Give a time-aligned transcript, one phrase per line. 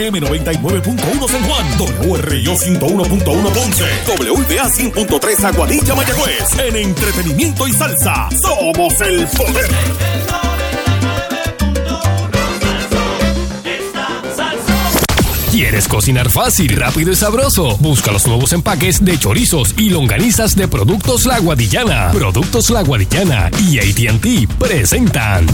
[0.00, 1.66] WRM 99.1 San Juan,
[2.08, 6.58] WRIO 101.1 Ponce, WBA 100.3 Aguadilla Mayagüez.
[6.58, 9.70] En entretenimiento y salsa, somos el poder.
[15.50, 17.76] ¿Quieres cocinar fácil, rápido y sabroso?
[17.78, 22.10] Busca los nuevos empaques de chorizos y longanizas de Productos La Guadillana.
[22.12, 25.46] Productos La Guadillana y AT&T presentan.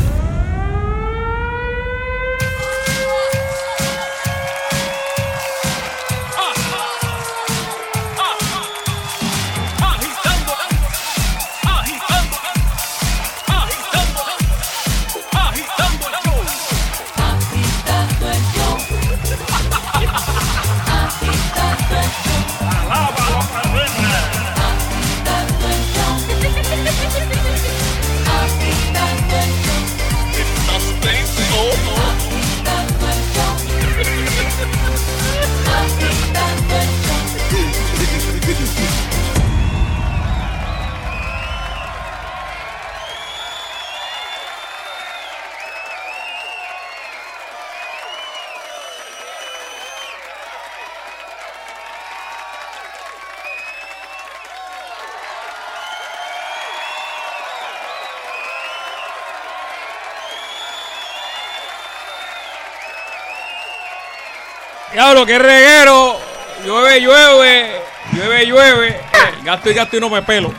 [65.07, 66.17] Diablo, qué reguero.
[66.65, 67.81] Llueve, llueve.
[68.13, 69.01] Llueve, llueve.
[69.45, 70.53] Gasto y gasto y no me pelo.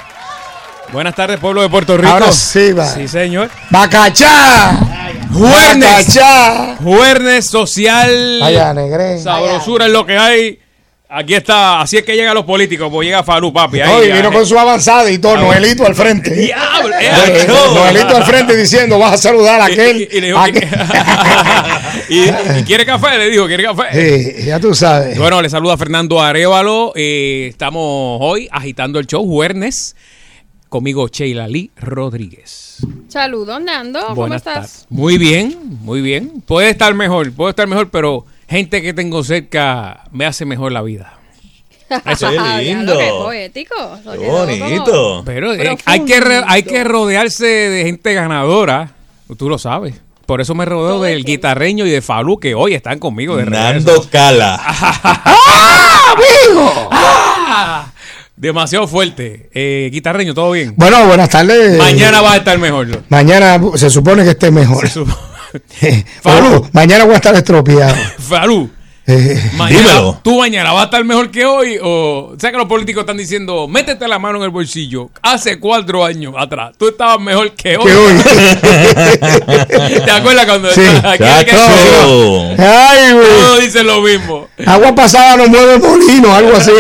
[0.94, 2.14] Buenas tardes, pueblo de Puerto Rico.
[2.14, 2.86] Ahora sí, va.
[2.86, 3.50] Sí, señor.
[3.70, 4.72] ¡Bacachá!
[5.34, 6.08] Juernes.
[6.08, 6.78] ¡Bacachá!
[6.82, 8.38] Juernes social.
[8.40, 9.20] Vaya, negré.
[9.20, 10.60] Sabrosura es lo que hay.
[11.10, 11.80] Aquí está.
[11.82, 12.90] Así es que llegan los políticos.
[12.92, 13.80] Pues llega Falú, papi.
[13.80, 14.12] Ahí, ahí.
[14.12, 16.32] vino con su avanzada y todo, Noelito al frente.
[16.36, 17.74] Diablo, eh, no.
[17.76, 20.02] Noelito al frente diciendo, vas a saludar a Y- aquel.
[20.02, 20.68] y- y le dijo, aquel".
[22.10, 22.20] y,
[22.60, 24.34] y quiere café, le dijo, quiere café.
[24.38, 25.18] Sí, ya tú sabes.
[25.18, 26.92] Bueno, le saluda Fernando Arevalo.
[26.96, 29.96] Eh, estamos hoy agitando el show Juernes.
[30.70, 32.80] Conmigo Sheila Lee Rodríguez.
[33.08, 34.02] Saludos, Nando.
[34.02, 34.86] ¿Cómo Buenas estás?
[34.90, 36.42] Muy bien, muy bien.
[36.46, 40.82] Puede estar mejor, puede estar mejor, pero gente que tengo cerca me hace mejor la
[40.82, 41.14] vida.
[42.06, 42.98] Eso es lindo.
[42.98, 43.76] Qué poético.
[44.20, 45.22] Qué bonito.
[45.26, 48.92] Pero eh, hay, que re- hay que rodearse de gente ganadora.
[49.38, 49.96] Tú lo sabes.
[50.26, 53.64] Por eso me rodeo del guitarreño y de Falú, que hoy están conmigo de regreso.
[53.88, 54.62] Nando Cala.
[56.92, 57.92] ¡Ah!
[58.36, 59.50] Demasiado fuerte.
[59.54, 60.74] Eh, guitarreño, ¿todo bien?
[60.76, 61.78] Bueno, buenas tardes.
[61.78, 63.04] Mañana va a estar mejor.
[63.10, 64.88] Mañana se supone que esté mejor.
[64.90, 65.08] Su-
[66.22, 67.96] Falú, mañana voy a estar estropeado.
[68.20, 68.70] Falú,
[69.10, 70.20] Eh, mañana, Dímelo.
[70.22, 71.80] ¿tú mañana vas a estar mejor que hoy?
[71.82, 75.10] O sea que los políticos están diciendo, métete la mano en el bolsillo.
[75.22, 77.86] Hace cuatro años atrás, tú estabas mejor que hoy.
[77.86, 78.14] que hoy.
[80.06, 80.82] ¿Te acuerdas cuando Sí.
[81.04, 81.52] aquí hay que-.
[81.56, 83.28] Ay, güey.
[83.40, 84.48] Todos dicen lo mismo.
[84.66, 86.72] Agua pasada no mueve molino, algo así.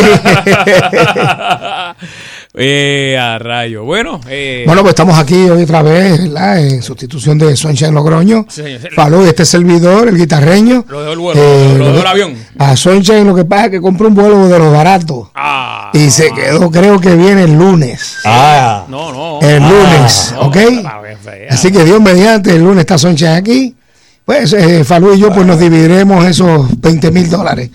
[2.53, 3.83] Eh, a rayo.
[3.83, 6.59] Bueno, eh, Bueno, pues estamos aquí hoy otra vez, ¿verdad?
[6.59, 8.45] En sustitución de Sunshine Logroño.
[8.49, 8.93] Sí, señor.
[8.95, 10.85] Falú, este servidor, el guitarreño.
[10.87, 12.33] Lo dejó el vuelo, Eh, lo dejó el avión.
[12.57, 15.29] A Sunshine lo que pasa es que compró un vuelo de los baratos.
[15.35, 18.17] ah, Y se quedó, creo que viene el lunes.
[18.25, 18.85] Ah.
[18.87, 19.39] no, no.
[19.47, 20.57] El lunes, no, ¿ok?
[20.85, 21.47] ah, qué fea.
[21.51, 23.75] Así que Dios mediante, el lunes está Sunshine aquí.
[24.25, 27.69] Pues eh, Falú y yo pues nos dividiremos esos 20 mil dólares.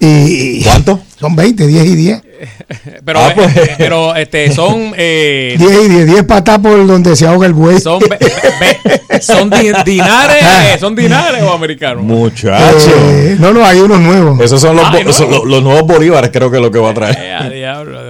[0.00, 1.00] Y, ¿Cuánto?
[1.18, 2.22] Son 20, 10 y 10.
[3.04, 3.56] Pero, Ah, pues.
[3.56, 7.52] eh, pero este, son, eh, 10 y 10, 10 patas por donde se ahoga el
[7.54, 7.80] buey.
[7.80, 12.02] son, ve- ve- son di- dinares, eh, son dinares o americanos.
[12.04, 12.90] Muchacho.
[12.90, 14.40] Eh, no, no, hay unos nuevos.
[14.40, 16.70] Esos son los, Ah, bo- ¿de son los, los nuevos bolívares, creo que es lo
[16.70, 17.18] que va a traer.
[17.18, 18.02] Eh, a diablo,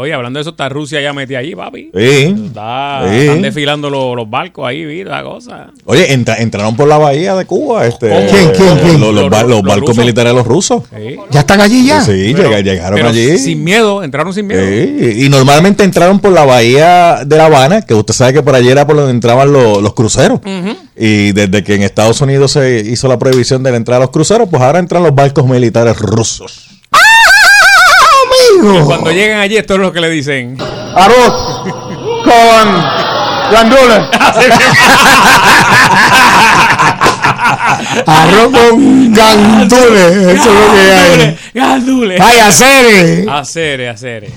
[0.00, 1.90] Oye, hablando de eso, está Rusia ya metida allí, papi.
[1.94, 2.34] Sí.
[2.46, 3.16] Está, Sí.
[3.18, 5.68] Están desfilando los, los barcos ahí, mira la cosa.
[5.84, 7.86] Oye, entra- entraron por la bahía de Cuba.
[7.86, 9.00] Este, ¿Quién, quién, quién?
[9.00, 9.98] Los, los bar- los Los barcos rusos.
[9.98, 10.82] militares de los rusos.
[10.94, 11.16] Sí.
[11.30, 12.00] ¿Ya están allí ya?
[12.02, 13.38] Sí, Pero- llegaron pero allí.
[13.38, 14.60] Sin miedo, entraron sin miedo.
[14.62, 18.54] Sí, Y normalmente entraron por la bahía de La Habana, que usted sabe que por
[18.54, 20.40] allí era por donde entraban los, los cruceros.
[20.96, 24.10] Y desde que en Estados Unidos se hizo la prohibición de la entrada a los
[24.10, 26.69] cruceros, pues ahora entran los barcos militares rusos.
[28.84, 30.56] Cuando llegan allí, esto es lo que le dicen.
[30.94, 31.62] Arroz
[32.24, 32.82] con
[33.52, 34.02] gandules.
[38.06, 40.16] Arroz con gandules.
[40.16, 41.36] Eso es lo que hay.
[41.54, 42.18] Gandule.
[42.18, 43.26] Vaya, serie.
[43.30, 44.28] Hacer, hacer.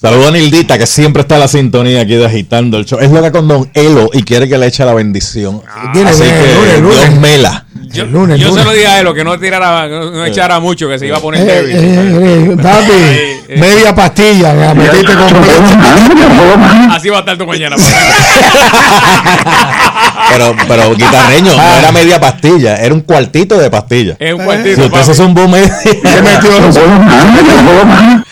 [0.00, 2.98] Saludos a Nildita, que siempre está en la sintonía aquí de agitando el show.
[2.98, 5.62] Es loca con Don Elo y quiere que le eche la bendición.
[5.94, 6.80] Viene Así que.
[6.80, 7.66] Dios mela.
[7.92, 10.88] Yo, El lunes, se lo dije a él, que no tirara, no, no echara mucho,
[10.88, 11.76] que se iba a poner Eh, débil.
[11.76, 12.92] eh, eh, papi,
[13.48, 13.56] eh.
[13.58, 16.94] media pastilla, la metiste completa.
[16.94, 17.76] Así va a estar tu mañana.
[20.30, 24.16] Pero, pero guitarreño, no era media pastilla, era un cuartito de pastilla.
[24.18, 24.82] es un Si cuartito.
[24.86, 25.14] usted se papi.
[25.14, 25.74] zumbó media.
[25.82, 26.72] Se metió,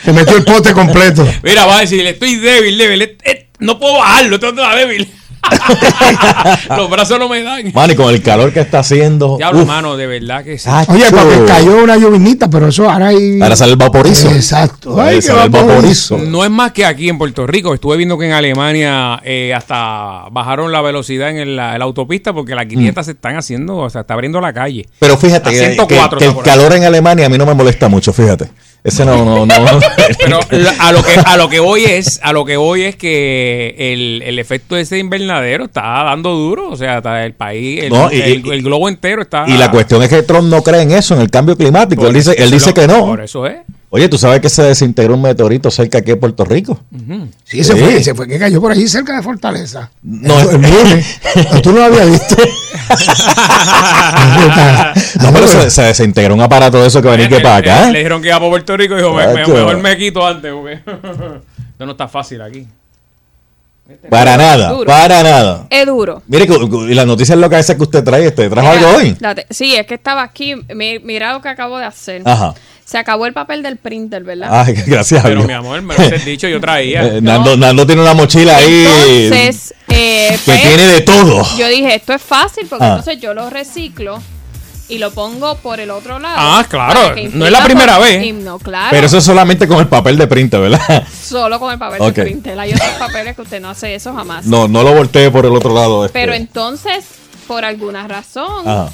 [0.04, 1.26] se metió el pote completo.
[1.42, 3.02] Mira, va a decir, estoy débil, débil.
[3.02, 5.12] eh, eh, no puedo bajarlo, estoy débil.
[6.76, 7.70] Los brazos no me dan.
[7.74, 9.36] Mano, y con el calor que está haciendo.
[9.36, 10.68] Diablo, mano, de verdad que sí.
[10.70, 10.92] acho.
[10.92, 13.40] Oye, porque cayó una llovinita, pero eso ahora hay.
[13.40, 14.30] Ahora sale el vaporizo.
[14.30, 14.90] Exacto.
[14.90, 16.18] Ahora Ay, sale el vaporizo.
[16.18, 17.74] No es más que aquí en Puerto Rico.
[17.74, 22.32] Estuve viendo que en Alemania eh, hasta bajaron la velocidad en el- la, la autopista
[22.32, 24.88] porque las 500 se están haciendo, o sea, está abriendo la calle.
[24.98, 27.46] Pero fíjate A que, 104 que- que está el calor en Alemania a mí no
[27.46, 28.50] me molesta mucho, fíjate.
[28.82, 29.54] Ese no, no, no.
[30.18, 30.40] Pero
[30.78, 34.22] a lo que a lo que voy es a lo que voy es que el,
[34.24, 38.10] el efecto de ese invernadero está dando duro, o sea, está el país, el, No,
[38.10, 39.44] y- el- y- el globo entero está.
[39.46, 42.06] y la cuestión es que Trump no cree en eso, en el cambio climático.
[42.06, 43.04] Él dice, él dice lo- que no.
[43.06, 43.58] Por eso es.
[43.92, 46.80] Oye, ¿tú sabes que se desintegró un meteorito cerca aquí de Puerto Rico?
[47.44, 47.78] Sí, se Sí.
[47.80, 49.90] fue, se fue, que cayó por ahí cerca de Fortaleza.
[50.02, 51.20] No, El- el lunes.
[51.62, 52.36] Tú no lo habías visto.
[55.22, 57.70] No, pero se, se desintegró un aparato de eso que venía que Le- para le-
[57.70, 57.90] acá.
[57.90, 59.52] Le, dijeron que iba para Puerto Rico y dijo, me- me- Tacho.
[59.54, 62.66] mejor me quito antes porque esto no está fácil aquí.
[64.08, 64.86] Para nada, Duro.
[64.86, 65.66] para nada.
[65.68, 66.22] Es duro.
[66.28, 66.46] Mire,
[66.88, 69.16] y las noticias locas esas que usted trae, este, ¿trajo Mira, algo hoy?
[69.18, 70.54] date- sí, es que estaba aquí.
[70.74, 72.22] mi- Mira lo que acabo de hacer.
[72.24, 72.54] Ajá.
[72.90, 74.48] Se acabó el papel del printer, ¿verdad?
[74.66, 75.46] Ay, gracias a Pero Dios.
[75.46, 77.06] mi amor, me lo has dicho, yo traía.
[77.06, 78.84] Eh, Nando, Nando tiene una mochila ahí
[79.30, 81.46] Entonces, eh, que pues, tiene de todo.
[81.56, 82.88] yo dije, esto es fácil porque Ah.
[82.98, 84.20] entonces yo lo reciclo
[84.88, 86.34] y lo pongo por el otro lado.
[86.36, 88.34] Ah, claro, no es la primera por- vez.
[88.34, 88.88] no, claro.
[88.90, 91.04] Pero eso es solamente con el papel de print, ¿verdad?
[91.24, 92.58] Solo con el papel de printer.
[92.58, 94.46] Hay otros papeles que usted no hace eso jamás.
[94.46, 96.06] No, no lo voltee por el otro lado.
[96.06, 96.18] este.
[96.18, 97.04] Pero entonces,
[97.46, 98.88] por alguna razón, Ajá.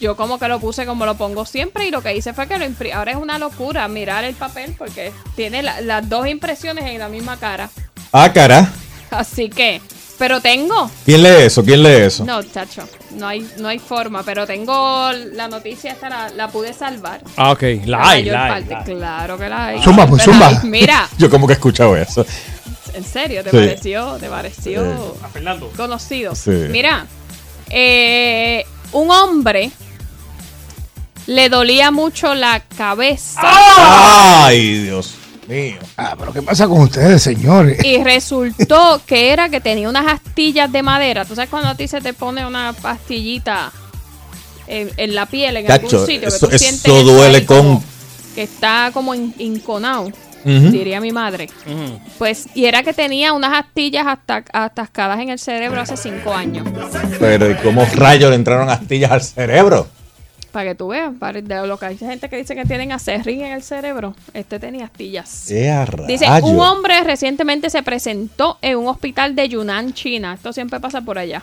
[0.00, 2.58] Yo como que lo puse como lo pongo siempre y lo que hice fue que
[2.58, 2.92] lo imprimí.
[2.92, 7.08] Ahora es una locura mirar el papel porque tiene la- las dos impresiones en la
[7.08, 7.68] misma cara.
[8.12, 8.70] Ah, cara.
[9.10, 9.80] Así que,
[10.18, 10.90] pero tengo.
[11.04, 11.64] ¿Quién lee eso?
[11.64, 12.24] ¿Quién lee eso?
[12.24, 16.72] No, chacho, no hay, no hay forma, pero tengo la noticia esta, la, la pude
[16.72, 17.20] salvar.
[17.36, 17.62] Ah, ok.
[17.86, 18.84] La La hay, mayor la hay, parte, la hay.
[18.84, 19.82] claro que la hay.
[19.82, 20.60] Zumba, pues, zumba.
[20.64, 22.24] Mira, Yo como que he escuchado eso.
[22.94, 23.56] en serio, ¿te Sí.
[23.56, 24.12] pareció?
[24.18, 25.70] ¿Te pareció A Fernando.
[25.76, 26.34] conocido?
[26.34, 26.50] Sí.
[26.70, 27.06] Mira,
[27.70, 29.70] eh, un hombre
[31.28, 33.40] le dolía mucho la cabeza
[34.46, 35.14] Ay, Dios
[35.46, 35.76] mío.
[35.96, 37.82] Ah, pero ¿qué pasa con ustedes, señores?
[37.84, 41.24] y resultó que era que tenía unas astillas de madera.
[41.24, 43.72] ¿Tú sabes cuando a ti se te pone una pastillita
[44.66, 46.20] en, en la piel, en Cacho, algún sitio?
[46.28, 47.84] que eso- tú eso sientes eso duele como con-
[48.34, 50.12] Que está como in- inconado,
[50.44, 51.48] diría mi madre.
[52.18, 56.66] Pues, y era que tenía unas astillas hasta, atascadas en el cerebro hace cinco años.
[57.18, 59.88] Pero ¿y cómo rayos le entraron astillas al cerebro?
[60.52, 63.42] Para que tú veas, para, de lo que hay gente que dice que tienen acerrín
[63.42, 65.50] en el cerebro, este tenía astillas.
[65.50, 70.34] ¡Eh, a Dice, un hombre recientemente se presentó en un hospital de Yunnan, China.
[70.34, 71.42] Esto siempre pasa por allá.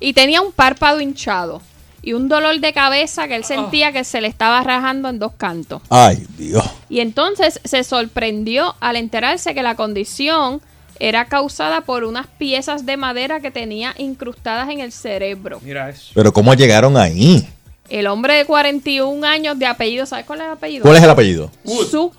[0.00, 1.60] Y tenía un párpado hinchado
[2.04, 5.32] y un dolor de cabeza que él sentía que se le estaba rajando en dos
[5.36, 5.82] cantos.
[5.88, 6.64] Ay, Dios.
[6.88, 10.60] Y entonces se sorprendió al enterarse que la condición
[11.00, 15.60] era causada por unas piezas de madera que tenía incrustadas en el cerebro.
[15.62, 16.12] Mira eso.
[16.14, 17.48] Pero ¿cómo llegaron ahí?
[17.88, 20.82] El hombre de 41 años de apellido, ¿sabes cuál es el apellido?
[20.82, 21.50] ¿Cuál es el apellido?
[21.64, 22.12] Su.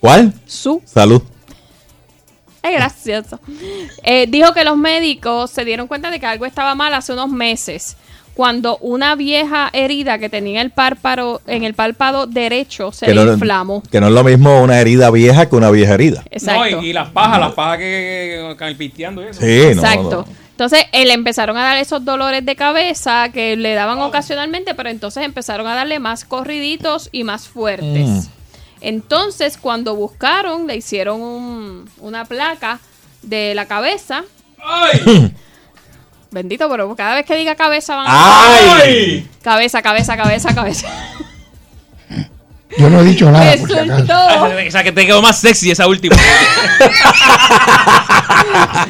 [0.00, 0.32] ¿Cuál?
[0.46, 0.82] Su.
[0.84, 1.22] Salud.
[2.62, 3.40] Es gracioso.
[4.04, 7.28] Eh, dijo que los médicos se dieron cuenta de que algo estaba mal hace unos
[7.28, 7.96] meses.
[8.34, 13.24] Cuando una vieja herida que tenía el párpado, en el párpado derecho se Que le
[13.26, 13.82] no, inflamó.
[13.90, 16.22] que no es lo mismo una herida vieja que una vieja herida.
[16.30, 16.76] Exacto.
[16.76, 19.40] No, y, y las pajas, las pajas que, que, que pisteando y eso.
[19.40, 20.24] Sí, no, Exacto.
[20.26, 20.41] no.
[20.62, 25.24] Entonces, le empezaron a dar esos dolores de cabeza que le daban ocasionalmente, pero entonces
[25.24, 28.08] empezaron a darle más corriditos y más fuertes.
[28.08, 28.20] Mm.
[28.80, 32.78] Entonces, cuando buscaron, le hicieron un- una placa
[33.22, 34.22] de la cabeza.
[34.64, 35.34] ¡Ay!
[36.30, 38.76] Bendito, pero cada vez que diga cabeza van a...
[38.84, 39.28] ¡Ay!
[39.42, 40.86] Cabeza, cabeza, cabeza, cabeza.
[42.78, 43.90] Yo no he dicho nada, por si acaso.
[43.92, 46.16] Resultó, O sea, que te quedó más sexy esa última.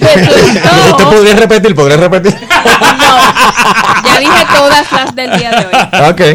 [0.01, 1.11] ¿Usted resultó.
[1.11, 1.75] podría repetir?
[1.75, 2.35] ¿Podría repetir?
[2.35, 3.19] No,
[4.05, 5.73] ya dije todas las del día de hoy.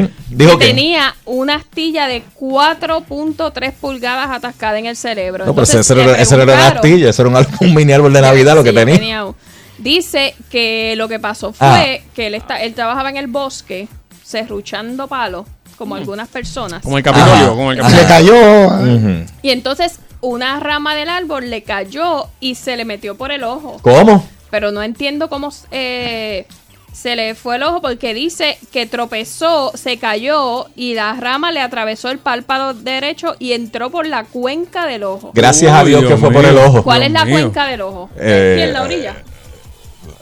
[0.06, 0.12] ok.
[0.30, 5.46] Dijo que tenía una astilla de 4.3 pulgadas atascada en el cerebro.
[5.46, 8.14] No, pero Entonces, ese, era, ese era una astilla, ese era un, un mini árbol
[8.14, 9.26] de Navidad lo que tenía.
[9.26, 9.36] un-
[9.80, 11.76] Dice que lo que pasó Ah.
[11.78, 13.88] fue que él, está, él trabajaba en el bosque,
[14.24, 15.46] serruchando palos,
[15.78, 16.82] como algunas personas.
[16.84, 17.50] Como el Capitolio, Ajá.
[17.50, 18.08] como el Se Capitolio.
[18.08, 18.68] cayó.
[18.96, 19.26] Ujú.
[19.42, 23.78] Y entonces una rama del árbol le cayó y se le metió por el ojo.
[23.82, 24.28] ¿Cómo?
[24.50, 26.48] Pero no entiendo cómo eh,
[26.94, 31.60] se le fue el ojo porque dice que tropezó, se cayó y la rama le
[31.60, 35.32] atravesó el párpado derecho y entró por la cuenca del ojo.
[35.36, 36.82] Gracias a Dios que fue por el ojo.
[36.84, 37.34] ¿Cuál Dios es la mío.
[37.40, 38.10] cuenca del ojo?
[38.20, 39.16] Eh, ¿Aquí en la orilla?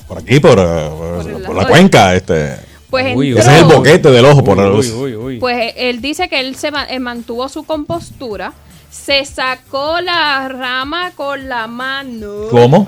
[0.07, 2.13] Por aquí, por, eh, por- Por el por la cuenca.
[2.15, 2.57] Este.
[2.89, 4.43] Pues Uy, entró, Ese es el boquete del ojo.
[4.43, 5.39] Por Uy, uy, uy.
[5.39, 8.53] Pues él dice que él se eh, mantuvo su compostura,
[8.91, 12.87] se sacó la rama con la mano, ¿Cómo?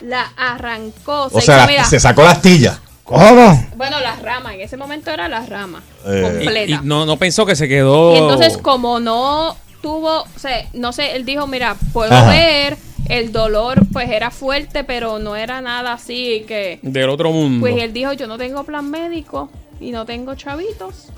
[0.00, 2.78] la arrancó, se O sea, la- se sacó la astilla.
[3.04, 3.68] ¿Cómo?
[3.76, 6.20] bueno, la rama, en ese momento era la rama Eh.
[6.22, 6.70] completa.
[6.70, 8.14] Y, y no, no pensó que se quedó.
[8.14, 12.30] Y entonces, como no tuvo, o sea, no sé, él dijo, mira, puedo Ajá.
[12.30, 12.76] ver,
[13.08, 16.78] el dolor pues era fuerte, pero no era nada así que...
[16.82, 17.60] Del otro mundo.
[17.60, 21.08] Pues él dijo, yo no tengo plan médico y no tengo chavitos.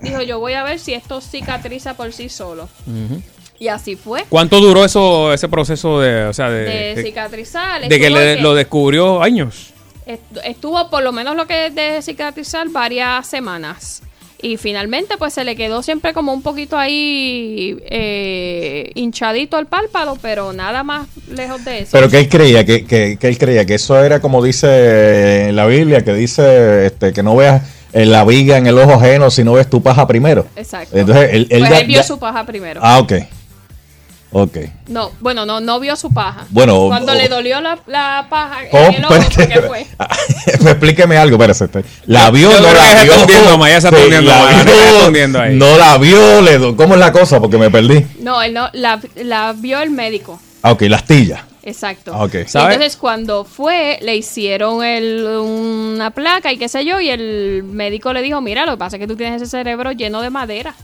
[0.00, 2.68] Dijo, yo voy a ver si esto cicatriza por sí solo.
[3.58, 4.24] Y así fue.
[4.28, 7.82] ¿Cuánto duró eso, ese proceso de, o sea, de, De de- cicatrizar.
[7.82, 9.70] de que estuvo le- que- lo descubrió años?
[10.06, 14.02] est- Estuvo por lo menos lo que es de cicatrizar varias semanas.
[14.42, 20.18] Y finalmente pues se le quedó siempre como un poquito ahí eh, hinchadito el párpado,
[20.20, 21.90] pero nada más lejos de eso.
[21.92, 25.56] Pero que él creía, que, que, que él creía que eso era como dice en
[25.56, 27.62] la Biblia, que dice este, que no veas
[27.94, 30.46] eh, la viga en el ojo ajeno si no ves tu paja primero.
[30.56, 30.96] Exacto.
[30.98, 32.80] Entonces él, él pues ya- él vio ya- su paja primero.
[32.82, 33.12] Ah, ok.
[34.36, 34.56] Ok.
[34.88, 36.44] No, bueno, no, no vio su paja.
[36.50, 38.88] Bueno, Cuando o- le dolió la, la paja ¿Cómo?
[38.88, 39.14] en el ojo.
[39.36, 39.86] ¿qué fue?
[40.60, 41.64] Me explíqueme algo, espérate.
[41.64, 41.88] espérate.
[42.06, 43.12] La vio, Yo no la vio.
[43.14, 44.10] está Sí,
[45.34, 45.54] la ahí.
[45.56, 47.38] No la vio, le do- ¿cómo es la cosa?
[47.40, 48.04] Porque me perdí.
[48.20, 50.40] No, él no, la, la vio el médico.
[50.62, 51.44] Ah, ok, la astilla.
[51.62, 52.12] Exacto.
[52.12, 52.34] Ah, ok.
[52.44, 52.74] Y ¿Sabe?
[52.74, 58.12] entonces cuando fue, le hicieron el, una placa y qué sé yo, y el médico
[58.12, 60.74] le dijo, mira, lo que pasa es que tú tienes ese cerebro lleno de madera.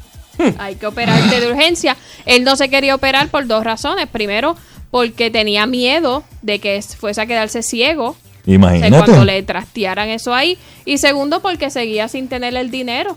[0.58, 1.96] Hay que operarte de urgencia.
[2.26, 4.06] Él no se quería operar por dos razones.
[4.08, 4.56] Primero,
[4.90, 8.08] porque tenía miedo de que fuese a quedarse ciego.
[8.10, 9.04] O sea, Imagínate.
[9.04, 10.58] cuando le trastearan eso ahí.
[10.84, 13.16] Y segundo, porque seguía sin tener el dinero.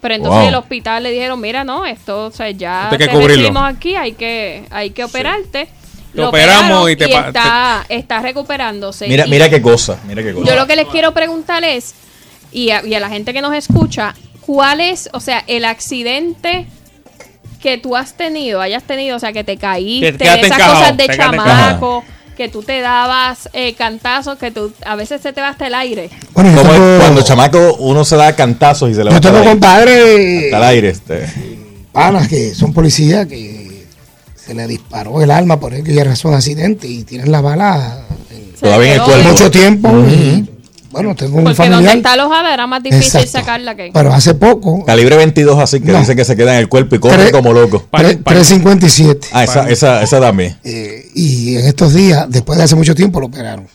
[0.00, 0.48] Pero entonces Wow.
[0.48, 4.90] el hospital le dijeron, mira, no, esto o sea, ya te aquí, hay que, hay
[4.90, 5.68] que operarte.
[6.14, 9.06] Te operamos operaron y te está, está recuperándose.
[9.06, 10.48] Mira, Y mira qué cosa, mira qué cosa.
[10.48, 11.94] Yo lo que les quiero preguntar es,
[12.52, 14.14] y a, y a la gente que nos escucha,
[14.46, 16.66] ¿cuál es, o sea, el accidente
[17.60, 20.96] que tú has tenido, hayas tenido, o sea, que te caíste, Que esas encajado, cosas
[20.96, 22.04] de chamaco,
[22.36, 25.74] que tú te dabas eh, cantazos, que tú a veces se te va hasta el
[25.74, 26.10] aire?
[26.32, 29.28] Bueno, Como tengo, cuando chamaco uno se da cantazos y se le va yo hasta
[29.28, 29.50] tengo el aire.
[29.52, 31.26] compadres, Hasta el aire, este.
[31.92, 33.86] panas que son policías que
[34.36, 38.52] se le disparó el alma por aquella razón de accidente y tienen la bala en
[38.54, 39.28] Se Todavía en el cuerpo.
[39.30, 39.88] mucho tiempo.
[40.08, 40.48] y,
[40.96, 43.30] bueno, tengo un Porque donde está alojada era más difícil Exacto.
[43.38, 43.90] sacarla que...
[43.92, 45.98] Pero hace poco, Calibre 22 así que No.
[46.00, 47.86] dice que se queda en el cuerpo y corre Tres- como loco.
[47.90, 49.28] Pa- tre- pa- 357.
[49.32, 50.56] Ah, esa, esa, esa también.
[50.64, 53.66] Eh, y en estos días, después de hace mucho tiempo, lo operaron.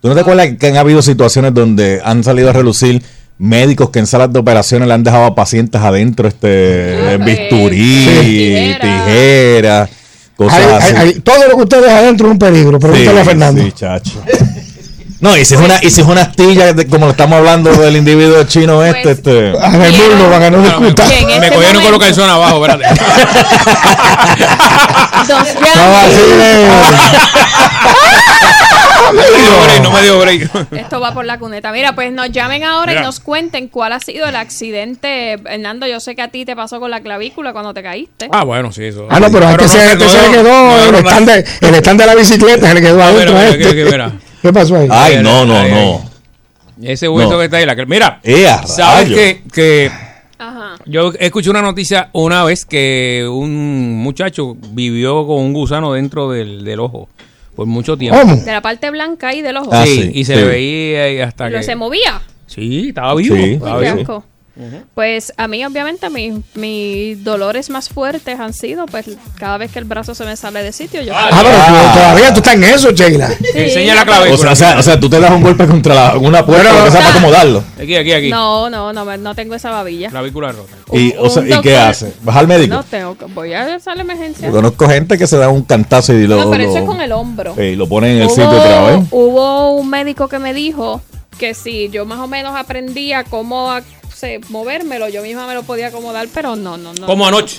[0.00, 3.02] ¿Tú no te acuerdas que han habido situaciones donde han salido a relucir
[3.38, 8.06] médicos que en salas de operaciones le han dejado a pacientes adentro este Ah, bisturí,
[8.08, 9.90] eh, tijera, tijera.
[10.36, 10.94] cosas Hay- así?
[10.96, 12.78] hay- hay- todo lo que ustedes adentro es un peligro.
[12.78, 13.62] Pregúntale a Fernando.
[13.62, 14.22] Sí, chacho.
[15.20, 17.72] No, y si es una, y si es una astilla, de- como lo estamos hablando
[17.72, 19.52] del individuo chino este, Pues- este.
[19.60, 21.04] A ver, Murlo, para que no me, discuta.
[21.06, 23.00] Me este cogieron con los calzones abajo, espérate.
[25.28, 25.36] No,
[25.98, 26.20] así
[29.08, 30.72] no me dio break, no me dio break.
[30.72, 31.72] Esto va por la cuneta.
[31.72, 33.00] Mira, pues nos llamen ahora Mira.
[33.00, 35.32] y nos cuenten cuál ha sido el accidente.
[35.32, 38.28] Hernando, yo sé que a ti te pasó con la clavícula cuando te caíste.
[38.32, 39.06] Ah, bueno, sí, eso.
[39.10, 42.00] Ah, no, pero antes se, no se le quedó no, el, stand de, el stand
[42.00, 43.34] de la bicicleta, se le quedó Ah, adentro.
[43.34, 44.27] mira, a mira, este.
[44.42, 44.88] ¿Qué pasó ahí?
[44.90, 46.08] Ay, no, no, Ay, no.
[46.88, 47.38] Ese hueso No.
[47.38, 47.66] que está ahí.
[47.66, 49.90] La que, mira, ¡Ea, sabes que, que
[50.38, 50.76] Ajá.
[50.86, 56.64] yo escuché una noticia una vez que un muchacho vivió con un gusano dentro del,
[56.64, 57.08] del ojo
[57.56, 58.20] por mucho tiempo.
[58.20, 58.36] ¿Cómo?
[58.36, 59.70] De la parte blanca ahí del ojo.
[59.72, 60.40] Ah, sí, sí, y se sí.
[60.40, 61.64] le veía y hasta Pero que...
[61.64, 62.20] se movía.
[62.46, 63.34] Sí, estaba vivo.
[63.34, 63.42] Sí.
[63.54, 64.06] estaba Uy,
[64.94, 69.06] Pues a mí, obviamente, mis, mis dolores más fuertes han sido, pues,
[69.38, 71.12] cada vez que el brazo se me sale de sitio, yo...
[71.16, 73.28] Ah, pero tú- todavía tú estás en eso, Sheila.
[73.28, 74.34] Sí, Enseña la clavícula.
[74.34, 76.70] O sea, o, sea, o sea, tú te das un golpe contra la, una puerta
[76.70, 77.64] Pero- que sea para acomodarlo.
[77.80, 78.30] Aquí, aquí, aquí.
[78.30, 80.10] No, no, no, no tengo esa babilla.
[80.10, 80.72] Clavícula rota.
[80.92, 82.12] Y, o sea, ¿y qué hace?
[82.22, 82.74] ¿Vas al médico?
[82.74, 83.26] No tengo que...
[83.26, 84.48] Voy a hacer la emergencia.
[84.48, 86.84] Yo conozco gente que se da un cantazo y lo, No, pero eso lo- es
[86.84, 87.54] con el hombro.
[87.62, 89.06] y lo ponen en el Hubo- sitio otra vez.
[89.10, 91.00] Hubo un médico que me dijo
[91.38, 93.70] que si yo más o menos aprendía cómo
[94.18, 97.06] se, movérmelo, yo misma me lo podía acomodar, pero no, no, no.
[97.06, 97.58] Como anoche.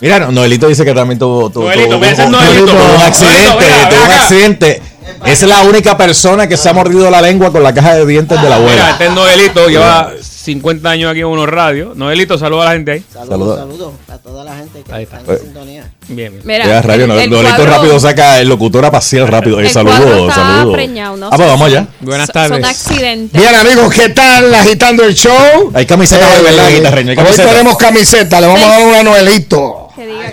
[0.00, 2.64] Mira, no- Noelito dice que también tuvo, tuvo- Noelito, tuvo- ve ese tuvo- Noelito.
[2.66, 3.64] tuvo un Noelito, accidente.
[3.64, 4.82] mira, tuvo un accidente.
[5.26, 8.40] Es la única persona que se ha mordido la lengua con la caja de dientes
[8.40, 8.90] de la Mira, abuela.
[8.92, 11.92] este Noelito lleva 50 años aquí en Uno Radio.
[11.96, 13.02] Noelito, saluda a la gente ahí.
[13.12, 13.92] Saludos, Saludos.
[14.08, 15.32] a toda la gente que Ahí está está.
[15.32, 15.90] en sintonía.
[16.08, 16.42] Bien, bien.
[16.44, 19.58] Mira, Ya, rayo, el- no, el Lolito cuadro- rápido saca el locutor a pasear rápido.
[19.60, 19.96] Eh, el saludos,
[20.32, 20.78] saludos.
[21.18, 21.86] no ah, pues vamos allá.
[22.00, 22.50] Buenas tardes.
[22.60, 23.40] Son accidentes.
[23.40, 24.54] Bien, amigos, ¿qué tal?
[24.54, 25.72] Agitando el show.
[25.74, 27.10] Hay camiseta hoy, ¿verdad, guitarreño?
[27.10, 29.77] Hay Hoy tenemos camiseta, le vamos a dar un Noelito.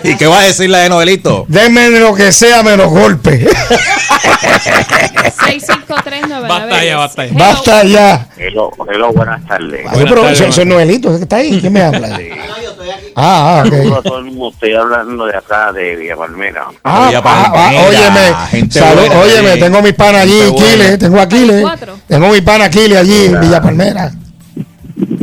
[0.02, 1.44] ¿Y qué va a decir la de Noelito?
[1.48, 3.46] Denme lo que sea menos golpe.
[5.46, 6.48] 65399.
[6.48, 7.32] Basta ya, basta ya.
[7.34, 8.28] Basta ya.
[8.36, 9.86] Hello, hello, buenas tardes.
[9.88, 10.76] Ay, pero tardes, soy, buenas
[11.10, 11.60] ¿ese que está ahí?
[11.60, 12.18] ¿Quién me habla?
[13.18, 13.98] Ah, ah, Saludos ok.
[13.98, 14.50] a todo el mundo.
[14.52, 16.66] Estoy hablando de acá, de Villa Palmera.
[16.84, 20.40] Ah, Villa ah, ah, Palmera, óyeme, gente salud, buena óyeme, tengo mi pana allí.
[20.42, 21.28] Aquiles, tengo a
[21.62, 21.98] Cuatro.
[22.06, 24.12] tengo mi pana Aquiles allí en Villa Palmera.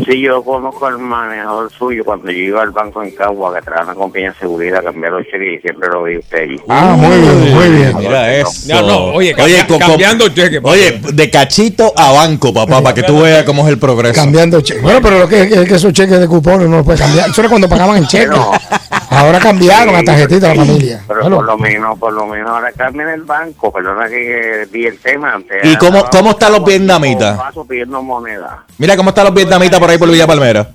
[0.06, 3.84] Sí, yo conozco al manejador suyo cuando yo iba al banco en Cagua, que trabaja
[3.84, 6.62] en la compañía de seguridad, a cambiar los cheques y siempre lo vi usted allí.
[6.68, 7.98] Ah, muy bien, muy bien.
[7.98, 8.52] Mira eso.
[8.68, 10.74] Ya, no, oye, cambiando cheque, papá.
[10.74, 14.14] Oye, de cachito a banco, papá, para que tú veas cómo es el progreso.
[14.14, 14.84] Cambiando cheques.
[14.84, 17.30] Bueno, pero lo que es que esos cheques de cupones no los puede cambiar.
[17.30, 18.28] Eso era cuando pagaban en cheque.
[18.28, 18.52] Pero-
[19.24, 21.04] Ahora cambiaron a tarjetita de la familia.
[21.08, 24.86] Pero Bueno, por lo menos, por lo menos ahora cambien el banco, perdona que vi
[24.86, 25.58] el tema antes.
[25.64, 27.38] ¿Y cómo- cómo están los vietnamitas?
[27.38, 28.64] paso pidiendo moneda.
[28.78, 30.70] Mira cómo están los vietnamitas por ahí por Villa Palmera.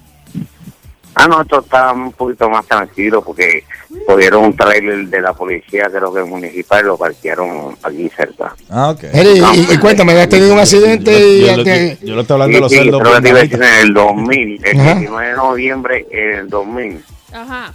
[1.21, 3.65] Ah, no, esto está un poquito más tranquilo porque
[4.07, 8.55] cogieron un trailer de la policía, creo que municipal, y lo parquearon aquí cerca.
[8.71, 9.03] Ah, ok.
[9.53, 11.11] Y, y cuéntame, ¿has tenido un accidente?
[11.19, 13.21] y Yo, lo- te- yo- yo le estoy hablando de los Sí, sí, cerdos creo
[13.21, 14.95] que en el 2000, el Ajá.
[14.95, 17.05] 19 de noviembre en el 2000.
[17.33, 17.73] Ajá.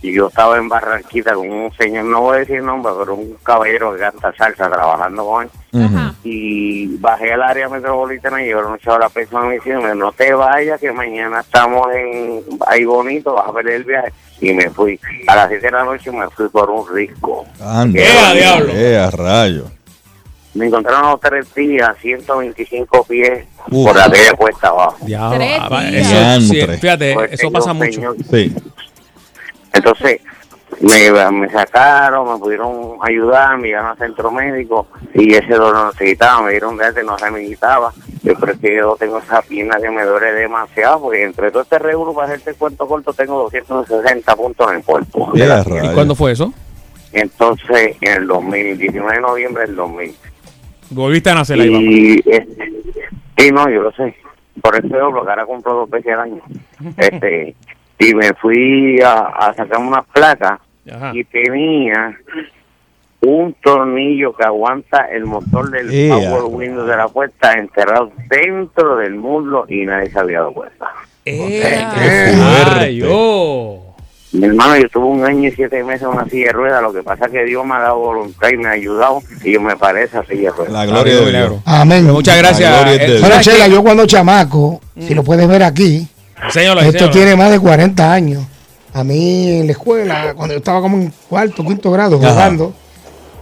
[0.00, 3.34] Y yo estaba en Barranquita con un señor, no voy a decir nombre, pero un
[3.42, 6.12] caballero que canta salsa trabajando con él.
[6.22, 9.98] Y bajé al área metropolitana y llevaron un chaval a la persona y me dijeron,
[9.98, 14.12] no te vayas, que mañana estamos en ahí bonito, vas a ver el viaje.
[14.40, 15.00] Y me fui.
[15.26, 17.44] A las 7 de la noche me fui por un risco.
[17.60, 18.00] Anda.
[18.00, 18.72] ¡Eh, a diablo!
[18.72, 19.64] ¡Eh, a rayo!
[20.54, 23.86] Me encontraron los tres días, 125 pies Uf.
[23.88, 24.96] por la tela puesta abajo.
[25.02, 26.12] Va, días.
[26.12, 27.92] eso, sí, fíjate, Pues eso pasa mucho.
[27.92, 28.54] señor- Sí.
[29.78, 30.20] Entonces,
[30.80, 35.92] me, me sacaron, me pudieron ayudar, me llevaron al centro médico y ese dolor no
[35.92, 37.92] se quitaba, me dieron de antes, no se me quitaba.
[38.22, 41.78] Yo creo que yo tengo esa pierna que me duele demasiado, porque entre todo este
[41.78, 45.32] regulo, para hacerte el cuento corto, tengo 260 puntos en el cuerpo.
[45.34, 45.90] ¡Eh, de la a pierna.
[45.90, 46.52] ¿Y cuándo fue eso?
[47.12, 50.14] Entonces, en el 2000, 19 de noviembre del 2000.
[50.90, 52.20] Volviste a nacer ahí.
[52.24, 52.72] Y, este,
[53.36, 54.14] sí, no, yo lo sé.
[54.60, 56.42] Por eso yo lo que ahora compro dos veces al año.
[56.96, 57.56] Este,
[57.98, 61.10] y me fui a, a sacar unas placas Ajá.
[61.14, 62.16] y tenía
[63.20, 66.14] un tornillo que aguanta el motor del Ea.
[66.14, 70.86] Power Windows de la puerta enterrado dentro del muslo y nadie se había dado cuenta.
[71.24, 73.84] ¡Eh, oh.
[74.30, 76.92] Mi hermano, yo tuve un año y siete meses en una silla de ruedas, lo
[76.92, 79.60] que pasa es que Dios me ha dado voluntad y me ha ayudado y yo
[79.60, 80.72] me parece a silla de ruedas.
[80.72, 81.52] La gloria de Dios.
[81.64, 82.04] Amén.
[82.04, 83.00] Muchas gracias.
[83.00, 86.06] Eh, ¿sabes Chela, yo cuando chamaco, si lo puedes ver aquí,
[86.44, 87.10] Enséñalo, esto enséñalo.
[87.12, 88.42] tiene más de 40 años.
[88.94, 92.30] A mí en la escuela, cuando yo estaba como en cuarto, quinto grado, Ajá.
[92.32, 92.74] jugando,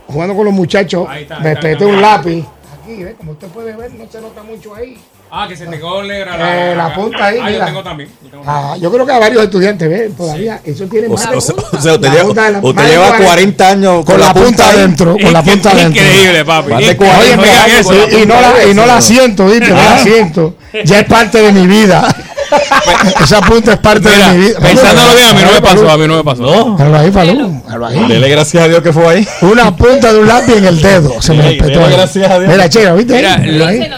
[0.06, 2.44] jugando con los muchachos, Ahí está, ahí me está, peté un lápiz.
[2.82, 3.14] Aquí, ¿ves?
[3.16, 4.96] como usted puede ver, no se nota mucho ahí.
[5.28, 6.36] Ah, que se te quedó negra
[6.70, 7.66] Eh, la punta ahí, Ah, yo mira.
[7.66, 8.08] tengo también.
[8.22, 10.16] yo tengo Ah, yo creo que a varios estudiantes, ¿ves?
[10.16, 13.06] Todavía, eso tiene O más o sea, o sea, usted La lleva, la- usted lleva
[13.08, 14.76] 40 40 años con la punta ahí.
[14.76, 16.00] adentro, con la punta adentro.
[16.02, 16.70] Increíble, papi.
[16.70, 16.96] Más de Increíble.
[16.96, 19.68] 40 Oye, Oigan mira, eso, y, y no la, y no la siento, ¿viste?
[19.70, 20.54] No la siento.
[20.84, 22.06] Ya es parte de mi vida.
[23.22, 24.60] Esa punta es parte Mira, de mi vida.
[24.60, 26.42] pensándolo bien, a mí no me pasó, a mí no me pasó.
[26.42, 26.72] No.
[26.76, 28.08] Míralo ahí, Falú, míralo ahí.
[28.08, 29.28] Dele gracias a Dios que fue ahí.
[29.42, 31.20] Una punta de un lápiz en el dedo.
[31.20, 31.80] Se me respetó.
[31.80, 32.50] dele gracias a Dios.
[32.52, 33.14] Mira, che, ¿viste?
[33.14, 33.90] Mira, lo- ahí.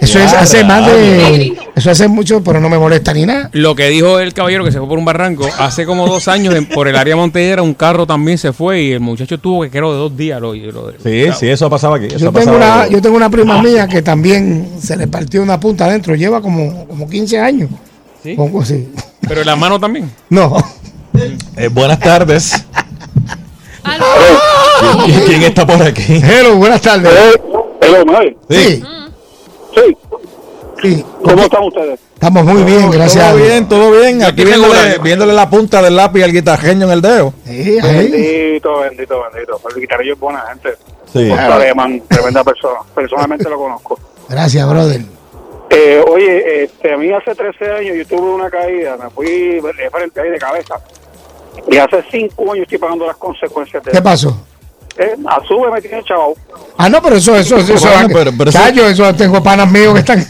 [0.00, 1.54] Eso es hace más de.
[1.74, 3.50] Eso hace mucho, pero no me molesta ni nada.
[3.52, 6.54] Lo que dijo el caballero que se fue por un barranco, hace como dos años
[6.54, 9.70] en- por el área montellera un carro también se fue y el muchacho tuvo que
[9.70, 10.40] creo de dos días.
[10.40, 12.06] Lo, lo- Sí, sí, eso ha pasado aquí.
[12.06, 12.82] Eso Yo ha tengo, pasado.
[12.82, 16.14] una, yo tengo una prima mía que también se le partió una punta adentro.
[16.14, 17.68] Lleva como, como 15 años.
[18.22, 18.36] ¿Sí?
[18.36, 18.92] Como- sí.
[19.26, 20.10] Pero la mano también.
[20.30, 20.56] No.
[21.56, 22.64] Eh, buenas tardes.
[23.82, 24.04] Aló.
[25.06, 26.20] ¿Quién, quién está por aquí?
[26.22, 27.12] Hello, buenas tardes.
[27.80, 28.36] Hello, ¿me oye?
[28.50, 28.82] Sí,
[29.74, 29.96] Sí.
[30.82, 31.04] sí.
[31.24, 32.00] ¿Cómo están ustedes?
[32.14, 33.30] Estamos muy bien, gracias.
[33.30, 34.22] Todo bien, todo bien.
[34.24, 37.32] Aquí viéndole, viéndole la punta del lápiz al guitarreño en el dedo.
[37.46, 38.10] Sí, ahí.
[38.10, 39.60] Bendito, bendito, bendito.
[39.74, 40.70] El guitarrillo es buena gente.
[41.12, 41.28] Sí.
[41.28, 42.80] Costa Alemán, tremenda persona.
[42.94, 43.98] Personalmente lo conozco.
[44.28, 45.02] Gracias, brother.
[45.70, 49.26] Eh, oye, este, a mí hace 13 años yo tuve una caída, me fui
[49.60, 50.74] de frente ahí de cabeza.
[51.70, 54.04] Y hace 5 años estoy pagando las consecuencias de ¿Qué eso.
[54.04, 54.40] pasó?
[54.96, 56.32] Eh, a sube me tiene chaval.
[56.76, 57.74] Ah, no, pero eso, eso, eso.
[57.74, 60.26] eso Bueno, pero- pero eso- Chayo, eso tengo panas míos que están.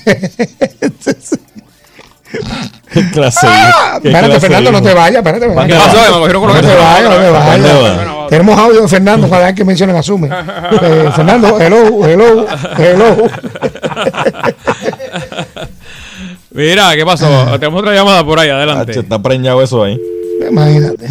[2.93, 3.47] Qué clase.
[3.49, 5.49] Ah, qué espérate, clase Fernando, no te vayas, espérate.
[5.55, 5.97] ¿Para qué pasó?
[5.97, 8.07] Me cogieron con No te vayas, no te ¿Dónde vayas.
[8.09, 8.27] va?
[8.29, 10.29] Tenemos audio de Fernando cada vez que mencionan Asume.
[10.83, 12.47] Eh, Fernando, hello, hello,
[12.77, 13.17] hello.
[16.51, 17.27] Mira, ¿qué pasó?
[17.59, 18.93] Tenemos otra llamada por ahí, adelante.
[18.93, 20.01] Hacho, está preñado eso ahí.
[20.49, 21.07] Imagínate.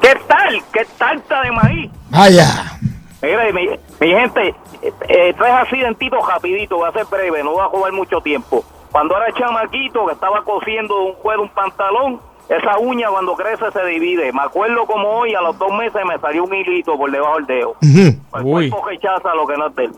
[0.00, 0.62] ¿Qué tal?
[0.72, 1.90] ¿Qué tarta de maíz?
[2.10, 2.78] Vaya.
[3.22, 3.68] Mira, mi,
[4.00, 8.20] mi gente, eh, tres accidentitos rapidito, voy a ser breve, no va a jugar mucho
[8.20, 8.64] tiempo.
[8.90, 13.84] Cuando era chamaquito, que estaba cosiendo un juego, un pantalón, esa uña cuando crece se
[13.86, 14.32] divide.
[14.32, 17.46] Me acuerdo como hoy, a los dos meses me salió un hilito por debajo del
[17.46, 17.70] dedo.
[17.82, 18.00] Ujú.
[18.38, 18.70] El Uy.
[18.70, 19.92] cuerpo rechaza lo que no es de él.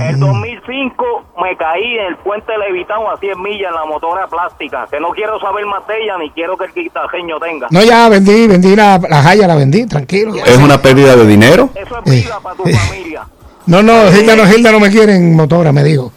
[0.00, 1.04] El 2005
[1.42, 5.10] me caí en el puente levitado a 100 millas en la motora plástica, que no
[5.10, 7.66] quiero saber más de ella ni quiero que el guitarreño tenga.
[7.70, 10.34] No, ya vendí, vendí la, la jaya, la vendí, tranquilo.
[10.34, 10.44] ya.
[10.44, 11.68] ¿Es una pérdida de dinero?
[11.74, 13.26] Eso es vida para tu familia.
[13.66, 16.10] No, no, Hilda no, Hilda no me quiere en motora, me dijo.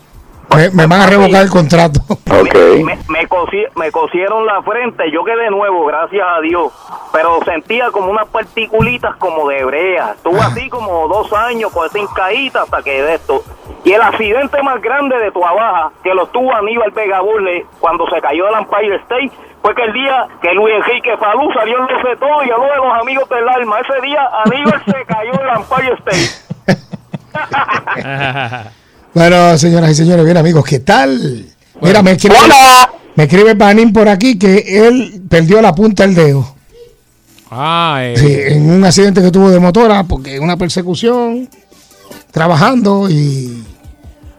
[0.55, 1.99] Me, me van a revocar el contrato.
[2.09, 2.55] Ok.
[2.83, 6.71] Me, me, cosi- me cosieron la frente, yo quedé nuevo, gracias a Dios,
[7.13, 10.11] pero sentía como unas particulitas como de brea.
[10.15, 13.43] Estuve así como dos años con esa hincaíta hasta que de esto.
[13.83, 18.05] Y el accidente más grande de Tua Baja, que lo tuvo Aníbal Vega Burle cuando
[18.09, 21.83] se cayó el Empire State, fue que el día que Luis Enrique Falú salió en
[21.87, 23.79] los todo y habló de los amigos del alma.
[23.79, 26.29] Ese día Aníbal se cayó el Empire State.
[29.13, 31.45] Bueno, señoras y señores, bien amigos, ¿qué tal?
[31.81, 32.37] Mira, me escribe,
[33.15, 36.55] me escribe Panín por aquí que él perdió la punta del dedo.
[37.49, 41.49] Ah, eh, Sí, en un accidente que tuvo de motora, porque una persecución,
[42.31, 43.63] trabajando y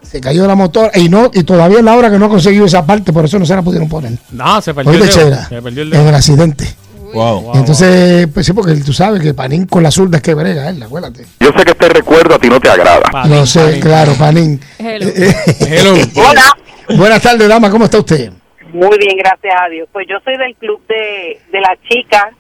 [0.03, 0.91] se cayó la motora.
[0.99, 3.39] Y no y todavía es la hora que no ha conseguido esa parte, por eso
[3.39, 4.19] no se la pudieron poner.
[4.31, 5.13] no, se perdió el dedo.
[5.13, 6.17] Chera, Se perdió el en el dedo.
[6.17, 6.75] accidente.
[7.13, 7.53] Wow.
[7.55, 10.83] Entonces, pues sí, porque tú sabes que Panín con la zurda es que brega, él,
[10.83, 11.27] acuérdate.
[11.41, 13.03] Yo sé que este recuerdo a ti no te agrada.
[13.11, 13.81] Panín, no sé, Panín.
[13.81, 14.61] claro, Panín.
[14.79, 15.07] Hello.
[15.61, 15.95] Hello.
[16.17, 16.57] Hola.
[16.97, 18.33] Buenas tardes, dama, ¿cómo está usted?
[18.73, 19.89] Muy bien, gracias a Dios.
[19.93, 22.35] Pues yo soy del club de, de las chicas.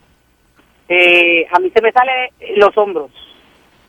[0.88, 3.10] Eh, a mí se me sale los hombros.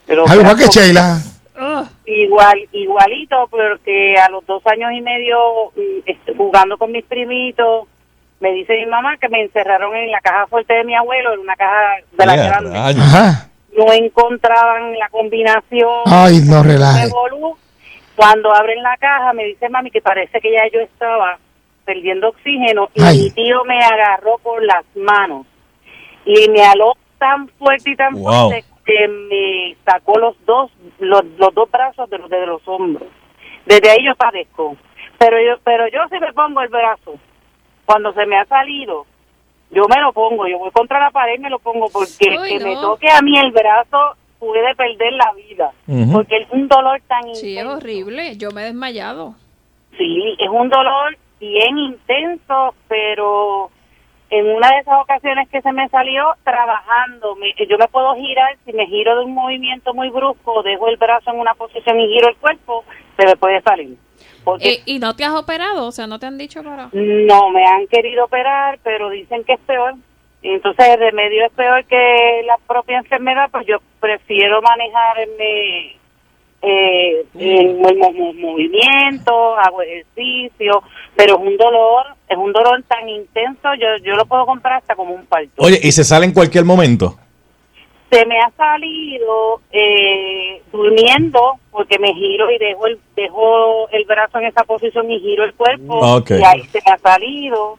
[0.05, 1.17] Pero Al igual que Sheila.
[1.55, 1.87] Ugh.
[2.05, 5.37] Igual, igualito, porque a los dos años y medio
[5.75, 7.87] mm, jugando con mis primitos,
[8.43, 11.39] me dice mi mamá que me encerraron en la caja fuerte de mi abuelo, en
[11.39, 12.77] una caja de la Yeah, grande.
[13.01, 13.49] Ajá.
[13.77, 16.01] No encontraban la combinación.
[16.05, 17.05] Ay, no relaje.
[17.05, 17.55] revolú.
[18.17, 21.39] Cuando abren la caja, me dice mami que parece que ya yo estaba
[21.85, 23.17] perdiendo oxígeno y Ay.
[23.17, 25.47] mi tío me agarró por las manos
[26.25, 28.49] y me aló tan fuerte y tan Wow.
[28.49, 33.07] fuerte que me sacó los dos los, los dos brazos de los de los hombros.
[33.65, 34.75] Desde ahí yo padezco.
[35.17, 37.15] Pero yo pero yo si me pongo el brazo
[37.85, 39.05] cuando se me ha salido
[39.71, 42.47] yo me lo pongo, yo voy contra la pared y me lo pongo porque Uy,
[42.49, 42.65] que no.
[42.67, 45.71] me toque a mí el brazo puede perder la vida,
[46.13, 48.37] porque es un dolor tan Sí, es horrible.
[48.37, 49.33] Yo me he desmayado.
[49.97, 53.71] Sí, es un dolor bien intenso, pero
[54.29, 58.55] en una de esas ocasiones que se me salió trabajando, me- yo me puedo girar,
[58.65, 62.07] si me giro de un movimiento muy brusco, dejo el brazo en una posición y
[62.13, 62.83] giro el cuerpo,
[63.17, 63.97] se me puede salir.
[64.43, 65.87] Porque Eh, ¿Y no te has operado?
[65.87, 66.89] O sea, ¿no te han dicho para...?
[66.93, 69.93] no me han querido operar, pero dicen que es peor.
[70.41, 75.95] Y Entonces el remedio es peor que la propia enfermedad, pues yo prefiero manejarme
[76.61, 80.81] eh, en mo- movimiento, hago ejercicio,
[81.15, 84.95] pero es un dolor, es un dolor tan intenso, yo yo lo puedo comprar hasta
[84.95, 85.51] como un parto.
[85.57, 87.17] Oye, ¿y se sale en cualquier momento?
[88.13, 94.37] Se me ha salido eh, durmiendo porque me giro y dejo el dejo el brazo
[94.37, 96.31] en esa posición y giro el cuerpo Ok.
[96.31, 97.77] y ahí se me ha salido.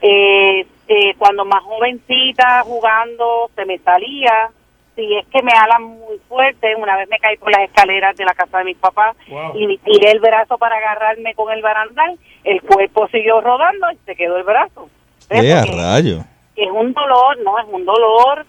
[0.00, 4.50] Eh, eh, cuando más jovencita jugando se me salía.
[4.94, 8.24] Si es que me alan muy fuerte, una vez me caí por las escaleras de
[8.26, 9.16] la casa de mis papás
[9.54, 14.14] y tiré el brazo para agarrarme con el barandal, el cuerpo siguió rodando y se
[14.14, 14.90] quedó el brazo.
[15.30, 15.44] ¿Ves?
[15.44, 16.18] ¡Eh, a Porque rayo!
[16.56, 18.44] es un dolor, no, es un dolor.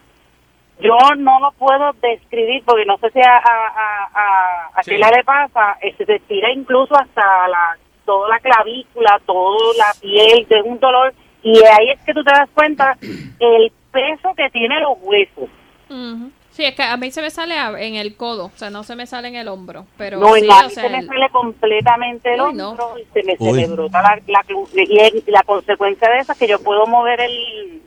[0.80, 5.10] Yo no lo puedo describir porque no sé si a, a, a, a, a Sheila
[5.12, 10.80] le pasa, se tira incluso hasta la toda la clavícula, toda la piel, es un
[10.80, 12.98] dolor y ahí es que tú te das cuenta
[13.40, 15.50] el peso que tiene los huesos.
[15.90, 16.32] Ujú.
[16.50, 17.56] Sí, es que a mí se me sale
[17.88, 20.48] en el codo, o sea, no se me sale en el hombro, pero no, sí,
[20.48, 22.70] o sea, se me el- sale completamente el Uy, no.
[22.72, 24.20] hombro y se me, se me brota la,
[24.76, 27.82] y la consecuencia de eso es que yo puedo mover el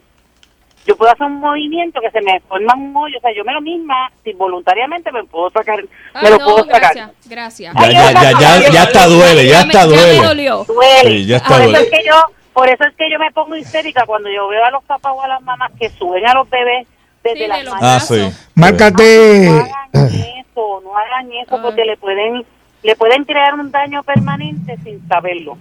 [0.86, 3.52] yo puedo hacer un movimiento que se me forma un hoyo, o sea, yo me
[3.52, 5.80] lo misma, si voluntariamente me puedo sacar,
[6.14, 6.80] Ay, me lo no, puedo sacar.
[6.80, 7.74] gracias, gracias.
[7.74, 10.26] Ya, ya, ya, ya, ya está duele, ya está Ya me duele.
[10.26, 10.64] dolió.
[10.64, 11.10] Duele.
[11.10, 11.84] Sí, ya está por eso duele.
[11.84, 12.14] es que yo,
[12.52, 15.22] por eso es que yo me pongo histérica cuando yo veo a los papás o
[15.22, 16.86] a las mamás que suben a los bebés
[17.24, 17.80] desde Sí, las manos.
[17.82, 18.30] Ah, sí.
[18.54, 19.50] Márcate.
[19.50, 22.44] No hagan eso, no hagan eso porque le pueden
[22.82, 25.58] le pueden crear un daño permanente sin saberlo.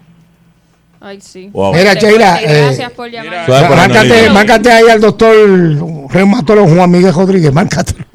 [1.00, 1.50] Ay, sí.
[1.52, 1.74] Wow.
[1.74, 4.32] Mira, Sheila, fuerte, Gracias eh, por llamar.
[4.34, 5.36] Márcate, ahí al doctor
[6.10, 8.06] reumatólogo Juan Miguel Rodríguez, márcatelo.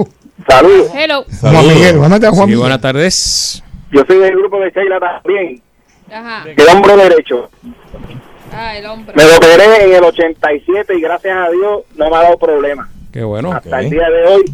[0.49, 0.91] Saludos.
[0.95, 1.25] Hello.
[1.41, 2.59] Juan Miguel, mándate a Juan Sí, Miguel.
[2.61, 3.63] buenas tardes.
[3.93, 5.61] Yo soy del grupo de Sheila también.
[6.13, 6.45] Ajá.
[6.57, 7.51] El hombro derecho.
[8.53, 9.15] Ah, el hombro.
[9.15, 12.89] Me lo operé en el 87 y gracias a Dios no me ha dado problema.
[13.13, 13.53] Qué bueno.
[13.53, 14.45] Hasta el día de hoy.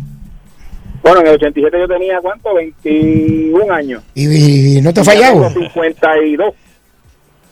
[1.02, 2.54] Bueno, en el 87 yo tenía, ¿cuánto?
[2.54, 4.02] 21 años.
[4.14, 5.48] ¿Y, y no te ha fallado?
[5.48, 6.54] Tengo 52.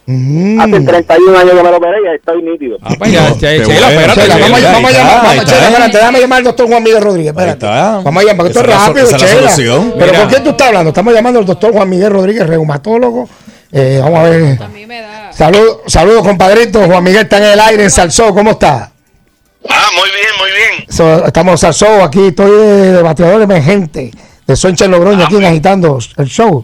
[0.07, 0.61] Mm.
[0.61, 2.77] Hace 31 años que me lo operé y estoy nítido.
[2.83, 4.21] Ah, pues ya, Qué espérate.
[4.21, 5.45] Chela, vamos, a- vamos a llamar, vamos.
[5.47, 7.67] Chela, espérate, déjame llamar al doctor Juan Miguel Rodríguez, espérate.
[7.67, 9.53] Vamos a llamar, porque esto es rápido, Chela.
[9.99, 10.13] Pero.
[10.21, 10.89] ¿con quién tú estás hablando?
[10.91, 13.29] Estamos llamando al doctor Juan Miguel Rodríguez, reumatólogo.
[13.73, 14.59] Eh, vamos a ver.
[15.33, 16.81] Saludos, saludos, compadrito.
[16.87, 18.33] Juan Miguel está en el aire en Salsó.
[18.35, 18.93] ¿Cómo está?
[19.69, 20.91] Ah, muy bien, muy bien.
[20.95, 24.11] So, estamos en Salsó, aquí estoy de, de bateador emergente
[24.47, 26.63] de Soncha en Logroño, aquí agitando el show.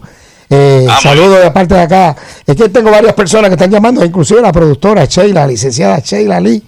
[0.53, 2.15] Eh, Ah, saludos de parte de acá.
[2.45, 6.41] Es que tengo varias personas que están llamando, inclusive la productora Sheila, la licenciada Sheila
[6.41, 6.61] Lee,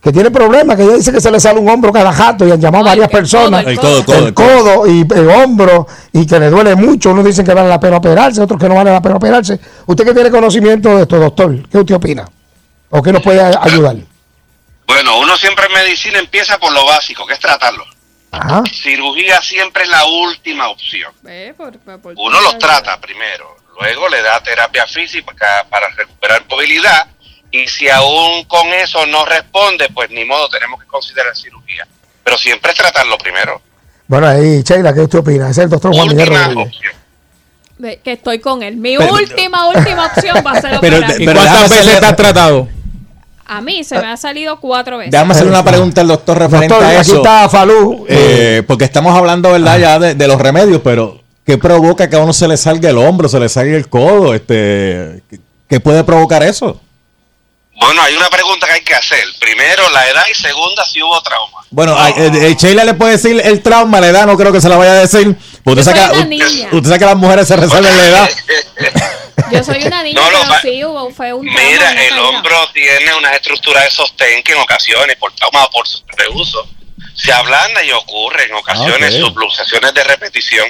[0.00, 2.50] que tiene problemas, que ella dice que se le sale un hombro cada jato y
[2.52, 3.66] han llamado Ay, varias el codo, personas.
[3.66, 4.46] El codo, codo, el el codo.
[4.64, 7.10] codo y el hombro y que le duele mucho.
[7.10, 9.60] Unos dicen que vale la pena operarse, otros que no vale la pena operarse.
[9.84, 11.68] ¿Usted que tiene conocimiento de esto, doctor?
[11.68, 12.24] ¿Qué usted opina?
[12.88, 13.96] ¿O qué nos puede ayudar?
[14.86, 17.84] Bueno, uno siempre en medicina empieza por lo básico, que es tratarlo.
[18.40, 18.62] Ajá.
[18.72, 21.12] Cirugía siempre es la última opción.
[21.22, 26.44] Ve, por- por- por- Uno los trata primero, luego le da terapia física para recuperar
[26.48, 27.06] movilidad
[27.50, 31.86] y si aún con eso no responde, pues ni modo, tenemos que considerar cirugía.
[32.24, 33.60] Pero siempre es tratarlo primero.
[34.08, 35.50] Bueno, ahí, Sheila, ¿qué usted opina?
[35.50, 36.66] Es el doctor Juan Miguel Rodríguez.
[36.66, 36.92] opción.
[38.02, 38.76] Que estoy con él.
[38.76, 41.20] Mi Pero- última, última opción va a ser Pero- operar.
[41.20, 42.68] ¿Y Pero cuántas déjame veces estás tratado?
[43.48, 45.12] A mí se me ha salido cuatro veces.
[45.12, 47.16] Déjame hacerle una pregunta al doctor referente Doctor, a aquí eso.
[47.18, 48.04] está Falú.
[48.08, 49.78] Eh, porque estamos hablando, ¿verdad?
[49.78, 52.98] Ya de, de los remedios, pero ¿qué provoca que a uno se le salga el
[52.98, 54.34] hombro, se le salga el codo?
[54.34, 56.80] Este, ¿qué- ¿Qué puede provocar eso?
[57.78, 59.22] Bueno, hay una pregunta que hay que hacer.
[59.38, 61.58] Primero, la edad y segunda, si hubo trauma.
[61.70, 64.60] Bueno, a- eh, eh, Sheila le puede decir el trauma, la edad, no creo que
[64.62, 65.36] se la vaya a decir.
[65.64, 68.30] Usted, sabe que, usted- sabe que las mujeres se resuelven la edad.
[69.52, 71.96] Yo soy una niña, No, lo pero va- sí hubo, fue un trauma, Mira, el
[72.08, 72.22] caída.
[72.22, 75.86] hombro tiene una estructura de sostén que en ocasiones, por trauma o por
[76.16, 76.66] reuso,
[77.14, 79.26] se ablanda y ocurre en ocasiones Ah, ok.
[79.26, 80.66] subluxaciones de repetición.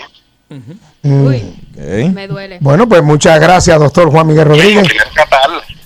[1.11, 2.15] Uy, Ok.
[2.15, 2.59] me duele.
[2.61, 4.89] Bueno, pues muchas gracias, doctor Juan Miguel Rodríguez.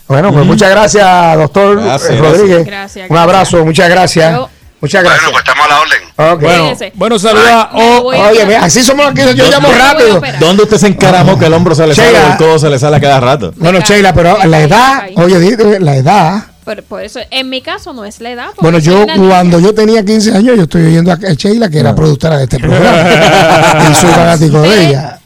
[0.09, 2.67] Bueno, pues muchas gracias, doctor Gracias, Rodríguez.
[2.67, 4.35] Gracias, Un abrazo, muchas gracias.
[4.35, 4.49] Yo-
[4.83, 5.33] Muchas Bueno, gracias.
[5.33, 6.41] pues estamos a la orden.
[6.41, 7.71] Bueno, bueno, saluda.
[7.75, 7.99] Oh,
[8.31, 10.23] Oye, ve, así somos aquí, yo llamo rápido.
[10.41, 12.31] ¿Dónde usted se encaramó que el hombro se le sale Sheila.
[12.33, 13.53] el codo se le sale a cada rato?
[13.57, 16.45] Bueno, Sheila, pero la edad, oye, la edad.
[16.64, 18.51] Por, por eso, en mi caso no es la edad.
[18.61, 19.16] Bueno, yo niña.
[19.16, 22.59] cuando yo tenía 15 años, yo estoy oyendo a Sheila, que era productora de este
[22.61, 23.09] programa.
[23.90, 25.20] y soy fanático de ella.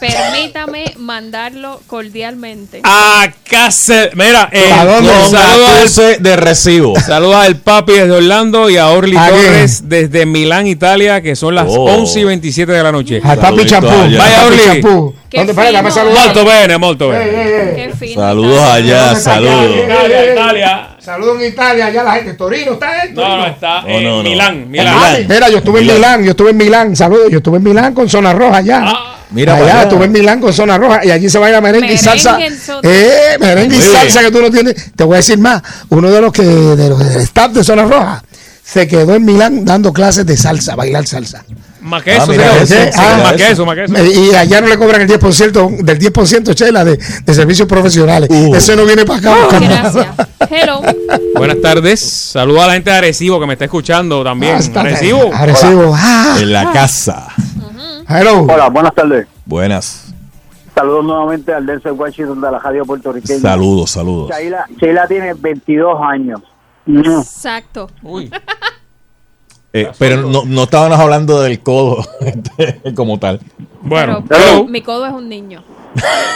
[0.00, 2.80] Permítame mandarlo cordialmente.
[2.84, 4.10] acá se.
[4.14, 5.10] Mira, eh, ¿A dónde?
[5.10, 6.98] Al- acuse de recibo.
[7.00, 9.42] Saludos al papi desde Orlando y a Orly ¿A quién?
[9.46, 11.84] Torres desde Milán, Italia, que son las Oh.
[11.84, 13.20] 11 y 27 de la noche.
[13.24, 13.88] Al papi champú.
[13.88, 14.58] Vaya, Orly.
[14.64, 15.14] champú.
[15.32, 15.52] ¿Dónde?
[15.52, 16.24] Dame saludar.
[16.26, 17.92] Molto bene, molto bene.
[17.98, 18.20] Fino.
[18.20, 19.76] Saludos allá, saludos.
[19.84, 20.88] Italia, Italia.
[20.98, 22.34] Saludos en Italia, allá la gente.
[22.34, 23.20] Torino, ¿está esto?
[23.20, 24.22] No, no, está No, en no, no.
[24.22, 25.26] Milán, Ah, Milán.
[25.28, 25.96] mira, yo estuve en Milán.
[26.00, 28.82] Milán, yo estuve en Milán, saludos, yo estuve en Milán con Zona Roja allá.
[28.84, 29.82] Ah, Mira allá, para allá.
[29.88, 32.38] estuve en Milán con Zona Roja y allí se baila merengue, y salsa.
[32.82, 34.32] Eh, merengue y salsa bien.
[34.32, 34.92] que tú no tienes.
[34.94, 37.84] Te voy a decir más, uno de los que de los del staff de Zona
[37.84, 38.22] Roja
[38.64, 41.44] se quedó en Milán dando clases de salsa, bailar salsa.
[41.80, 42.88] Más que eso, mira señor.
[42.88, 43.36] eso, Sí, más eso.
[43.36, 44.04] que eso, más que eso.
[44.04, 48.28] Y allá no le cobran el 10% del 10% chela de, de servicios profesionales.
[48.28, 48.56] Uh.
[48.56, 49.58] Ese no viene para acá.
[49.60, 49.90] nada.
[49.92, 50.06] Gracias.
[50.50, 50.82] Hello.
[51.36, 52.00] Buenas tardes.
[52.00, 54.56] Saludos a la gente de Arecibo que me está escuchando también.
[54.74, 55.32] Ah, Arecibo.
[55.32, 55.94] Arecibo.
[55.96, 57.28] Ah, En la casa.
[58.08, 58.42] Hello.
[58.42, 59.26] Hola, buenas tardes.
[59.44, 60.14] Buenas.
[60.74, 63.40] Saludos nuevamente al Denzel Washington de la radio puertorriqueña.
[63.40, 64.30] Saludos, saludos.
[64.30, 66.42] Sheila, Sheila tiene 22 años.
[66.86, 67.90] Exacto.
[68.02, 68.30] Uy.
[69.72, 72.02] Eh, pero no, no estábamos hablando del codo
[72.96, 73.40] como tal.
[73.82, 75.62] Bueno, Pero mi codo es un niño.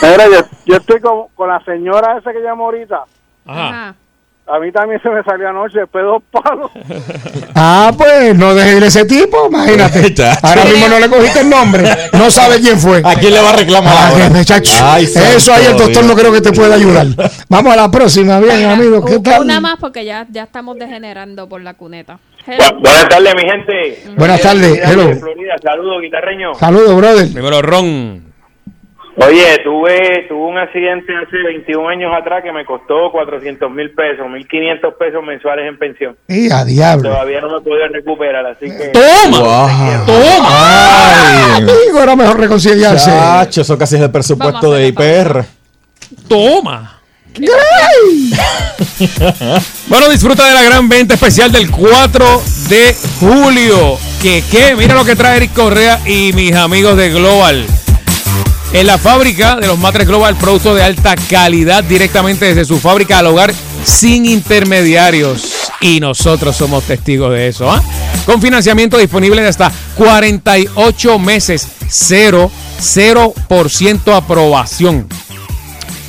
[0.02, 3.02] Mira, yo, yo estoy con, con la señora esa que llamó ahorita.
[3.46, 3.68] Ajá.
[3.68, 3.94] Ajá.
[4.52, 6.70] A mí también se me salió anoche después de dos palos.
[7.62, 10.14] Ah, pues no deje ir ese tipo, imagínate.
[10.42, 13.02] Ahora mismo no le cogiste el nombre, no sabe quién fue.
[13.04, 14.30] ¿A quién le va a reclamar Ah, ahora?
[14.82, 16.06] Ay, Eso ahí el doctor Dios.
[16.06, 17.06] no creo que te pueda ayudar.
[17.50, 19.04] Vamos a la próxima, bien, amigo.
[19.04, 19.42] ¿Qué tal?
[19.42, 22.18] Una más porque ya, ya estamos degenerando por la cuneta.
[22.46, 24.04] Bu- buenas tardes, mi gente.
[24.16, 24.80] Buenas tardes,
[25.20, 26.54] Florida, saludos, guitarreño.
[26.54, 27.30] Saludos, brother.
[27.32, 28.29] Primero Ron.
[29.26, 34.26] Oye, tuve, tuve un accidente hace 21 años atrás que me costó 400 mil pesos,
[34.26, 36.16] 1.500 pesos mensuales en pensión.
[36.26, 37.10] Y a diablo.
[37.10, 38.88] Todavía no me he podido recuperar, así que...
[38.88, 39.38] ¡Toma!
[39.38, 40.06] Wow.
[40.06, 40.48] ¡Toma!
[40.48, 41.62] Ay.
[41.62, 43.10] Amigo, era mejor reconciliarse.
[43.10, 45.44] Chacho, eso casi es el presupuesto de IPR.
[46.26, 47.00] Toma.
[49.88, 53.98] Bueno, disfruta de la gran venta especial del 4 de julio.
[54.22, 57.66] Que qué, mira lo que trae Eric Correa y mis amigos de Global.
[58.72, 63.18] En la fábrica de los Matres Global, producto de alta calidad directamente desde su fábrica
[63.18, 63.52] al hogar
[63.84, 65.72] sin intermediarios.
[65.80, 67.68] Y nosotros somos testigos de eso.
[67.70, 67.82] ¿ah?
[68.26, 75.08] Con financiamiento disponible de hasta 48 meses, 0, 0% aprobación.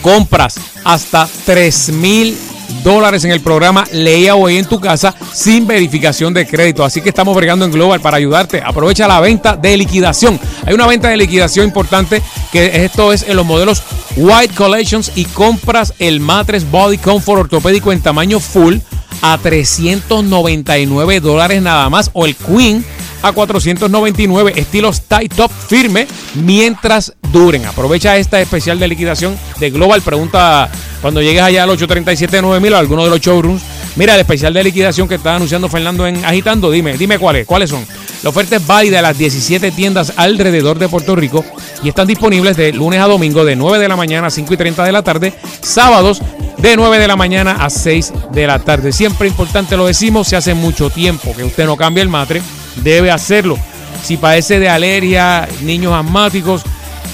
[0.03, 2.37] Compras hasta 3 mil
[2.83, 6.83] dólares en el programa Leía hoy en tu casa sin verificación de crédito.
[6.83, 8.61] Así que estamos bregando en Global para ayudarte.
[8.63, 10.39] Aprovecha la venta de liquidación.
[10.65, 13.83] Hay una venta de liquidación importante que esto es en los modelos
[14.15, 18.77] White Collections y compras el Matres Body Comfort ortopédico en tamaño full
[19.21, 22.83] a 399 dólares nada más o el Queen
[23.21, 27.65] a 499 estilos tie top firme mientras duren.
[27.65, 30.01] Aprovecha esta especial de liquidación de Global.
[30.01, 30.69] Pregunta
[31.01, 33.61] cuando llegues allá al 837-9000 o alguno de los showrooms.
[33.95, 36.71] Mira el especial de liquidación que está anunciando Fernando en Agitando.
[36.71, 37.85] Dime, dime cuáles, cuáles son.
[38.23, 41.43] La oferta es válida de las 17 tiendas alrededor de Puerto Rico
[41.83, 44.57] y están disponibles de lunes a domingo de 9 de la mañana a 5 y
[44.57, 46.21] 30 de la tarde, sábados
[46.59, 48.91] de 9 de la mañana a 6 de la tarde.
[48.91, 52.41] Siempre importante lo decimos, si hace mucho tiempo que usted no cambia el matre,
[52.83, 53.57] debe hacerlo.
[54.03, 56.63] Si padece de alergia, niños asmáticos,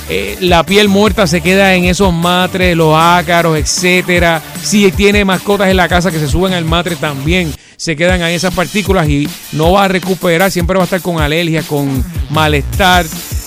[0.10, 4.41] eh, la piel muerta se queda en esos matres, los ácaros, etcétera.
[4.63, 8.34] Si tiene mascotas en la casa que se suben al matre también se quedan ahí
[8.34, 13.06] esas partículas y no va a recuperar, siempre va a estar con alergia, con malestar,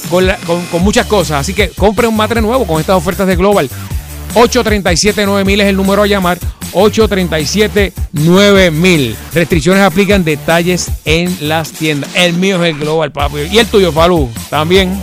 [0.09, 1.41] con, con, con muchas cosas.
[1.41, 3.69] Así que compre un matre nuevo con estas ofertas de Global.
[4.35, 6.39] 837-9000 es el número a llamar.
[6.73, 9.15] 837-9000.
[9.35, 12.09] Restricciones aplican detalles en las tiendas.
[12.15, 13.49] El mío es el Global, papi.
[13.51, 15.03] Y el tuyo, Falú, también.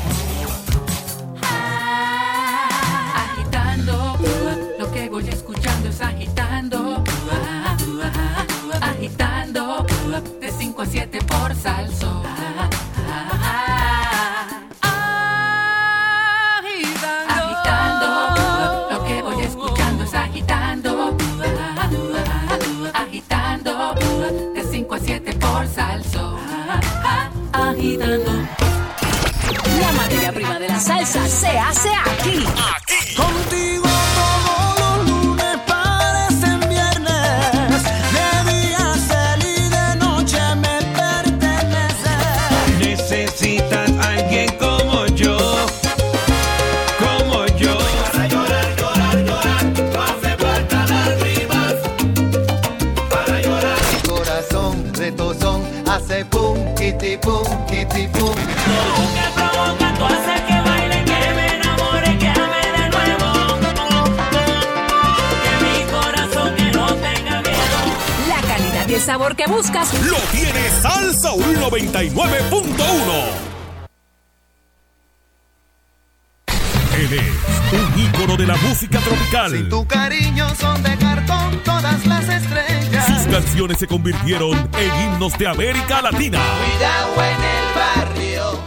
[69.08, 72.68] Sabor que buscas Lo tiene Salsa 99.1.
[76.94, 79.70] Él es un ícono de la música tropical.
[79.70, 83.08] Tu cariño son de cartón todas las estrellas.
[83.08, 86.42] Sus canciones se convirtieron en himnos de América Latina.
[86.66, 88.60] Cuidado en el barrio.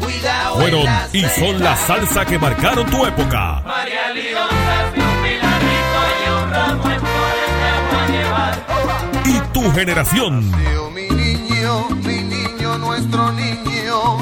[0.00, 3.62] Cuidado en Fueron la y son la salsa que marcaron tu época.
[3.66, 5.05] María Leonza,
[9.66, 10.52] tu generación.
[10.94, 14.18] Mi niño, mi niño, nuestro niño.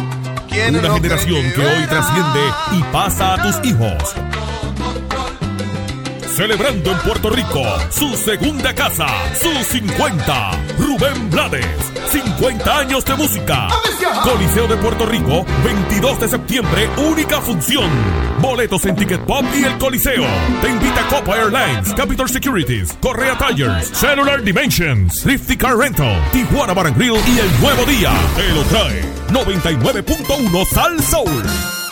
[0.48, 2.40] ¿Quién Una generación que hoy trasciende
[2.72, 4.14] y pasa a tus hijos.
[6.34, 9.06] Celebrando en Puerto Rico su segunda casa,
[9.40, 10.50] sus 50.
[10.78, 11.64] Rubén Blades,
[12.10, 13.68] 50 años de música.
[14.24, 17.88] Coliseo de Puerto Rico, 22 de septiembre, única función.
[18.40, 20.26] Boletos en Ticket Pop y el Coliseo.
[20.60, 26.92] Te invita Copa Airlines, Capital Securities, Correa Tires, Cellular Dimensions, Lifty Car Rental, Tijuana Bar
[26.94, 28.12] Grill y el Nuevo Día.
[28.34, 31.83] Te lo trae 99.1 Sal Soul.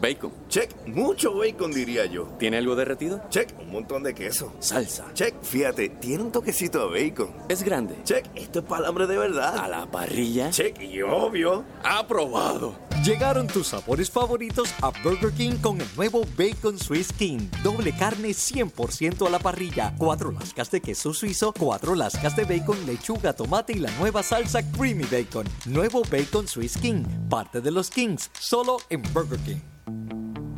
[0.00, 0.32] Bacon.
[0.48, 0.74] Check.
[0.86, 2.24] Mucho bacon, diría yo.
[2.38, 3.22] ¿Tiene algo derretido?
[3.30, 3.54] Check.
[3.60, 4.52] Un montón de queso.
[4.60, 5.06] Salsa.
[5.14, 5.34] Check.
[5.42, 7.30] Fíjate, tiene un toquecito de bacon.
[7.48, 7.96] Es grande.
[8.04, 8.26] Check.
[8.34, 9.58] Esto es palambre de verdad.
[9.58, 10.50] A la parrilla.
[10.50, 10.80] Check.
[10.80, 11.64] Y obvio.
[11.82, 12.88] Aprobado.
[13.04, 17.48] Llegaron tus sabores favoritos a Burger King con el nuevo Bacon Swiss King.
[17.62, 19.94] Doble carne 100% a la parrilla.
[19.96, 24.68] Cuatro lascas de queso suizo, cuatro lascas de bacon, lechuga, tomate y la nueva salsa
[24.72, 25.46] Creamy Bacon.
[25.66, 27.04] Nuevo Bacon Swiss King.
[27.30, 28.30] Parte de los Kings.
[28.38, 29.77] Solo en Burger King.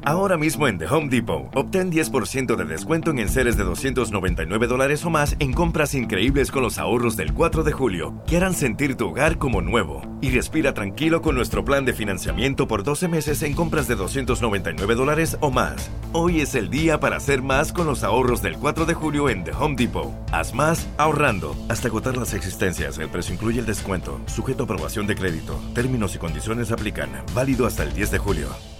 [0.02, 5.04] Ahora mismo en The Home Depot, obtén 10% de descuento en enseres de 299 dólares
[5.04, 8.96] o más en compras increíbles con los ahorros del 4 de julio, que harán sentir
[8.96, 10.02] tu hogar como nuevo.
[10.22, 14.94] Y respira tranquilo con nuestro plan de financiamiento por 12 meses en compras de 299
[14.94, 15.90] dólares o más.
[16.12, 19.44] Hoy es el día para hacer más con los ahorros del 4 de julio en
[19.44, 20.12] The Home Depot.
[20.32, 21.54] Haz más ahorrando.
[21.68, 25.60] Hasta agotar las existencias, el precio incluye el descuento, sujeto a aprobación de crédito.
[25.74, 27.10] Términos y condiciones aplican.
[27.34, 28.79] Válido hasta el 10 de julio.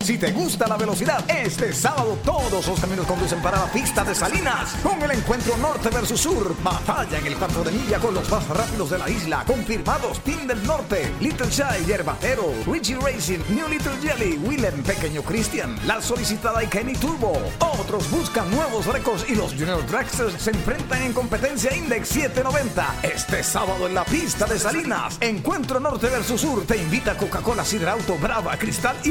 [0.00, 4.14] Si te gusta la velocidad, este sábado todos los caminos conducen para la pista de
[4.14, 6.54] Salinas con el encuentro norte versus sur.
[6.62, 9.44] Batalla en el 4 de milla con los más rápidos de la isla.
[9.46, 15.78] Confirmados Team del Norte, Little Shy, Yerbatero, Richie Racing, New Little Jelly, Willem, Pequeño Christian,
[15.86, 17.40] La Solicitada y Kenny Turbo.
[17.60, 22.94] Otros buscan nuevos récords y los Junior Dragsters se enfrentan en competencia Index 790.
[23.02, 27.92] Este sábado en la pista de Salinas, Encuentro Norte versus Sur te invita Coca-Cola Sidra
[27.92, 29.10] Auto, Brava, Cristal y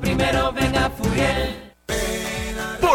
[0.00, 1.63] Primero venga Furiel.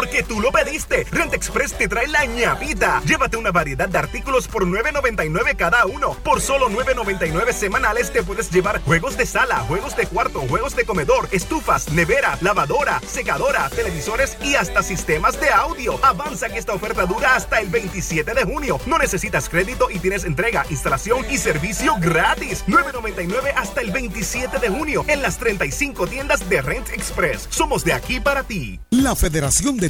[0.00, 1.06] Porque tú lo pediste.
[1.10, 3.02] Rent Express te trae la ñapita.
[3.04, 6.16] Llévate una variedad de artículos por $9.99 cada uno.
[6.24, 10.86] Por solo $9.99 semanales te puedes llevar juegos de sala, juegos de cuarto, juegos de
[10.86, 16.02] comedor, estufas, nevera, lavadora, secadora, televisores y hasta sistemas de audio.
[16.02, 18.80] Avanza que esta oferta dura hasta el 27 de junio.
[18.86, 22.64] No necesitas crédito y tienes entrega, instalación y servicio gratis.
[22.68, 27.48] $9.99 hasta el 27 de junio en las 35 tiendas de Rent Express.
[27.50, 28.80] Somos de aquí para ti.
[28.88, 29.89] La Federación de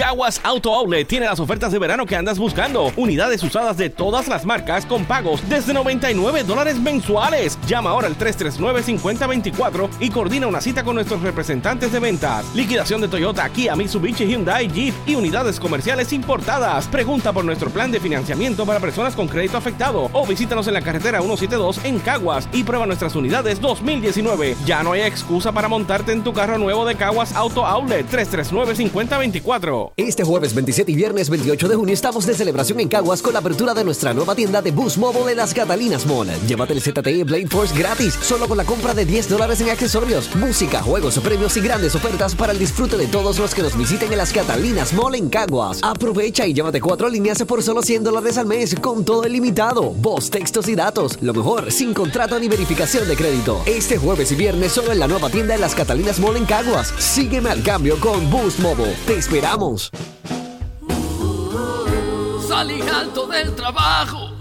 [0.00, 2.90] Caguas Auto Outlet tiene las ofertas de verano que andas buscando.
[2.96, 7.58] Unidades usadas de todas las marcas con pagos desde 99 dólares mensuales.
[7.66, 12.46] Llama ahora al 339-5024 y coordina una cita con nuestros representantes de ventas.
[12.54, 16.88] Liquidación de Toyota, Kia, Mitsubishi, Hyundai, Jeep y unidades comerciales importadas.
[16.88, 20.82] Pregunta por nuestro plan de financiamiento para personas con crédito afectado o visítanos en la
[20.82, 24.56] carretera 172 en Caguas y prueba nuestras unidades 2019.
[24.64, 29.79] Ya no hay excusa para montarte en tu carro nuevo de Caguas Auto Outlet 339-5024.
[29.96, 33.38] Este jueves 27 y viernes 28 de junio estamos de celebración en Caguas con la
[33.38, 36.28] apertura de nuestra nueva tienda de Boost Mobile en las Catalinas Mall.
[36.46, 40.34] Llévate el ZTE Blade Force gratis, solo con la compra de 10 dólares en accesorios,
[40.36, 44.12] música, juegos, premios y grandes ofertas para el disfrute de todos los que nos visiten
[44.12, 45.80] en las Catalinas Mall en Caguas.
[45.82, 50.30] Aprovecha y llévate cuatro líneas por solo 100 dólares al mes con todo ilimitado, voz,
[50.30, 51.18] textos y datos.
[51.20, 53.62] Lo mejor, sin contrato ni verificación de crédito.
[53.66, 56.92] Este jueves y viernes solo en la nueva tienda en las Catalinas Mall en Caguas.
[56.98, 58.94] Sígueme al cambio con Boost Mobile.
[59.06, 59.69] Te esperamos.
[62.48, 64.32] Salí alto del trabajo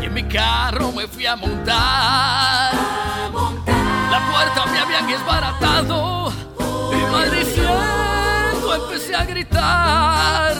[0.00, 2.72] y en mi carro me fui a montar.
[4.10, 6.32] La puerta me habían desbaratado
[6.92, 10.54] y maldiciendo empecé a gritar.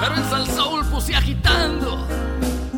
[0.00, 2.06] Pero en Sal Soul puse agitando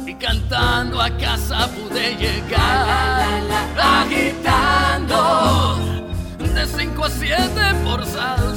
[0.06, 3.28] y cantando a casa pude llegar.
[3.78, 5.76] Agitando
[6.38, 8.56] de 5 a 7 por Sal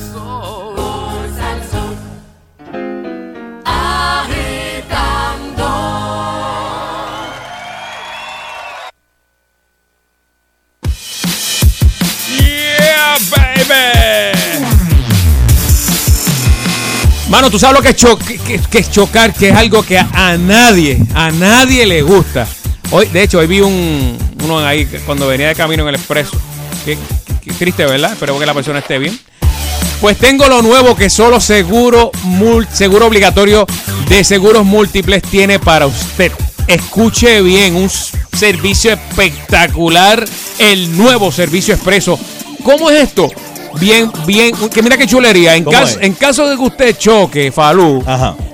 [17.36, 21.86] Mano, tú sabes lo que es, chocar, que es algo que a, nadie, a nadie
[21.86, 22.48] le gusta.
[22.92, 26.40] Hoy, de hecho, hoy vi un, uno ahí cuando venía de camino en el expreso.
[26.86, 26.98] Qué
[27.60, 28.14] triste, ¿verdad?
[28.14, 29.20] Espero que la persona esté bien.
[30.02, 32.12] Pues tengo lo nuevo que solo seguro,
[32.72, 33.66] seguro obligatorio
[34.08, 36.32] de seguros múltiples tiene para usted.
[36.68, 40.24] Escuche bien, un servicio espectacular,
[40.60, 42.20] el nuevo servicio expreso.
[42.64, 43.30] ¿Cómo es esto?
[43.80, 45.56] Bien, bien, que mira qué chulería.
[45.56, 48.04] En, ¿Cómo caso, en caso de que usted choque, Falú,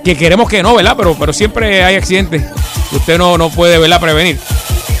[0.04, 0.94] que queremos que no, ¿verdad?
[0.96, 2.42] Pero, pero siempre hay accidentes
[2.90, 4.00] que usted no, no puede, ¿verdad?
[4.00, 4.38] Prevenir.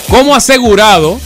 [0.08, 1.18] Como asegurado,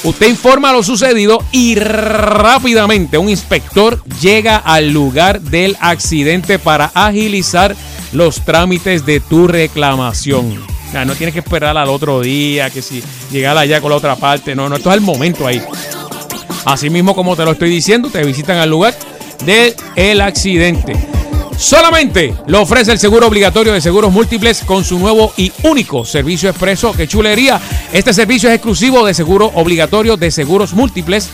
[0.03, 7.75] Usted informa lo sucedido y rápidamente un inspector llega al lugar del accidente para agilizar
[8.13, 10.63] los trámites de tu reclamación.
[10.93, 14.55] No tienes que esperar al otro día, que si llegar allá con la otra parte.
[14.55, 15.61] No, no, esto es el momento ahí.
[16.65, 18.95] Así mismo como te lo estoy diciendo, te visitan al lugar
[19.45, 20.93] del el accidente.
[21.57, 26.49] Solamente lo ofrece el seguro obligatorio de seguros múltiples con su nuevo y único servicio
[26.49, 26.93] expreso.
[26.93, 27.59] ¡Qué chulería!
[27.91, 31.29] Este servicio es exclusivo de seguro obligatorio de seguros múltiples,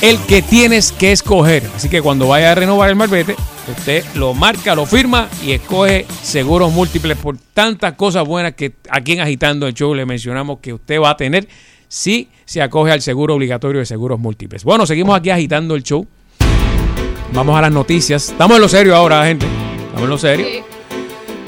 [0.00, 1.62] el que tienes que escoger.
[1.76, 3.36] Así que cuando vaya a renovar el marbete,
[3.76, 9.12] usted lo marca, lo firma y escoge seguros múltiples por tantas cosas buenas que aquí
[9.12, 11.46] en Agitando el Show le mencionamos que usted va a tener
[11.88, 14.64] si se acoge al seguro obligatorio de seguros múltiples.
[14.64, 16.06] Bueno, seguimos aquí agitando el show.
[17.34, 18.28] Vamos a las noticias.
[18.30, 19.46] Estamos en lo serio ahora, gente.
[19.86, 20.46] Estamos en lo serio.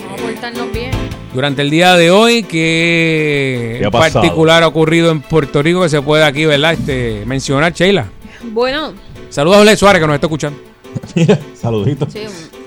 [0.05, 0.91] Vamos a portarnos bien.
[1.35, 4.23] Durante el día de hoy, que ¿Qué ha en pasado?
[4.23, 6.75] particular ha ocurrido en Puerto Rico que se puede aquí, ¿verdad?
[6.75, 8.07] Este, mencionar, Sheila.
[8.53, 8.93] Bueno,
[9.31, 10.59] Saludos a Jorge Suárez que nos está escuchando.
[11.61, 12.13] Saluditos.
[12.13, 12.21] sí,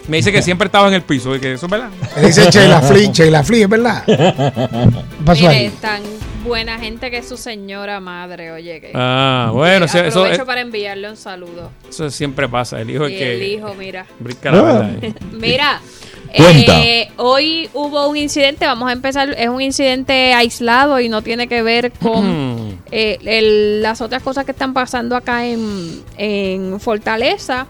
[0.09, 1.89] Me dice que siempre estaba en el piso y que eso es verdad.
[2.17, 4.03] Me dice Sheila Flea, Sheila Flea, ¿es verdad?
[4.05, 4.13] ¿Qué
[5.25, 5.71] pasó mire, ahí?
[6.47, 8.81] Buena gente que es su señora madre, oye.
[8.81, 11.71] Que, Ah, bueno, que eso- eso, aprovecho eh, para enviarle un saludo.
[11.89, 12.81] eso siempre pasa.
[12.81, 14.05] El hijo es que el hijo, mira.
[14.19, 14.91] brinca la verdad.
[15.03, 15.13] eh.
[15.33, 15.81] Mira,
[16.35, 16.79] Cuenta.
[16.83, 21.47] eh, hoy hubo un incidente, vamos a empezar, es un incidente aislado y no tiene
[21.47, 27.67] que ver con eh, el- las otras cosas que están pasando acá en, en Fortaleza.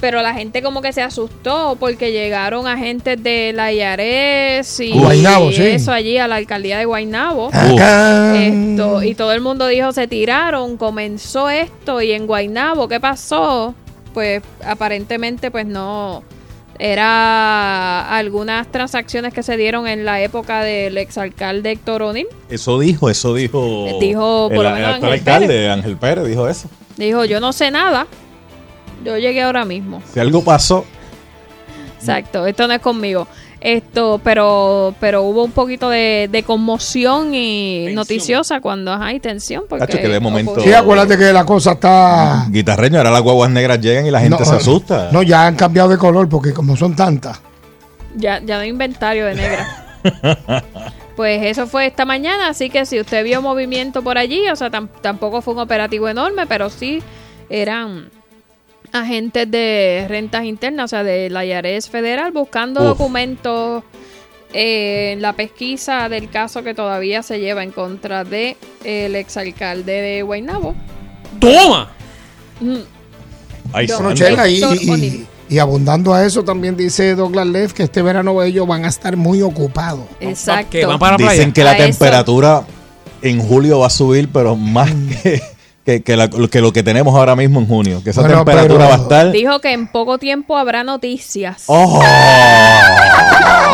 [0.00, 5.50] Pero la gente como que se asustó porque llegaron agentes de la IARES y, Guaynabo,
[5.50, 5.62] y sí.
[5.62, 7.48] eso allí a la alcaldía de Guaynabo.
[7.52, 8.36] Acá.
[8.36, 13.74] Esto, y todo el mundo dijo, se tiraron, comenzó esto y en Guaynabo, ¿qué pasó?
[14.12, 16.22] Pues aparentemente pues no,
[16.78, 22.26] era algunas transacciones que se dieron en la época del exalcalde Héctor O'Neill.
[22.48, 23.86] Eso dijo, eso dijo.
[24.00, 26.68] Dijo, por el, lo el menos, actual Ángel alcalde, Ángel Pérez, dijo eso.
[26.96, 28.06] Dijo, yo no sé nada,
[29.04, 30.02] yo llegué ahora mismo.
[30.12, 30.84] Si algo pasó,
[31.98, 33.26] Exacto, esto no es conmigo.
[33.60, 39.64] Esto, pero pero hubo un poquito de, de conmoción y noticiosa cuando hay tensión.
[39.66, 42.46] Porque Cacho, que de momento- Sí, acuérdate que la cosa está...
[42.50, 45.08] guitarreño, ahora las guaguas negras llegan y la gente No, se asusta.
[45.12, 47.40] No, ya han cambiado de color porque como son tantas.
[48.16, 49.86] Ya, ya no hay inventario de negra.
[51.16, 54.68] Pues eso fue esta mañana, así que si usted vio movimiento por allí, o sea,
[54.68, 57.04] tam- tampoco fue un operativo enorme, pero sí
[57.48, 58.10] eran
[58.94, 62.86] agentes de rentas internas, o sea, de la IARES federal, buscando Uf.
[62.86, 63.82] documentos
[64.52, 69.92] eh, en la pesquisa del caso que todavía se lleva en contra de el exalcalde
[70.00, 70.74] de Guaynabo.
[71.40, 71.90] ¡Toma!
[72.60, 72.76] Mm,
[73.72, 74.14] Ay, Bueno.
[74.14, 78.88] Chela, y, abundando a eso, también dice Douglas Leff que este verano ellos van a
[78.88, 80.04] estar muy ocupados.
[80.20, 80.78] Exacto.
[81.18, 81.86] Dicen que la A eso.
[81.88, 82.64] temperatura
[83.22, 85.08] en julio va a subir, pero más Mm.
[85.22, 85.42] que,
[85.84, 88.00] que, que la- que lo que tenemos ahora mismo en junio.
[88.02, 89.32] Que esa Bueno, temperatura pero- va a estar.
[89.32, 91.64] Dijo que en poco tiempo habrá noticias.
[91.66, 92.02] ¡Oh!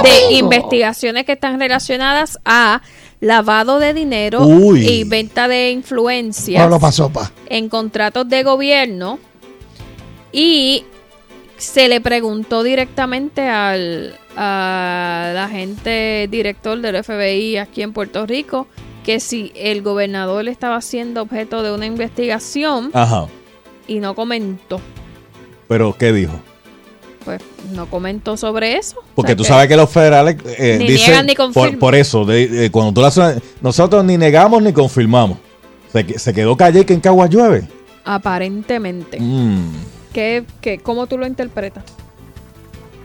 [0.03, 2.81] de investigaciones que están relacionadas a
[3.21, 4.87] lavado de dinero Uy.
[4.89, 7.31] y venta de influencias lo pasó, pa.
[7.51, 9.19] en contratos de gobierno
[10.33, 10.85] y
[11.59, 18.69] se le preguntó directamente al, al agente director del FBI aquí en Puerto Rico
[19.05, 23.27] que si el gobernador estaba siendo objeto de una investigación Ajá.
[23.87, 24.81] y no comentó.
[25.69, 26.33] Pero, ¿qué dijo?
[27.25, 27.41] Pues
[27.75, 28.97] no comentó sobre eso.
[29.15, 31.07] Porque O sea tú que- sabes que los federales eh, Ni dicen.
[31.11, 31.79] niegan ni por, confirman.
[31.79, 33.43] por eso, de- eh, cuando tú haces.
[33.61, 35.39] Nosotros ni negamos ni confirmamos.
[35.93, 37.69] Se, se quedó calle que en Caguas llueve.
[38.05, 39.19] Aparentemente.
[39.21, 39.73] Mm,
[40.13, 41.85] ¿Qué, qué, ¿Cómo tú lo interpretas?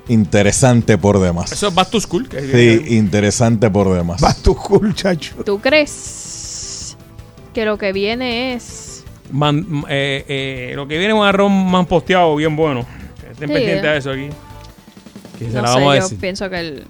[0.08, 1.51] Interesante por demás.
[1.51, 2.28] Eso es Back to School.
[2.30, 2.41] que-
[2.86, 4.24] Sí, interesante por demás.
[4.24, 5.36] Va tu cool, chacho.
[5.45, 6.95] ¿Tú crees
[7.53, 9.03] que lo que viene es...
[9.32, 12.86] Man- eh, eh, lo que viene es un arroz más posteado, bien bueno.
[13.32, 14.30] Estén Sí, pendientes a eso aquí.
[15.39, 16.18] Que se No la sé, vamos a yo decir.
[16.20, 16.84] pienso que el...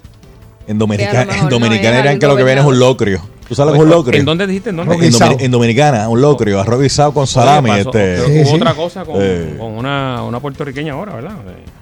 [0.68, 2.80] En a Dominicana, mejor en no Dominicana es dirán que lo que viene es un
[2.80, 3.22] locrio.
[3.48, 4.20] ¿Tú sabes lo que es un locrio?
[4.20, 4.72] ¿En dónde dijiste?
[4.72, 4.96] ¿En dónde?
[4.96, 7.70] En, en Dominicana, un locrio, arroz guisado con salami.
[7.70, 9.56] Oye, pasó- este, hubo otra cosa con, Eh.
[9.60, 11.36] con una, una puertorriqueña ahora, ¿verdad?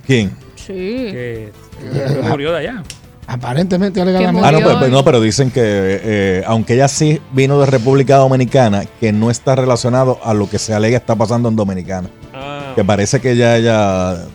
[0.06, 0.32] ¿Quién?
[0.66, 0.74] Sí.
[0.74, 1.52] Que,
[1.82, 2.84] que murió de allá.
[3.28, 4.48] Aparentemente, alegadamente.
[4.48, 8.84] Ah, no, pero, no, pero dicen que eh, aunque ella sí vino de República Dominicana,
[9.00, 12.10] que no está relacionado a lo que se alega está pasando en Dominicana.
[12.34, 12.74] Ah.
[12.76, 14.26] Que parece que ella, ella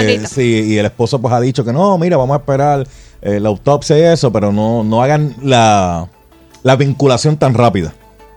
[0.00, 2.86] eh, sí, y el esposo pues ha dicho que no, mira, vamos a esperar
[3.20, 6.08] eh, la autopsia y eso, pero no, no hagan la,
[6.62, 7.94] la vinculación tan rápida.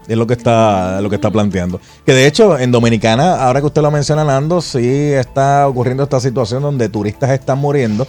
[0.07, 1.79] Es lo que está, lo que está planteando.
[2.05, 6.19] Que de hecho, en Dominicana, ahora que usted lo menciona, Nando, sí está ocurriendo esta
[6.19, 8.05] situación donde turistas están muriendo,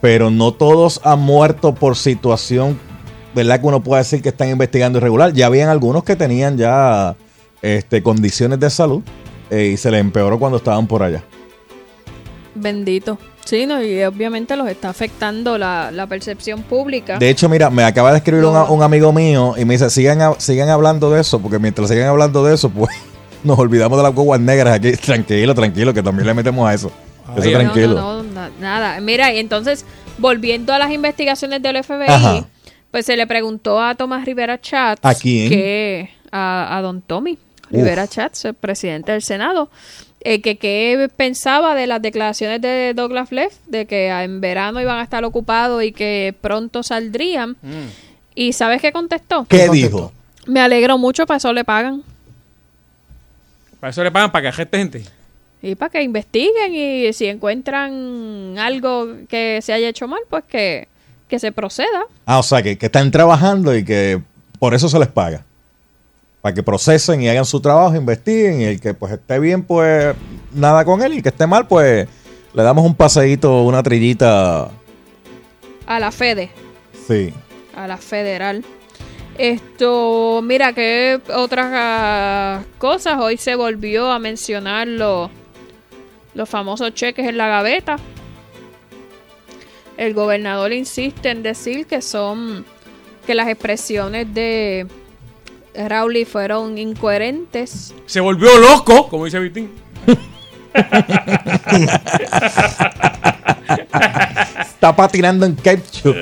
[0.00, 2.78] pero no todos han muerto por situación,
[3.34, 3.60] ¿verdad?
[3.60, 5.32] Que uno puede decir que están investigando irregular.
[5.32, 7.16] Ya habían algunos que tenían ya
[7.62, 9.02] este, condiciones de salud
[9.50, 11.22] eh, y se les empeoró cuando estaban por allá.
[12.54, 13.18] Bendito.
[13.44, 17.18] Sí, no, y obviamente los está afectando la, la percepción pública.
[17.18, 20.20] De hecho, mira, me acaba de escribir un, un amigo mío y me dice, sigan,
[20.22, 22.94] a- sigan hablando de eso, porque mientras sigan hablando de eso, pues
[23.44, 24.92] nos olvidamos de las guaguas negras aquí.
[24.96, 26.92] Tranquilo, tranquilo, que también le metemos a eso.
[27.36, 27.94] Eso No, tranquilo.
[27.94, 29.00] No, no, na- nada.
[29.00, 29.84] Mira, y entonces,
[30.18, 32.44] volviendo a las investigaciones del FBI, Ajá.
[32.90, 35.48] pues se le preguntó a Tomás Rivera Chats ¿A quién?
[35.48, 37.38] que a, a don Tommy
[37.70, 39.70] Rivera Chats, el presidente del Senado,
[40.22, 44.98] eh, que qué pensaba de las declaraciones de Douglas Leff, de que en verano iban
[44.98, 47.56] a estar ocupados y que pronto saldrían.
[48.34, 49.46] ¿Y sabes qué contestó?
[49.48, 50.12] ¿Qué dijo?
[50.46, 52.02] Me alegro mucho, para eso le pagan.
[53.78, 55.04] Para eso le pagan para que agente gente.
[55.62, 60.88] Y para que investiguen y si encuentran algo que se haya hecho mal, pues que,
[61.28, 62.04] que se proceda.
[62.24, 64.22] Ah, o sea, que, que están trabajando y que
[64.58, 65.44] por eso se les paga.
[66.42, 70.14] Para que procesen y hagan su trabajo, investiguen y el que pues esté bien, pues
[70.52, 72.08] nada con él y el que esté mal, pues
[72.54, 74.70] le damos un paseíto, una trillita.
[75.86, 76.50] A la FEDE,
[77.06, 77.34] Sí.
[77.76, 78.64] a la federal.
[79.36, 83.18] Esto, mira que otras ah, cosas.
[83.20, 85.30] Hoy se volvió a mencionar los,
[86.34, 87.96] los famosos cheques en la gaveta.
[89.96, 92.64] El gobernador insiste en decir que son
[93.26, 94.86] que las expresiones de
[95.74, 97.94] Rowley fueron incoherentes.
[98.06, 99.70] Se volvió loco, como dice Vitín.
[104.60, 106.14] Está patinando en ketchup.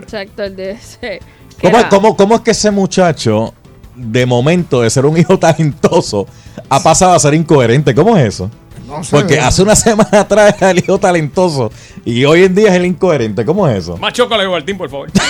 [0.00, 1.20] Exacto, el de ese.
[1.60, 3.54] ¿Cómo, era- cómo- cómo es que ese muchacho,
[3.94, 6.26] de momento de ser un hijo talentoso,
[6.68, 7.94] ha pasado a ser incoherente?
[7.94, 8.50] ¿Cómo es eso?
[8.86, 11.70] No sé, Porque hace una semana atrás era el hijo talentoso
[12.04, 13.44] y hoy en día es el incoherente.
[13.44, 13.96] ¿Cómo es eso?
[13.96, 15.08] Más chocolate, Martín, por favor.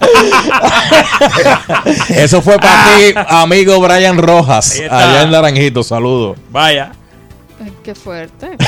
[2.08, 5.82] Eso fue para ti, amigo Brian Rojas, allá en Naranjito.
[5.82, 6.38] Saludos.
[6.50, 6.92] Vaya.
[7.62, 8.56] Ay, qué fuerte.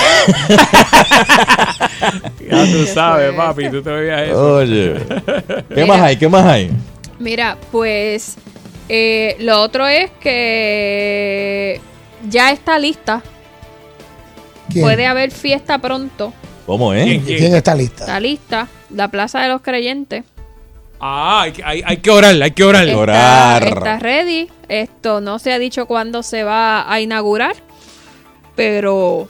[2.51, 4.55] Ya tú sabes, papi, tú te veías eso.
[4.57, 4.95] Oye,
[5.68, 5.87] ¿qué Mira.
[5.87, 6.16] más hay?
[6.16, 6.70] ¿Qué más hay?
[7.18, 8.37] Mira, pues
[8.89, 11.81] eh, lo otro es que
[12.28, 13.22] ya está lista.
[14.72, 14.85] ¿Quién?
[14.85, 16.33] Puede haber fiesta pronto.
[16.66, 17.05] ¿Cómo es?
[17.05, 17.39] ¿Quién, quién?
[17.39, 18.05] ¿Quién está lista?
[18.05, 18.66] Está lista.
[18.91, 20.24] La Plaza de los Creyentes.
[21.01, 22.86] Ah, hay, que- hay, hay que orar, hay que orar.
[22.88, 24.48] Está, está ready.
[24.68, 27.57] Esto no se ha dicho cuándo se va a inaugurar.
[28.57, 29.28] Pero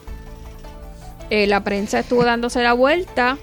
[1.30, 3.38] eh, la prensa estuvo dándose la vuelta.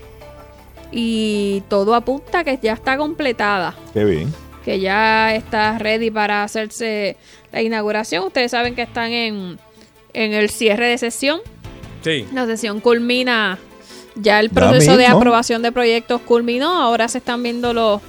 [0.92, 3.76] Y todo apunta que ya está completada.
[3.94, 4.34] Qué bien.
[4.64, 7.16] que ya está ready para hacerse
[7.52, 8.26] la inauguración.
[8.26, 9.60] Ustedes saben que están en,
[10.14, 11.40] en el cierre de sesión.
[12.04, 12.26] Sí.
[12.34, 13.58] La sesión culmina,
[14.16, 16.82] ya el proceso de aprobación de proyectos culminó.
[16.82, 18.02] Ahora se están viendo los,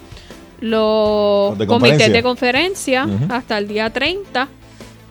[0.61, 4.49] los de comités de conferencia hasta el día 30.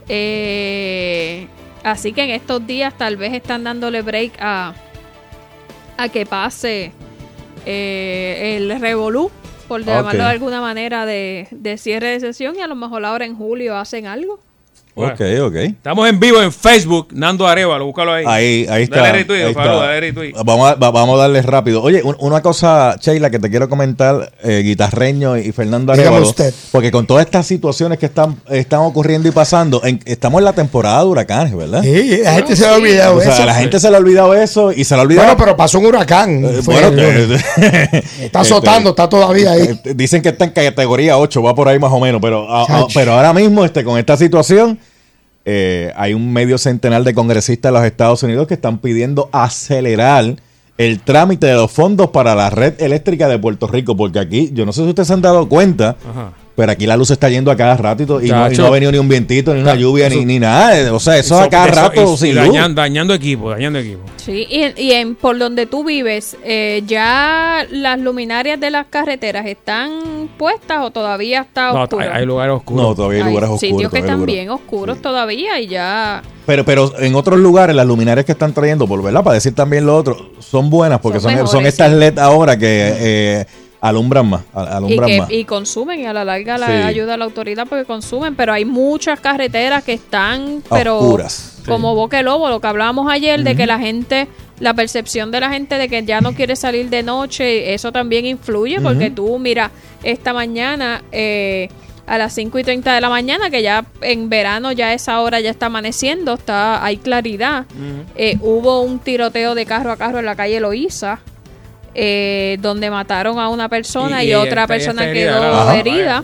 [0.10, 1.48] Eh,
[1.84, 4.74] así que en estos días tal vez están dándole break a,
[5.98, 6.92] a que pase
[7.66, 9.32] eh, el revolú,
[9.68, 13.26] por llamarlo de alguna manera, de, de cierre de sesión y a lo mejor ahora
[13.26, 14.40] en julio hacen algo.
[14.98, 15.14] Bueno.
[15.14, 15.56] Ok, ok.
[15.56, 18.26] Estamos en vivo en Facebook, Nando Arevalo, búscalo ahí.
[18.28, 18.98] Ahí, ahí está.
[19.02, 19.66] Dale retweet, ahí está.
[19.66, 20.34] dale retweet.
[20.44, 21.84] Vamos a, va- vamos a darle rápido.
[21.84, 26.28] Oye, un- una cosa, Sheila, que te quiero comentar, eh, Guitarreño y Fernando Dígame Arevalo,
[26.30, 26.54] usted.
[26.72, 30.54] porque con todas estas situaciones que están, están ocurriendo y pasando, en- estamos en la
[30.54, 31.84] temporada de huracanes, ¿verdad?
[31.84, 32.82] Sí, la gente se le ha sí.
[32.82, 33.44] olvidado O sea, eso.
[33.44, 35.28] a la gente se le ha olvidado eso y se le ha olvidado.
[35.28, 36.44] Bueno, pero pasó un huracán.
[36.44, 39.80] Eh, Fue bueno, el- que- está azotando, está todavía ahí.
[39.96, 42.68] Dicen que está en categoría 8, va por ahí más o menos, pero, a- a-
[42.68, 42.88] Chacho.
[42.96, 44.80] pero ahora mismo este, con esta situación
[45.50, 50.36] eh, hay un medio centenar de congresistas de los Estados Unidos que están pidiendo acelerar
[50.78, 54.66] el trámite de los fondos para la red eléctrica de Puerto Rico, porque aquí, yo
[54.66, 55.96] no sé si ustedes se han dado cuenta.
[56.58, 58.64] Pero aquí la luz está yendo a cada ratito y, no, y Chacho.
[58.64, 60.92] no ha venido ni un vientito, ni una lluvia, ni, ni nada.
[60.92, 62.52] O sea, eso, a cada eso- rato sin luz.
[62.74, 64.02] dañando, equipo, dañando equipo.
[64.16, 69.46] Sí, y, y en, por donde tú vives, eh, ¿ya las luminarias de las carreteras
[69.46, 69.92] están
[70.36, 72.02] puestas o todavía está No, oscuro?
[72.04, 72.82] hay, hay lugares oscuros.
[72.84, 73.72] No, todavía hay Hay lugares oscuros.
[73.76, 76.24] sitios que están lugares- bien oscuros todavía y ya...
[76.48, 79.86] Pero, pero en otros lugares, las luminarias que están trayendo, por verdad, para decir también
[79.86, 81.98] lo otro, son buenas porque Son son, son, estas sí.
[82.00, 83.46] LED ahora que eh,
[83.82, 84.42] alumbran más.
[84.54, 85.32] al- Y, Alumbran que, más.
[85.32, 86.74] y consumen y a la larga la Sí.
[86.74, 91.62] ayuda a la autoridad porque consumen, pero hay muchas carreteras que están pero oscuras.
[91.68, 94.28] como Boque Lobo, lo que hablábamos ayer, de que la gente,
[94.60, 98.26] la percepción de la gente de que ya no quiere salir de noche, eso también
[98.26, 99.70] influye, porque tú, mira,
[100.04, 101.70] esta mañana, eh,
[102.08, 105.42] a las 5 y 30 de la mañana, que ya en verano ya esa hora
[105.42, 107.66] ya está amaneciendo, está hay claridad.
[108.16, 111.20] Eh, hubo un tiroteo de carro a carro en la calle Loíza,
[112.00, 115.72] eh, donde mataron a una persona y, Y- y otra está- persona está herida, quedó
[115.72, 116.24] herida.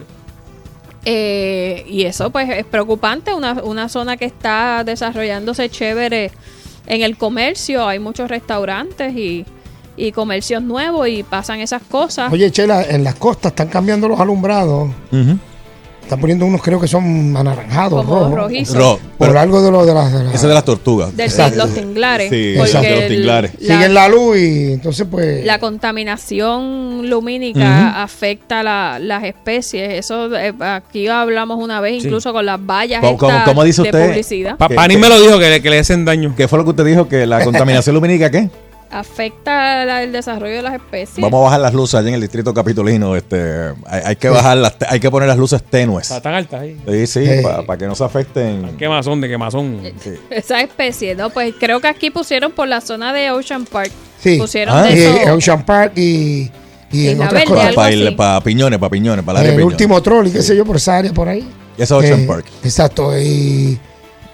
[1.05, 6.31] Eh, y eso pues es preocupante, una, una zona que está desarrollándose chévere
[6.87, 9.45] en el comercio, hay muchos restaurantes y,
[9.97, 12.31] y comercios nuevos y pasan esas cosas.
[12.31, 14.89] Oye, Chela, en las costas están cambiando los alumbrados.
[16.03, 18.35] Están poniendo unos, creo que son anaranjados, Como rojos.
[18.35, 18.75] rojizos.
[18.77, 20.11] Ro- Por pero- algo de, lo, de las...
[20.13, 21.15] de las- de las tortugas.
[21.15, 21.57] Del- Exacto.
[21.57, 22.29] los tinglares.
[22.29, 23.51] Sí, porque exacto, los el- tinglares.
[23.59, 25.45] la- Siguen la luz y entonces pues...
[25.45, 29.93] La contaminación lumínica afecta la- las especies.
[29.93, 32.07] Eso eh, aquí hablamos una vez, Sí.
[32.07, 34.07] incluso con las vallas ¿Cómo, cómo- estas cómo dice de usted?
[34.09, 34.57] publicidad.
[34.57, 36.33] Pa- me lo dijo que, le- que le hacen daño.
[36.35, 37.07] ¿Qué fue lo que usted dijo?
[37.07, 38.49] ¿Que la contaminación lumínica qué?
[38.93, 41.19] Afecta la- el desarrollo de las especies.
[41.21, 43.15] Vamos a bajar las luces allá en el distrito capitolino.
[43.15, 46.09] Este, hay, hay que bajar las, hay que poner las luces tenues.
[46.11, 46.77] Está tan alta ahí.
[46.87, 47.43] Sí, sí, Eh.
[47.65, 48.77] para que no se afecten.
[48.77, 49.81] Quemazón de quemazón.
[50.29, 51.29] Esa especie, ¿no?
[51.31, 53.91] Pues creo que aquí pusieron por la zona de Ocean Park.
[54.21, 54.37] Sí.
[54.37, 54.83] Pusieron Ah.
[54.83, 55.33] de Y eso.
[55.33, 56.51] Ocean Park y,
[56.91, 57.75] y en otras Verde, cosas.
[58.15, 60.97] Para piñones, para piñones, para área el último troll y qué sé yo, por esa
[60.97, 61.47] área por ahí.
[61.77, 62.45] Esa es Ocean Eh, Park.
[62.63, 63.11] Exacto.
[63.19, 63.79] Y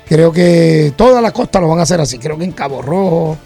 [0.08, 2.20] creo que toda la costa lo van a hacer así.
[2.20, 3.38] Creo que en Cabo Rojo,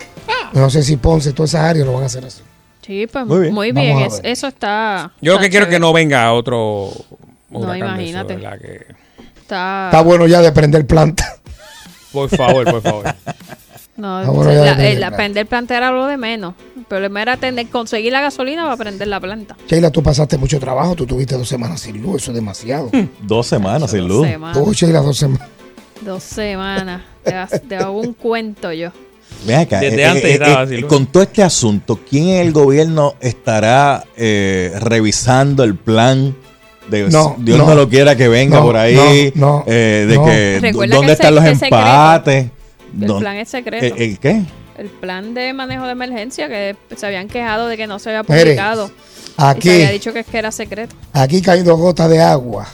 [0.53, 2.41] no sé si Ponce, todas esas áreas lo van a hacer así.
[2.85, 3.99] Sí, pues Muy muy bien.
[3.99, 4.27] es- ver.
[4.31, 5.11] eso está.
[5.21, 6.89] Yo lo que quiero es que no venga otro
[7.49, 8.35] No, eso, imagínate.
[8.37, 8.85] Que-
[9.41, 11.25] Está, Está bueno ya de prender planta.
[12.11, 13.15] Por favor, por favor.
[13.95, 15.17] No, Está bueno de la, prender eh, planta.
[15.17, 16.55] prender planta era lo de menos.
[16.75, 19.55] El problema era tener, conseguir la gasolina para prender la planta.
[19.67, 20.95] Sheila, tú pasaste mucho trabajo.
[20.95, 22.21] Tú tuviste dos semanas sin luz.
[22.23, 22.89] Eso es demasiado.
[23.21, 24.27] Dos semanas sin luz.
[24.27, 24.57] semanas.
[24.57, 25.47] Tú, Sheila, dos semanas.
[26.01, 27.01] Dos semanas.
[27.67, 28.91] Te hago un cuento yo.
[29.45, 30.85] Ven acá, Desde eh, antes eh, estaba eh, así, Luis.
[30.85, 36.35] con todo este asunto, ¿quién en el gobierno estará eh, revisando el plan?
[36.89, 37.75] De, No, Dios no, no.
[37.75, 39.31] lo quiera que venga No, por ahí.
[39.35, 40.25] no, no, eh, de no.
[40.25, 42.45] que Recuerda dónde que están ese- los empates.
[42.99, 43.85] El ¿Dó- plan es secreto.
[43.85, 44.41] eh, ¿El qué?
[44.77, 48.23] El plan de manejo de emergencia que se habían quejado de que no se había
[48.23, 48.87] publicado.
[48.87, 50.95] y aquí- se había dicho que, es que era secreto.
[51.13, 52.67] Aquí caen dos gotas de agua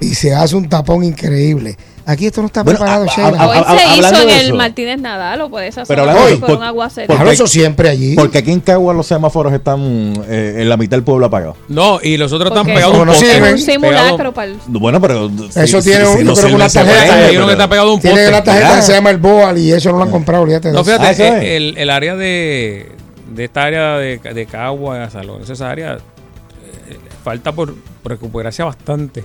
[0.00, 1.76] y se hace un tapón increíble.
[2.10, 3.42] Aquí esto no está Bueno, preparado, a- a- Sheila.
[3.42, 4.54] a- Hoy a- se hizo en el.
[4.54, 7.06] Martínez Nadal o puede ser Pero hablando de eso, con por- un aguacero.
[7.06, 8.14] porque- Hablo eso siempre allí.
[8.14, 9.78] Porque aquí en Cagua los semáforos están
[10.26, 11.56] eh, en la mitad del pueblo apagados.
[11.68, 13.30] No, y los otros están pegados un no poste.
[13.34, 13.52] sirven.
[13.52, 14.56] un simulacro para el...
[14.68, 15.30] Bueno, pero.
[15.54, 17.26] Eso tiene un- creo una tarjeta.
[17.26, 19.72] Hay uno que está pegado un Tiene una tarjeta que se llama el BOAL y
[19.72, 22.90] eso no lo han comprado, olvídate No, fíjate, Ah, el, el área de,
[23.34, 29.24] de esta área de, de Cagua, Salón, esa área, eh, falta por, por recuperarse bastante.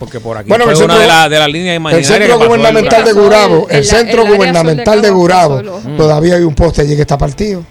[0.00, 2.38] Porque por aquí Bueno, fue el una centro- de, la- de las líneas El centro
[2.40, 5.88] que gubernamental de Gurabo, el- el el- centro el de gubernamental de Cagua Gurabo, ojo.
[5.96, 7.62] todavía hay un poste allí que está partido.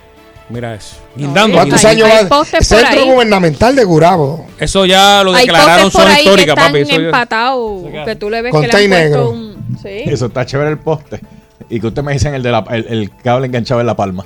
[0.49, 0.95] Mira eso.
[1.15, 1.55] Guindando.
[1.57, 2.45] ¿Cuántos hay- años hay va?
[2.45, 3.09] Centro ahí.
[3.11, 4.45] gubernamental de Gurabo.
[4.59, 6.79] Eso ya lo declararon zona ahí que histórica, están papi.
[6.81, 9.29] Eso ya- empatados, que tú le ves que le han negro.
[9.31, 9.77] un...
[9.81, 9.89] Sí.
[10.05, 11.19] Eso está chévere el poste.
[11.67, 14.25] Y que usted me dicen el, de la, el, el cable enganchado en la palma.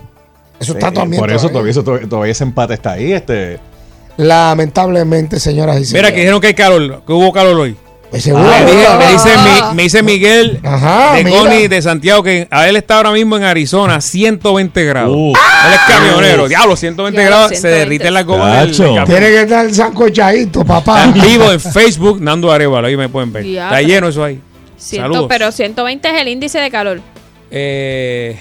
[0.60, 1.20] Eso está Sí, también.
[1.22, 1.72] Por eso todavía.
[1.72, 3.12] eso todavía, todavía ese empate está ahí.
[3.14, 3.60] Este,
[4.18, 6.12] Lamentablemente, señoras y Mira, señores.
[6.12, 7.76] que dijeron que hay calor, que hubo calor hoy.
[8.14, 8.44] Pues seguro.
[8.48, 8.98] me, dice, Ah.
[9.00, 11.32] me dice mi- me dice Miguel Ajá, de.
[11.32, 15.16] Connie de Santiago que a él está ahora mismo en Arizona 120 grados.
[15.18, 15.34] Uh.
[15.34, 16.48] él es camionero.
[16.48, 17.52] Diablo, 120 Diablo, grados.
[17.54, 17.80] Se 120.
[17.80, 18.68] derrite la goma.
[18.68, 21.06] Tiene que estar sancochadito, papá.
[21.06, 22.86] En vivo en Facebook, Nando Arevalo.
[22.86, 23.46] Ahí me pueden ver.
[23.46, 23.76] Diablo.
[23.76, 24.40] Está lleno eso ahí.
[24.78, 27.02] Ciento- pero 120 es el índice de calor.
[27.50, 28.38] Eh,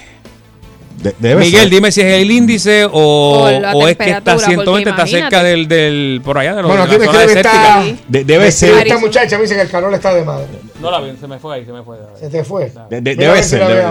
[1.03, 1.71] de- debe Miguel, ser.
[1.71, 5.07] dime si es el índice o, O la o es que está temperatura, 120, está
[5.07, 7.07] cerca del, del por allá de, los, Bueno, aquí me.
[7.07, 8.87] De- me debe escribe ser.
[8.87, 10.47] esta muchacha, me dice que el calor está de madre.
[10.81, 11.97] No la vi, se me fue ahí, se me fue.
[12.19, 12.73] Se te fue.
[12.91, 13.85] De- debe ser, debe-.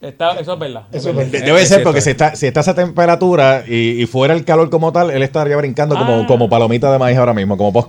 [0.00, 0.82] Está, eso es verdad.
[0.92, 1.44] Eso es De- verdad.
[1.46, 4.70] debe Es ser porque si está, si está esa temperatura y, y fuera el calor
[4.70, 6.24] como tal, él estaría brincando como, Ah.
[6.28, 7.72] como palomita de maíz ahora mismo, como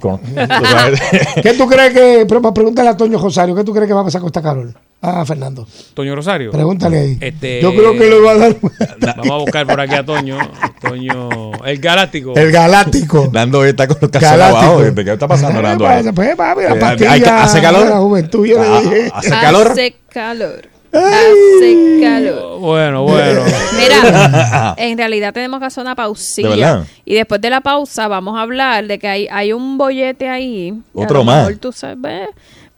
[0.72, 1.00] sabes.
[1.44, 4.06] ¿Qué tú crees que, pero pregúntale a Toño Rosario, ¿qué tú crees que va a
[4.06, 4.74] pasar con esta calor?
[5.02, 6.52] Ah, Fernando, Toño Rosario.
[6.52, 7.18] pregúntale ahí.
[7.22, 8.56] Este- Yo creo que le va a dar
[9.16, 10.38] Vamos a buscar por aquí a Toño.
[10.82, 12.34] Toño, el Galáctico.
[12.36, 13.30] el galáctico.
[13.32, 15.04] Nando hoy está con los Galáctico.
[15.06, 15.88] ¿Qué está pasando, Nando?
[15.88, 16.04] ahí?
[16.14, 17.84] Pues, papi, la pastilla hay que- ¿hace calor?
[17.86, 19.12] de la juventud, yo le Ah, dije.
[19.14, 19.68] ¿Hace calor?
[19.72, 20.68] Hace calor.
[20.92, 22.60] Hace calor.
[22.60, 23.42] Bueno, bueno.
[23.80, 26.84] Mira, en realidad tenemos que hacer una ¿De pausilla.
[27.06, 30.74] Y después de la pausa vamos a hablar de que hay, hay un bollete ahí.
[30.94, 31.38] Otro lo más.
[31.48, 32.28] mejor tú sabes,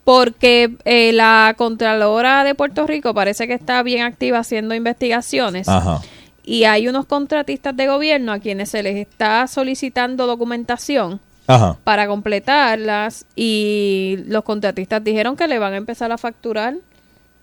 [0.03, 5.67] porque eh, la Contralora de Puerto Rico parece que está bien activa haciendo investigaciones.
[5.67, 6.01] Ajá.
[6.43, 11.77] Y hay unos contratistas de gobierno a quienes se les está solicitando documentación Ajá.
[11.83, 16.75] para completarlas y los contratistas dijeron que le van a empezar a facturar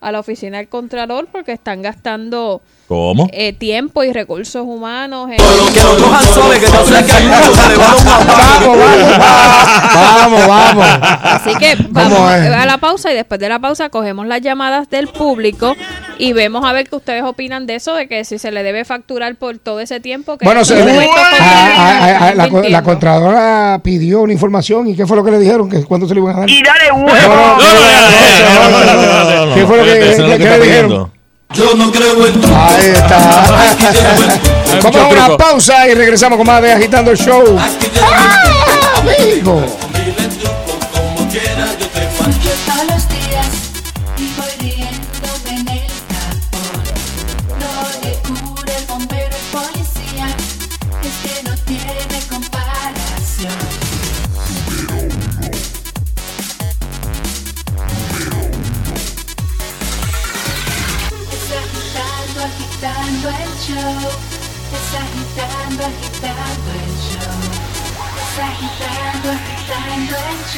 [0.00, 3.28] a la oficina del Contralor porque están gastando ¿Cómo?
[3.32, 5.28] eh, tiempo y recursos humanos.
[5.30, 5.36] en-
[9.95, 10.86] Vamos, vamos.
[11.22, 14.89] Así que ¿Cómo vamos a la pausa y después de la pausa cogemos las llamadas
[14.91, 15.74] del público
[16.18, 18.84] y vemos a ver qué ustedes opinan de eso, de que si se le debe
[18.84, 22.82] facturar por todo ese tiempo que Bueno, se le- a- a- a- a- la, la
[22.82, 25.68] Contralora pidió una información y ¿qué fue lo que le dijeron?
[25.68, 26.51] ¿Que ¿Cuándo se le iban a dar?
[26.51, 27.09] Y dale No, no,
[28.70, 29.55] no, no, no, no.
[29.55, 31.17] ¿Qué fue lo que, lo que le dijeron?
[31.55, 33.18] Yo no creo en Ahí está.
[34.82, 35.36] Vamos a una truco.
[35.38, 37.59] pausa y regresamos con más de Agitando el Show.
[37.59, 39.64] ¡Ah, amigo!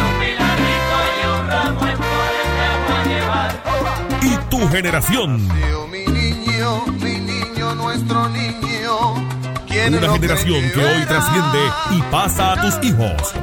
[4.60, 5.48] tu generación.
[5.92, 9.14] Mi niño, mi niño, nuestro niño.
[9.68, 11.60] ¿Quién Una generación que hoy trasciende
[11.92, 13.34] y pasa a tus hijos.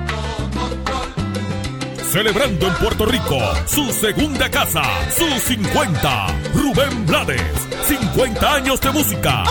[2.13, 4.83] Celebrando en Puerto Rico su segunda casa,
[5.17, 6.27] sus 50.
[6.53, 7.41] Rubén Blades,
[7.87, 9.45] 50 años de música.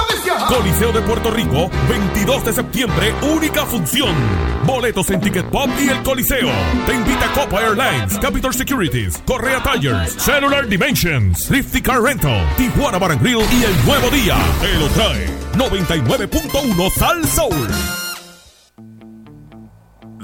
[0.48, 4.16] Coliseo de Puerto Rico, 22 de septiembre, única función.
[4.64, 6.52] Boletos en Ticket Pop y el Coliseo.
[6.86, 13.14] Te invita Copa Airlines, Capital Securities, Correa Tires, Cellular Dimensions, Thrifty Car Rental, Tijuana Bar
[13.14, 14.38] and Grill y el Nuevo Día.
[14.62, 17.68] Te lo trae 99.1 Sal Soul.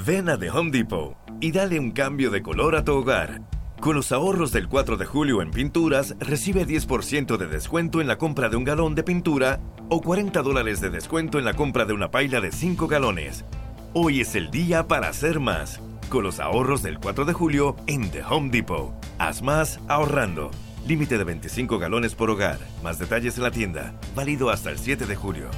[0.05, 3.41] Ven a Home Depot y dale un cambio de color a tu hogar.
[3.79, 8.17] Con los ahorros del 4 de julio en pinturas, recibe 10% de descuento en la
[8.17, 9.59] compra de un galón de pintura
[9.89, 13.45] o 40 dólares de descuento en la compra de una paila de 5 galones.
[13.93, 15.79] Hoy es el día para hacer más.
[16.09, 18.93] Con los ahorros del 4 de julio en The Home Depot.
[19.19, 20.49] Haz más ahorrando.
[20.88, 22.59] Límite de 25 galones por hogar.
[22.83, 23.93] Más detalles en la tienda.
[24.15, 25.49] Válido hasta el 7 de julio.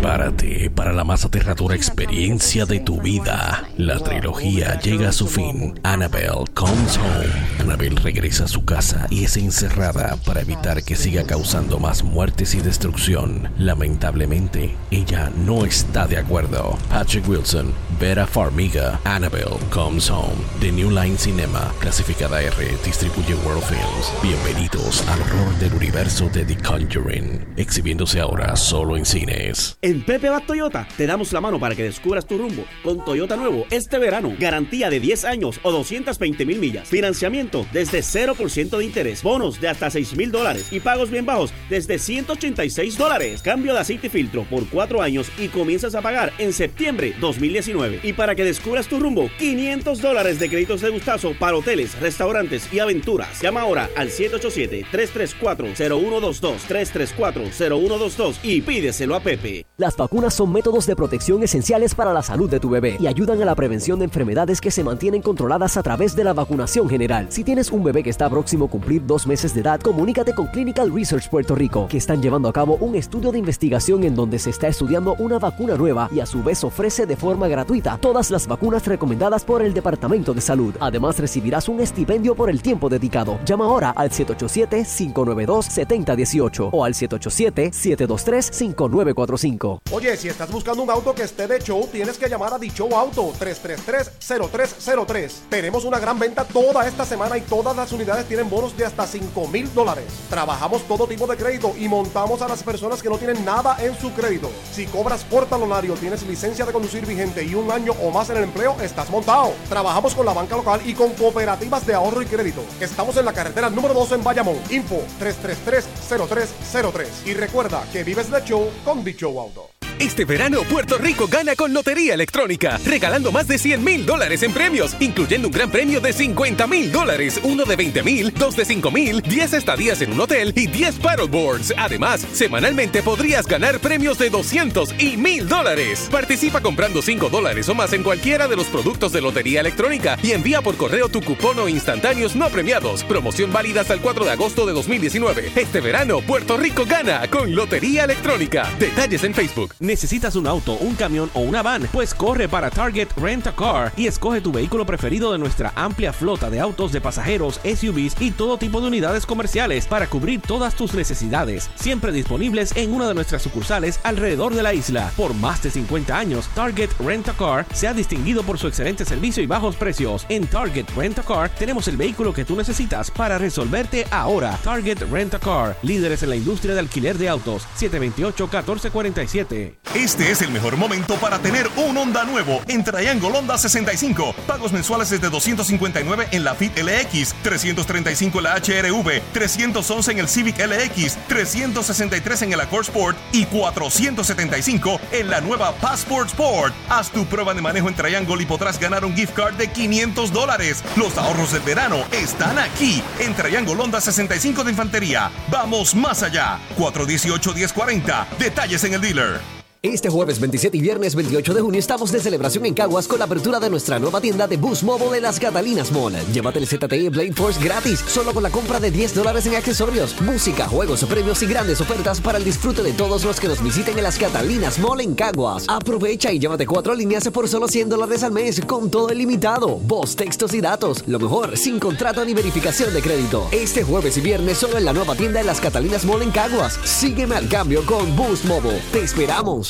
[0.00, 3.68] Prepárate para la más aterradora experiencia de tu vida.
[3.76, 5.78] La trilogía llega a su fin.
[5.82, 7.50] Annabelle comes home.
[7.58, 12.54] Annabelle regresa a su casa y es encerrada para evitar que siga causando más muertes
[12.54, 13.48] y destrucción.
[13.56, 16.76] Lamentablemente, ella no está de acuerdo.
[16.90, 20.36] Patrick Wilson, Vera Farmiga, Annabelle comes home.
[20.60, 24.12] The New Line Cinema, clasificada R, distribuye World Films.
[24.22, 29.78] Bienvenidos al horror del universo de The Conjuring, exhibiéndose ahora solo en cines.
[29.80, 33.36] En Pepe Bat Toyota te damos la mano para que descubras tu rumbo con Toyota
[33.36, 34.34] nuevo este verano.
[34.38, 36.88] Garantía de 10 años o 220 mil millas.
[36.88, 39.22] Financiamiento desde 0% de interés.
[39.22, 43.42] Bonos de hasta 6 mil dólares y pagos bien bajos desde 186 dólares.
[43.42, 48.00] Cambio de aceite y filtro por 4 años y comienzas a pagar en septiembre 2019.
[48.02, 52.72] Y para que descubras tu rumbo, 500 dólares de créditos de gustazo para hoteles, restaurantes
[52.72, 53.40] y aventuras.
[53.40, 59.66] Llama ahora al 787-334-0122, 334-0122 y pídeselo a Pepe.
[59.76, 63.40] Las vacunas son métodos de protección esenciales para la salud de tu bebé y ayudan
[63.42, 67.26] a la prevención de enfermedades que se mantienen controladas a través de la vacunación general.
[67.28, 70.46] Si tienes un bebé que está próximo a cumplir dos meses de edad, comunícate con
[70.46, 74.38] Clinical Research Puerto Rico, que están llevando a cabo un estudio de investigación en donde
[74.38, 78.30] se está estudiando una vacuna nueva y a su vez ofrece de forma gratuita todas
[78.30, 80.74] las vacunas recomendadas por el Departamento de Salud.
[80.80, 83.38] Además, recibirás un estipendio por el tiempo dedicado.
[83.44, 89.80] Llama ahora al 787-592-7018 o al 787-723-5945.
[89.92, 92.88] Oye, si estás buscando un auto que esté de show, tienes que llamar a Dicho
[92.96, 95.30] Auto 333-0303.
[95.48, 99.06] Tenemos una gran venta toda esta semana y todas las unidades tienen bonos de hasta
[99.06, 100.04] 5 mil dólares.
[100.28, 103.98] Trabajamos todo tipo de crédito y montamos a las personas que no tienen nada en
[103.98, 104.50] su crédito.
[104.72, 108.38] Si cobras por talonario, tienes licencia de conducir vigente y un año o más en
[108.38, 109.52] el empleo, estás montado.
[109.68, 112.62] Trabajamos con la banca local y con cooperativas de ahorro y crédito.
[112.80, 114.58] Estamos en la carretera número 2 en Bayamón.
[114.70, 117.26] Info 333-0303.
[117.26, 119.79] Y recuerda que vives de show con Dicho Auto.
[120.00, 124.54] Este verano Puerto Rico gana con Lotería Electrónica, regalando más de 100 mil dólares en
[124.54, 128.64] premios, incluyendo un gran premio de 50 mil dólares, uno de 20 mil, dos de
[128.64, 131.74] 5 mil, 10 estadías en un hotel y 10 paddleboards.
[131.76, 136.08] Además, semanalmente podrías ganar premios de 200 y mil dólares.
[136.10, 140.30] Participa comprando 5 dólares o más en cualquiera de los productos de Lotería Electrónica y
[140.30, 143.04] envía por correo tu cupón o instantáneos no premiados.
[143.04, 145.52] Promoción válida hasta el 4 de agosto de 2019.
[145.56, 148.66] Este verano Puerto Rico gana con Lotería Electrónica.
[148.78, 149.74] Detalles en Facebook.
[149.90, 151.88] ¿Necesitas un auto, un camión o una van?
[151.90, 156.12] Pues corre para Target Rent a Car y escoge tu vehículo preferido de nuestra amplia
[156.12, 160.76] flota de autos de pasajeros, SUVs y todo tipo de unidades comerciales para cubrir todas
[160.76, 161.68] tus necesidades.
[161.74, 165.10] Siempre disponibles en una de nuestras sucursales alrededor de la isla.
[165.16, 169.04] Por más de 50 años, Target Rent a Car se ha distinguido por su excelente
[169.04, 170.24] servicio y bajos precios.
[170.28, 174.56] En Target Rent a Car tenemos el vehículo que tú necesitas para resolverte ahora.
[174.62, 177.66] Target Rent a Car, líderes en la industria de alquiler de autos.
[177.76, 179.79] 728-1447.
[179.94, 184.36] Este es el mejor momento para tener un Honda nuevo en Triangle Honda 65.
[184.46, 190.28] Pagos mensuales desde 259 en la Fit LX, 335 en la HRV, 311 en el
[190.28, 196.72] Civic LX, 363 en el Accord Sport y 475 en la nueva Passport Sport.
[196.88, 200.32] Haz tu prueba de manejo en Triangle y podrás ganar un gift card de 500
[200.32, 200.84] dólares.
[200.94, 205.32] Los ahorros del verano están aquí en Triangle Honda 65 de Infantería.
[205.48, 206.60] Vamos más allá.
[206.78, 208.28] 418-1040.
[208.38, 209.60] Detalles en el dealer.
[209.82, 213.24] Este jueves 27 y viernes 28 de junio estamos de celebración en Caguas con la
[213.24, 216.12] apertura de nuestra nueva tienda de Boost Mobile en las Catalinas Mall.
[216.34, 220.20] Llévate el ZTE Blade Force gratis, solo con la compra de 10 dólares en accesorios,
[220.20, 223.96] música, juegos, premios y grandes ofertas para el disfrute de todos los que nos visiten
[223.96, 225.64] en las Catalinas Mall en Caguas.
[225.66, 230.14] Aprovecha y llévate cuatro líneas por solo 100 dólares al mes con todo ilimitado, voz,
[230.14, 231.04] textos y datos.
[231.06, 233.48] Lo mejor, sin contrato ni verificación de crédito.
[233.50, 236.78] Este jueves y viernes solo en la nueva tienda en las Catalinas Mall en Caguas.
[236.84, 238.82] Sígueme al cambio con Boost Mobile.
[238.92, 239.69] Te esperamos.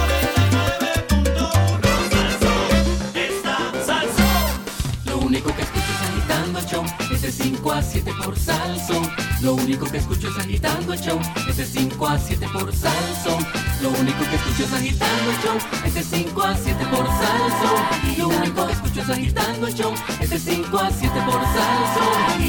[5.31, 9.09] Único que escucho es agitando el show, es de 5 a 7 por Salsón.
[9.41, 11.17] Lo único que escucho es agitando el show,
[11.47, 13.47] es de 5 a 7 por Salsón.
[13.81, 18.17] Lo único que escucho es agitando el show, es de 5 a 7 por Salsón.
[18.17, 22.41] Lo único que escucho es agitando el show, es de 5 a 7 por Salsón.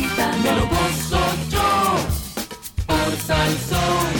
[0.43, 1.21] Me lo gozo
[1.51, 1.97] yo
[2.85, 4.13] por Salsón,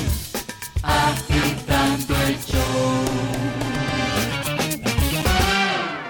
[0.85, 1.22] agitando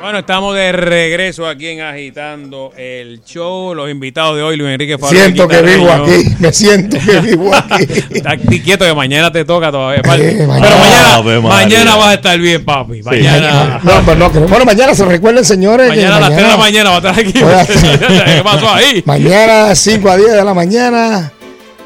[0.02, 3.72] Bueno, estamos de regreso aquí en Agitando el Show.
[3.72, 5.16] Los invitados de hoy, Luis Enrique Fabio.
[5.20, 7.86] Siento que vivo aquí, me siento que vivo aquí.
[8.10, 10.02] Está quieto que mañana te toca todavía.
[10.02, 10.22] papi.
[10.22, 10.76] Eh, Pero mañana.
[10.76, 11.48] mañana, Ave María.
[11.66, 13.02] mañana vas a estar bien, papi.
[13.04, 13.80] Mañana.
[13.84, 15.88] No, pero no, que- bueno, mañana se recuerden, señores.
[15.92, 17.32] que Mañana a las 3 de la mañana va a estar aquí.
[18.34, 19.02] ¿Qué pasó ahí?
[19.06, 21.32] Mañana 5 a 10 de la mañana,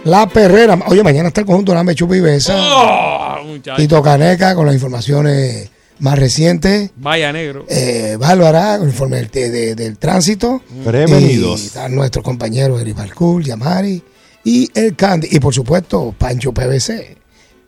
[0.05, 0.79] La Perrera.
[0.87, 2.55] Oye, mañana está el conjunto Lambe Chupa y Besa.
[2.57, 3.77] Oh, muchacho.
[3.77, 6.91] Tito Caneca con las informaciones más recientes.
[6.97, 7.65] Vaya negro.
[7.69, 10.63] Eh, Bárbara informe del, de- del tránsito.
[10.85, 11.63] Prevenidos.
[11.63, 14.03] Y están nuestros compañeros Eri Balcour, Yamari
[14.45, 15.29] y el Candy.
[15.31, 17.17] Y por supuesto, Pancho PVC.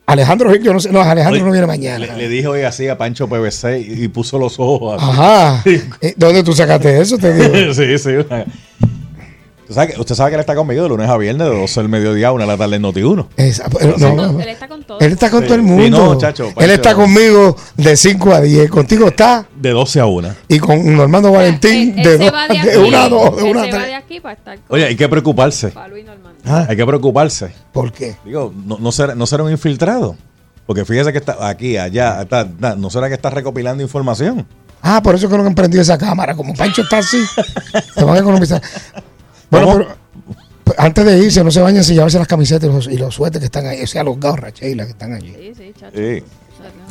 [0.07, 0.91] Alejandro yo no sé.
[0.91, 1.99] No, Alejandro Oye, no viene mañana.
[2.07, 5.11] Le, le dije hoy así a Pancho PVC y, y puso los ojos así.
[5.11, 5.63] Ajá.
[6.01, 7.19] Eh, ¿Dónde tú sacaste eso?
[7.19, 7.75] Te digo.
[7.75, 8.11] sí, sí.
[9.69, 11.81] ¿Usted sabe, que, usted sabe que él está conmigo de lunes a viernes, de 12
[11.81, 13.27] del mediodía a 1 de la tarde en Noti1.
[13.37, 14.99] Esa- pero no, no, Él está con todo.
[15.01, 15.99] Él está con Sí, todo el sí, mundo.
[15.99, 16.73] no, chacho, Él Pancho.
[16.73, 18.71] está conmigo de 5 a 10.
[18.71, 19.47] Contigo está.
[19.55, 20.35] De 12 a 1.
[20.49, 22.77] Y con Normando Valentín Él de, dos- va de de aquí.
[22.79, 23.95] una a 2, de él una a se va de 3.
[23.97, 25.73] aquí para estar con Oye, hay que preocuparse.
[26.47, 26.67] Ah.
[26.69, 27.53] Hay que preocuparse.
[27.73, 28.17] ¿Por qué?
[28.25, 30.17] Digo, no, no, será, no será un infiltrado.
[30.65, 34.47] Porque fíjese que está aquí, allá, está- está- no será que está recopilando información.
[34.81, 36.35] Ah, por eso que no han prendido esa cámara.
[36.37, 37.19] Como Pancho está así,
[37.95, 38.63] se van a economizar.
[39.51, 39.97] Bueno, pero
[40.65, 43.15] pues, antes de irse, no se bañen sin llevarse las camisetas y los, y los
[43.15, 43.83] suéteres que están ahí.
[43.83, 45.35] O sea, los gorras, Sheila, que están allí.
[45.35, 45.97] Sí, sí, chacho.
[45.97, 46.23] Sí.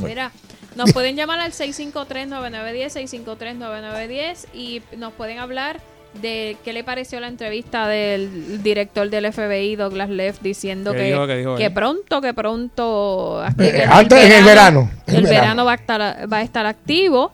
[0.03, 0.31] Mira,
[0.75, 5.79] nos pueden llamar al 653-9910, 653-9910 y nos pueden hablar
[6.21, 11.03] de qué le pareció la entrevista del director del FBI, Douglas Leff, diciendo ¿Qué que,
[11.05, 13.43] dijo, qué dijo que pronto, que pronto...
[13.59, 14.89] Eh, antes, en el verano.
[15.05, 16.01] El el verano va a estar,
[16.31, 17.31] va a estar activo.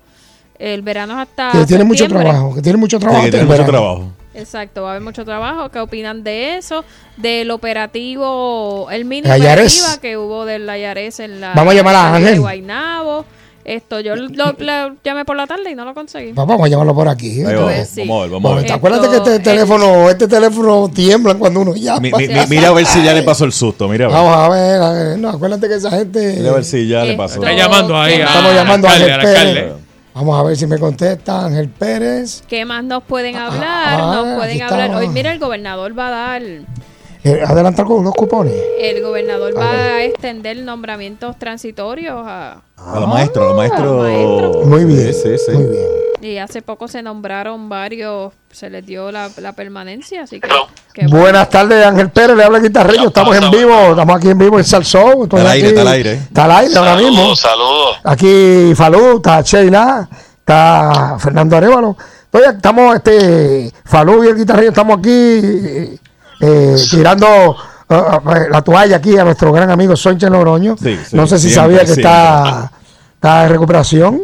[0.59, 2.55] El verano es hasta Que tiene mucho trabajo.
[2.55, 3.21] Que tiene mucho trabajo.
[3.21, 3.85] Sí, que tiene en el mucho verano.
[3.85, 4.22] trabajo.
[4.35, 5.69] Exacto, va a haber mucho trabajo.
[5.69, 6.83] ¿Qué opinan de eso?
[7.17, 12.11] Del operativo, el mini operativa que hubo del Ayares en la Vamos a llamar a
[12.11, 12.39] de Ángel.
[12.39, 13.25] Guaynabo.
[13.65, 14.27] Esto, yo lo,
[14.57, 16.33] lo llamé por la tarde y no lo conseguí.
[16.33, 17.39] Vamos a llamarlo por aquí.
[17.41, 18.01] Esto sí.
[18.01, 18.61] Vamos a ver, vamos a ver.
[18.63, 21.99] Porque acuérdate que este Esto, teléfono, este teléfono tiembla cuando uno llama.
[22.01, 23.87] Mi- mi- mi- mira a ver si ya le pasó el susto.
[23.87, 24.17] Mira a ver.
[24.17, 26.35] Vamos a ver, a ver, no, acuérdate que esa gente.
[26.39, 27.35] Mira a ver si ya le Esto- pasó.
[27.35, 28.15] Está llamando ahí.
[28.15, 29.11] a- Estamos llamando a Pérez.
[29.13, 29.73] alcalde.
[30.13, 32.43] Vamos a ver si me contesta Ángel Pérez.
[32.47, 33.99] ¿Qué más nos pueden hablar?
[33.99, 34.67] ah, nos pueden está.
[34.85, 34.95] hablar.
[34.95, 38.53] Hoy, mira, el gobernador va a dar, Eh, adelantar con los cupones.
[38.79, 44.01] el gobernador va a extender nombramientos transitorios a, A los maestros, a los maestros.
[44.03, 44.65] maestros.
[44.67, 45.13] Muy bien.
[45.13, 45.51] Sí, sí, sí.
[45.53, 45.87] Muy bien.
[46.23, 50.49] Y hace poco se nombraron varios, se les dio la, la permanencia, así que,
[50.93, 53.07] que Buenas tardes, Ángel Pérez, le habla el guitarreño.
[53.07, 55.23] Estamos en vivo, estamos aquí en vivo en Salsón.
[55.23, 56.13] Está al aire, está al aire.
[56.13, 57.35] Está al aire ahora mismo.
[57.35, 57.97] Saludos.
[58.03, 60.07] Aquí Falú, está Sheila,
[60.39, 61.97] está Fernando Arevalo.
[62.25, 65.97] Entonces, estamos, este, Falú y el guitarreño, estamos aquí eh,
[66.39, 67.55] eh, tirando
[67.89, 70.75] ah, ah, la toalla aquí a nuestro gran amigo Sonche Logroño.
[70.77, 72.03] Sí, sí, no sé si siempre, sabía que siempre.
[72.03, 72.71] está,
[73.15, 74.21] está en recuperación.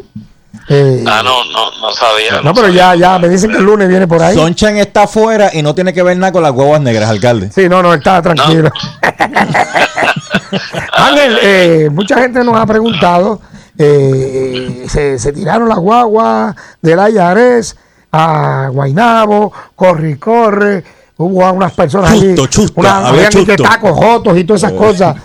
[0.67, 2.41] Eh, Ah, no, no, no sabía.
[2.43, 4.35] no, pero ya, ya, me dicen que el lunes viene por ahí.
[4.35, 7.51] Sonchan está afuera y no tiene que ver nada con las huevas negras, alcalde.
[7.53, 8.71] Sí, no, no, está tranquilo.
[10.91, 13.41] Ángel, eh, mucha gente nos ha preguntado,
[13.77, 17.75] eh, se, se tiraron las guaguas del Ayares
[18.11, 20.83] a Guainabo, corre y corre,
[21.17, 23.71] hubo a unas personas allí, Chusto, chusto, una, había habían ni que chusto.
[23.71, 25.15] tacos, jotos y todas esas cosas.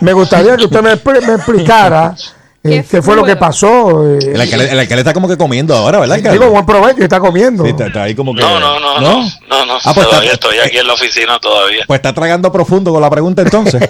[0.00, 2.14] Me gustaría que usted me, expli- me explicara
[2.66, 4.06] ¿Qué qué fue lo que pasó.
[4.08, 6.38] eh, El alcalde, el alcalde está como que comiendo ahora, ¿verdad, alcalde?
[6.38, 7.62] digo, buen provecho, está comiendo.
[7.62, 8.40] Sí, está, está ahí como que.
[8.40, 11.38] No, no, no, no, no, no, Ah, pues todavía está- estoy aquí en la oficina
[11.38, 11.84] todavía.
[11.86, 13.82] Pues está tragando profundo con la pregunta entonces.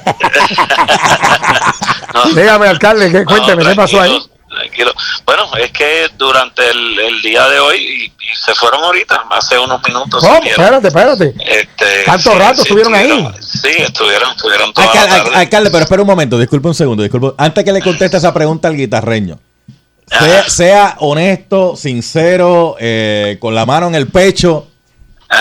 [2.34, 4.18] Dígame, alcalde, que, cuénteme, ¿qué pasó ahí?
[4.54, 4.92] Tranquilo.
[5.26, 9.58] Bueno, es que durante el, el día de hoy, y, y se fueron ahorita, hace
[9.58, 10.22] unos minutos.
[10.22, 10.42] ¿Cómo?
[10.42, 11.34] Espérate, espérate.
[11.46, 13.28] Este, ¿Tanto sí, rato sí, estuvieron ahí?
[13.40, 15.36] Sí, estuvieron, estuvieron toda Alcal- la al- tarde.
[15.36, 17.34] alcalde, pero espera un momento, disculpe un segundo, disculpe.
[17.38, 19.38] Antes que le conteste esa pregunta al guitarreño,
[20.06, 24.68] sea, sea honesto, sincero, eh, con la mano en el pecho.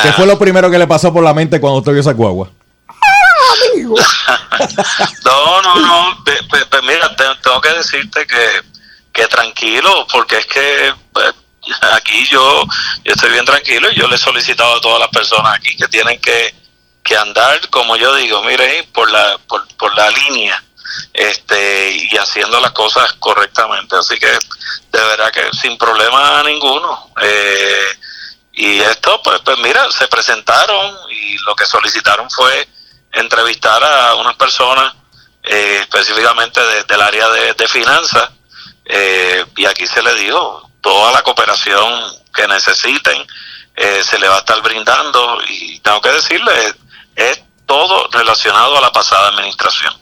[0.02, 2.50] ¿Qué fue lo primero que le pasó por la mente cuando usted vio esa guagua?
[5.26, 6.24] No, no, no.
[6.24, 8.38] pe- mira, te- tengo que decirte que,
[9.14, 11.34] que tranquilo, porque es que pues,
[11.94, 12.64] aquí yo,
[13.04, 15.88] yo estoy bien tranquilo y yo le he solicitado a todas las personas aquí que
[15.88, 16.54] tienen que,
[17.04, 20.62] que andar, como yo digo, mire, por la, por, por la línea
[21.14, 23.96] este y haciendo las cosas correctamente.
[23.96, 27.12] Así que de verdad que sin problema ninguno.
[27.22, 27.98] Eh,
[28.54, 32.68] y esto, pues, pues mira, se presentaron y lo que solicitaron fue
[33.12, 34.94] entrevistar a unas personas
[35.44, 38.30] eh, específicamente de- del área de, de finanzas
[38.86, 41.94] eh, y aquí se le dio toda la cooperación
[42.34, 43.26] que necesiten
[43.76, 46.52] eh, se le va a estar brindando y tengo que decirle
[47.16, 49.94] es todo relacionado a la pasada administración.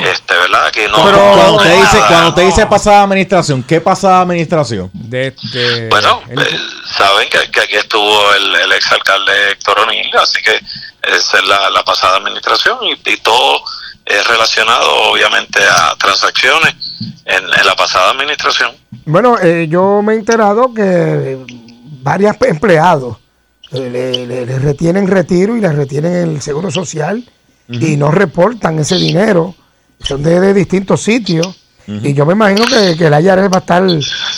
[0.00, 4.20] Este verdad que no Pero cuando usted dice, cuando usted dice pasada administración, ¿qué pasada
[4.20, 4.90] administración?
[4.92, 6.60] De, de- bueno, eh,
[6.98, 10.60] saben que, que aquí estuvo el, el exalcalde Héctor O'Neill, así que
[11.02, 13.62] esa es la, la pasada administración y, y todo
[14.10, 16.74] es relacionado obviamente a transacciones
[17.24, 18.72] en, en la pasada administración.
[19.06, 21.38] Bueno, eh, yo me he enterado que
[22.02, 23.16] varios empleados
[23.72, 27.24] eh, le, le- le retienen retiro y le retienen el seguro social
[27.68, 29.54] y no reportan ese dinero.
[30.02, 31.56] Son de, de distintos sitios.
[31.86, 33.82] Y yo me imagino que, que la IRS va a estar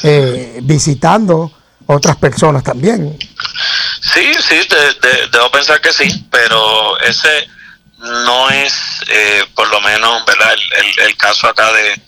[0.05, 1.53] eh, visitando
[1.87, 3.17] otras personas también.
[4.01, 7.29] Sí, sí, de- de- debo pensar que sí, pero ese
[8.03, 8.73] no es,
[9.09, 10.53] eh, por lo menos, ¿verdad?
[10.53, 12.01] El, el- el caso acá de,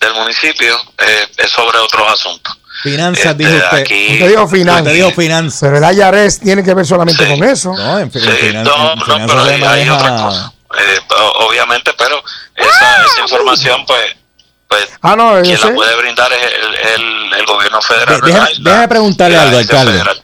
[0.00, 2.56] del municipio eh, es sobre otros asuntos.
[2.82, 3.78] Finanzas, Este, dijo usted.
[3.78, 4.82] aquí- Usted dijo finanzas.
[4.86, 5.60] Usted dijo finanzas.
[5.60, 7.74] Pero el IRS tiene que ver solamente con eso.
[7.76, 10.52] No, en, fin, Sí, finan- no, en no, finanzas pero hay, hay otra cosa.
[10.78, 10.98] Eh,
[11.46, 12.22] obviamente, pero
[12.56, 14.16] esa, esa información, pues,
[14.68, 15.72] pues Ah, no, quien la sé.
[15.72, 18.20] puede brindar es el, el- el gobierno federal.
[18.20, 19.92] De- déjeme preguntarle algo, alcalde.
[19.92, 20.22] federal.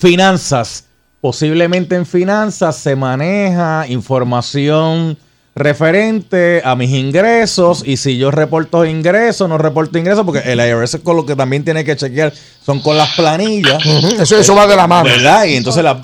[0.00, 0.84] Finanzas,
[1.20, 5.18] posiblemente en finanzas se maneja información
[5.56, 10.98] referente a mis ingresos y si yo reporto ingresos, no reporto ingresos, porque el IRS
[11.02, 12.32] con lo que también tiene que chequear
[12.64, 13.78] son con las planillas.
[14.20, 15.04] Eso- eso va de la mano.
[15.08, 15.44] ¿Verdad?
[15.44, 16.00] Y entonces la-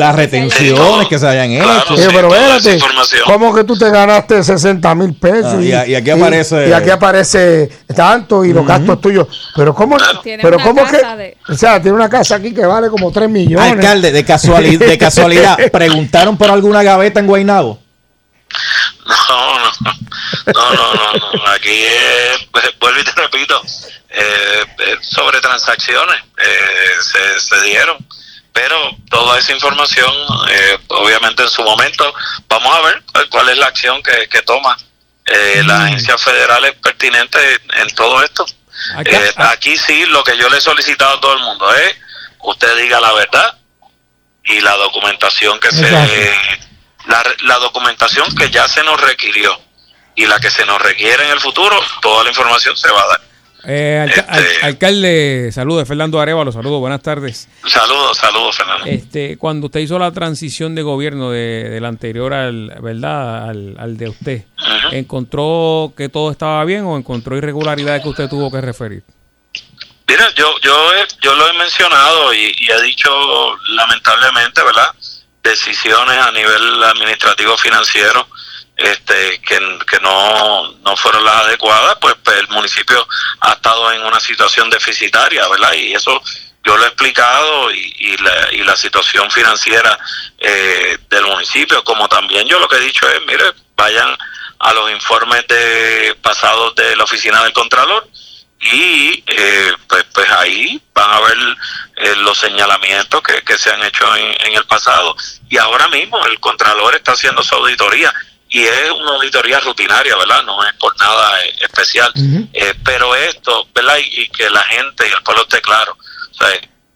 [0.00, 1.64] las retenciones que se hayan hecho.
[1.98, 2.78] Eh, pero espérate,
[3.26, 5.54] ¿cómo que tú te ganaste 60 mil pesos?
[5.54, 9.26] Ah, y aquí aparece- Y, aquí aparece tanto y los gastos tuyos.
[9.54, 9.96] Pero ¿cómo,
[10.40, 13.28] pero una cómo que, de- o sea, tiene una casa aquí que vale como 3
[13.28, 13.72] millones.
[13.72, 17.81] Alcalde, de casualidad, de casualidad, ¿preguntaron por alguna gaveta en Guaynabo?
[19.04, 19.72] No, no,
[20.54, 21.46] no, no, no, no.
[21.52, 23.62] Aquí es, pues, vuelvo y te repito,
[24.10, 27.96] eh, eh, sobre transacciones eh, se, se dieron,
[28.52, 30.12] pero toda esa información,
[30.50, 32.14] eh, obviamente en su momento,
[32.48, 34.76] vamos a ver cuál- es la acción que, que toma
[35.26, 38.44] eh, las agencias federales pertinentes en todo esto.
[39.16, 41.96] Eh, aquí sí, lo que yo le he solicitado a todo el mundo es,
[42.40, 43.58] usted diga la verdad
[44.44, 46.34] y la documentación que se
[47.06, 49.58] la, la documentación que ya se nos requirió
[50.14, 53.06] y la que se nos requiere en el futuro, toda la información se va a
[53.08, 53.20] dar.
[53.64, 57.48] Eh, alca- al- alcalde, saludos, Fernando Arevalo, saludos, buenas tardes.
[57.66, 58.84] Saludos, saludos, Fernando.
[58.86, 63.48] Este, cuando usted hizo la transición de gobierno de, del anterior al, ¿verdad?
[63.48, 64.42] Al, al de usted,
[64.90, 69.04] ¿encontró que todo estaba bien o encontró irregularidades que usted tuvo que referir?
[70.08, 70.74] Mira, yo, yo,
[71.22, 73.10] yo lo he mencionado y, y he dicho
[73.70, 74.88] lamentablemente, ¿verdad?
[75.42, 78.28] Decisiones a nivel administrativo financiero
[78.76, 79.58] este, que,
[79.88, 83.06] que no, no fueron las adecuadas, pues, pues el municipio
[83.40, 85.72] ha estado en una situación deficitaria, ¿verdad?
[85.74, 86.20] Y eso
[86.64, 89.98] yo lo he explicado y, y, la, y la situación financiera
[90.38, 94.16] eh, del municipio, como también yo lo que he dicho es, mire, vayan
[94.58, 98.08] a los informes de pasados de la oficina del Contralor
[98.62, 101.36] y eh, pues, pues ahí van a ver
[101.96, 105.16] eh, los señalamientos que, que se han hecho en, en el pasado
[105.48, 108.12] y ahora mismo el Contralor está haciendo su auditoría
[108.48, 110.42] y es una auditoría rutinaria, ¿verdad?
[110.44, 112.12] No es por nada eh, especial,
[112.52, 113.96] Eh, pero esto, ¿verdad?
[113.98, 115.96] Y, y que la gente y el pueblo esté claro,
[116.30, 116.48] o sea,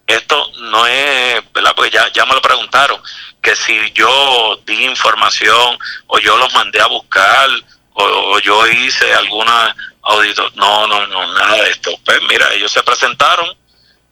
[0.06, 1.72] esto no es, ¿verdad?
[1.74, 3.00] Porque ya, ya me lo preguntaron,
[3.42, 5.78] que si yo di información
[6.08, 7.48] o yo los mandé a buscar
[7.94, 9.74] o, o yo hice alguna
[10.06, 11.90] audito, no, no, no, nada de esto.
[12.04, 13.46] Pues mira, ellos se presentaron,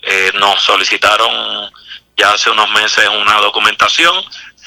[0.02, 1.30] eh, nos solicitaron
[2.16, 4.14] ya hace unos meses una documentación,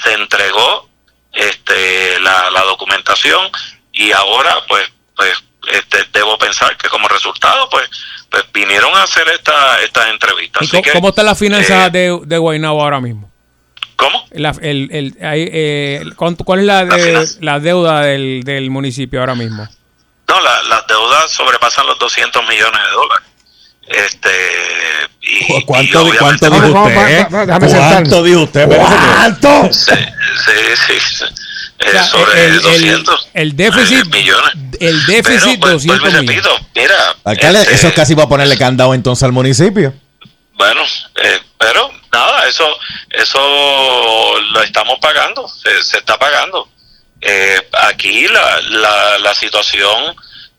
[0.04, 0.90] se entregó
[1.34, 3.50] este la, la documentación
[3.94, 4.84] y ahora pues
[5.16, 5.34] pues
[5.72, 7.90] este debo pensar que como resultado pues
[8.30, 10.62] pues vinieron a hacer esta estas entrevistas.
[10.64, 13.32] ¿Y Así cómo, que, cómo están las finanzas eh, de, de Guaynabo ahora mismo?
[13.96, 14.26] ¿Cómo?
[14.32, 19.20] La, el, el, ahí, eh, ¿cuánto- ¿Cuál es la, de- la deuda del, del municipio
[19.20, 19.68] ahora mismo?
[20.28, 23.28] No, la- las deudas sobrepasan los 200 millones de dólares.
[23.88, 24.30] Este,
[25.22, 27.30] y, ¿Cuánto, y cuánto dijo usted?
[27.70, 28.68] ¿Cuánto dijo usted?
[28.68, 29.70] ¿Cuánto?
[29.74, 29.94] Sí,
[30.46, 31.24] sí, sí.
[31.80, 34.52] Eh, O sea, sobre el- el- 200 el déficit- eh, millones.
[34.80, 36.44] El déficit, Pero, pues, 200 vuelvo y millones.
[36.46, 39.94] repito, mira, Alcalde, este, eso es casi para ponerle candado entonces al municipio.
[40.54, 40.82] Bueno,
[41.24, 42.68] eh, pero nada, eso
[43.12, 43.40] eso
[44.52, 46.68] lo estamos pagando, se, se está pagando.
[47.22, 50.16] Eh, aquí la, la, la situación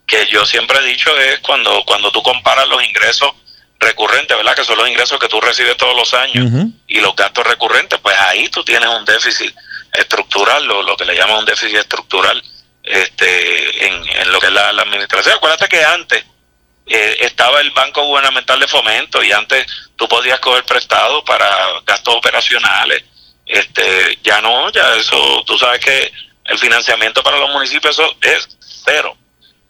[0.07, 3.31] que yo siempre he dicho es cuando, cuando tú comparas los ingresos
[3.79, 4.57] recurrentes, ¿verdad?
[4.57, 6.51] Que son los ingresos que tú recibes todos los años
[6.89, 9.55] y los gastos recurrentes, pues ahí tú tienes un déficit
[9.93, 12.43] estructural, lo, lo que le llaman un déficit estructural
[12.83, 15.37] este en, en lo que es la, la administración.
[15.37, 16.25] Acuérdate que antes
[16.87, 21.49] eh, estaba el Banco Gubernamental de Fomento y antes tú podías coger prestado para
[21.87, 23.05] gastos operacionales.
[23.45, 26.13] Este, ya no, ya eso, tú sabes que
[26.49, 28.49] el financiamiento para los municipios eso es
[28.85, 29.15] cero.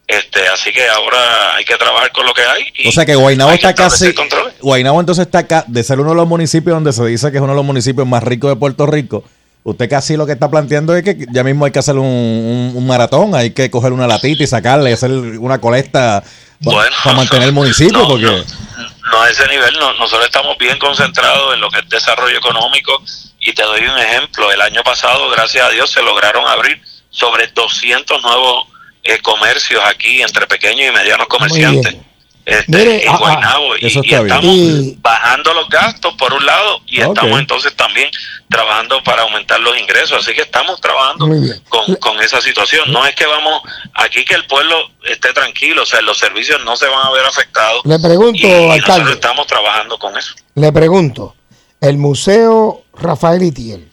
[0.06, 2.64] Este, así que ahora hay que trabajar con lo que hay.
[2.78, 4.14] y O sea que Guaynabo está casi.
[4.60, 7.42] Guaynabo entonces está acá, de ser uno de los municipios donde se dice que es
[7.42, 9.22] uno de los municipios más ricos de Puerto Rico.
[9.64, 12.72] Usted casi lo que está planteando es que ya mismo hay que hacer un, un-
[12.74, 16.22] un maratón, hay que coger una latita y sacarle, hacer una colecta
[16.60, 16.96] Bueno.
[17.04, 21.52] para mantener el municipio, No, porque no a ese nivel, no, nosotros estamos bien concentrados
[21.52, 23.02] en lo que es desarrollo económico
[23.48, 27.46] y te doy un ejemplo, el año pasado, gracias a Dios, se lograron abrir sobre
[27.46, 28.66] 200 nuevos
[29.02, 31.96] eh, comercios aquí entre pequeños y medianos comerciantes.
[32.44, 36.80] Este, Mire, en ah, ah, Guaynabo y, estamos Y- bajando los gastos por un lado
[36.86, 38.10] y estamos entonces también
[38.50, 41.26] trabajando para aumentar los ingresos, así que estamos trabajando
[41.68, 42.90] con, con esa situación.
[42.90, 43.62] No es que vamos
[43.94, 47.24] aquí que el pueblo esté tranquilo, o sea, los servicios no se van a ver
[47.26, 47.82] afectados.
[47.84, 49.12] Le pregunto, y, y nosotros alcalde.
[49.12, 50.34] estamos trabajando con eso.
[50.54, 51.34] Le pregunto,
[51.82, 53.88] el Museo Rafael Itiel,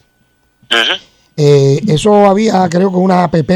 [0.72, 0.94] Ujú.
[1.38, 3.50] eh, eso había, creo que una APP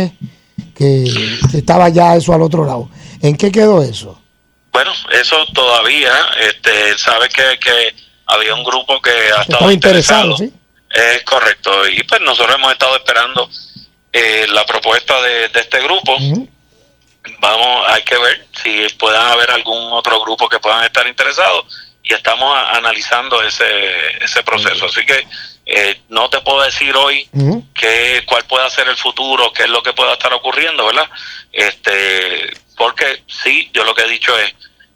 [0.76, 1.06] que,
[1.52, 2.90] que estaba ya eso al otro lado.
[3.22, 4.22] ¿En qué quedó eso?
[4.72, 6.12] Bueno, eso todavía,
[6.48, 7.94] este, sabe que, que
[8.28, 10.38] había un grupo que ha estado Estaba interesado, interesado.
[10.38, 10.54] ¿sí?
[11.18, 11.72] Es correcto.
[11.90, 13.50] Y pues nosotros hemos estado esperando
[14.14, 16.16] eh, la propuesta de, de este grupo.
[17.42, 21.66] Vamos, hay que ver si puedan haber algún otro grupo que puedan estar interesados
[22.10, 23.65] y estamos a- analizando ese,
[24.23, 24.86] ese proceso.
[24.88, 25.27] Así que
[25.65, 27.30] eh, no te puedo decir hoy
[27.76, 31.07] qué, cuál pueda ser el futuro, qué es lo que pueda estar ocurriendo, ¿verdad?
[31.52, 34.53] Este, porque sí, yo lo que he dicho es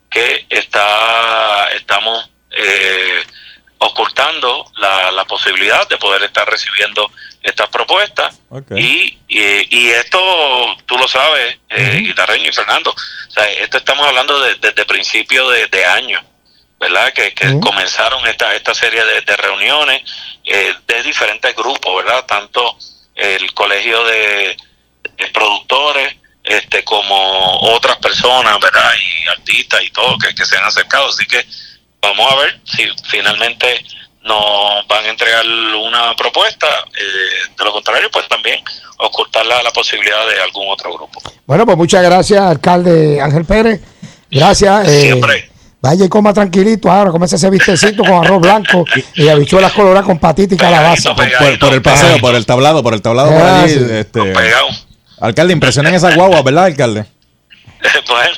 [0.09, 3.23] que está, estamos eh,
[3.79, 7.11] ocultando la, la posibilidad de poder estar recibiendo
[7.41, 8.39] estas propuestas.
[8.79, 10.19] Y, y, y esto
[10.85, 15.49] tú lo sabes, eh, Guitarreño y Fernando, o sea, esto estamos hablando de- desde principio
[15.49, 16.19] de, de año,
[16.83, 17.13] ¿verdad?
[17.13, 20.01] Que, que comenzaron esta, esta serie de, de reuniones
[20.45, 22.25] eh, de diferentes grupos, ¿verdad?
[22.25, 22.77] Tanto
[23.15, 24.57] el colegio de,
[25.17, 27.15] de productores este como
[27.75, 28.91] otras personas, ¿verdad?
[28.97, 31.07] Y artistas y todo que, que se han acercado.
[31.07, 31.45] Así que
[32.01, 33.83] vamos a ver si finalmente
[34.23, 36.67] nos van a entregar una propuesta.
[36.99, 38.61] eh, de lo contrario, pues también
[38.97, 41.21] ocultar la, la posibilidad de algún otro grupo.
[41.45, 43.79] Bueno, pues muchas gracias, alcalde Ángel Pérez.
[44.29, 44.87] Gracias.
[44.87, 45.49] eh, Siempre.
[45.83, 48.85] Vaya y coma tranquilito ahora, comienza ese vistecito con arroz blanco
[49.15, 51.13] y habichuelas coloradas con patita y calabaza.
[51.13, 53.73] Por, por el paseo, por el tablado, por el tablado por allí.
[53.73, 53.85] sí.
[53.89, 54.33] este,
[55.19, 57.03] alcalde, impresionan esas guaguas, ¿verdad, alcalde?
[58.07, 58.31] bueno,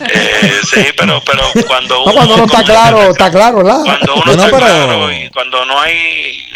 [0.12, 3.84] eh, sí, pero, pero cuando No, uno, cuando no está claro, está claro, ¿verdad?
[3.84, 5.92] cuando uno No, no, está pero- claro y cuando no hay,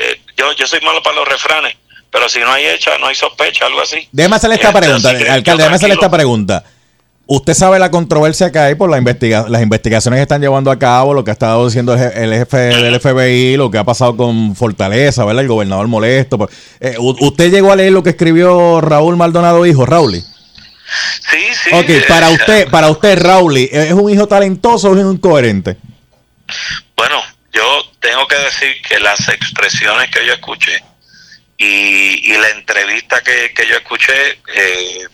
[0.01, 1.77] eh, yo, yo soy malo para los refranes,
[2.11, 4.09] pero si no hay hecha, no hay sospecha, algo así.
[4.11, 6.65] Déjame hacerle esta pregunta, alcalde, déjame hacerle esta pregunta.
[7.29, 10.79] Usted sabe la controversia que hay por la investiga las investigaciones que están llevando a
[10.79, 13.85] cabo, lo que ha estado diciendo el, je- el jefe del FBI, lo que ha
[13.85, 15.43] pasado con Fortaleza, ¿verdad?
[15.43, 16.39] El gobernador molesto.
[16.39, 20.15] por- eh, ¿Usted llegó a leer lo que escribió Raúl Maldonado, hijo, Raúl?
[20.15, 21.71] Sí, sí.
[21.73, 25.77] Ok, eh, para usted, para usted, Raúl, ¿es un hijo talentoso o es un incoherente?
[26.97, 27.21] Bueno,
[27.53, 27.65] yo
[27.99, 30.81] tengo que decir que las expresiones que yo escuché
[31.59, 34.13] y, y la entrevista que, que yo escuché,
[34.55, 35.09] eh,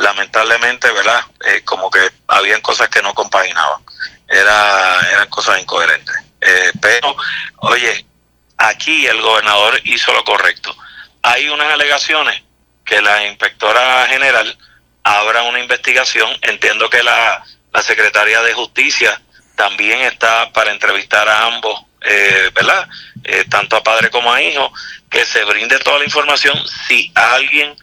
[0.00, 1.20] lamentablemente, ¿verdad?
[1.46, 3.82] Eh, como que habían cosas que no compaginaban.
[4.26, 6.14] Era, eran cosas incoherentes.
[6.40, 7.16] Eh, pero,
[7.58, 8.06] oye,
[8.56, 10.74] aquí el gobernador hizo lo correcto.
[11.22, 12.42] Hay unas alegaciones
[12.84, 14.56] que la inspectora general
[15.02, 16.30] abra una investigación.
[16.42, 19.20] Entiendo que la, la Secretaría de Justicia
[19.54, 22.88] también está para entrevistar a ambos, eh, ¿verdad?
[23.24, 24.72] Eh, tanto a padre como a hijo,
[25.10, 26.58] que se brinde toda la información.
[26.88, 27.76] Si alguien,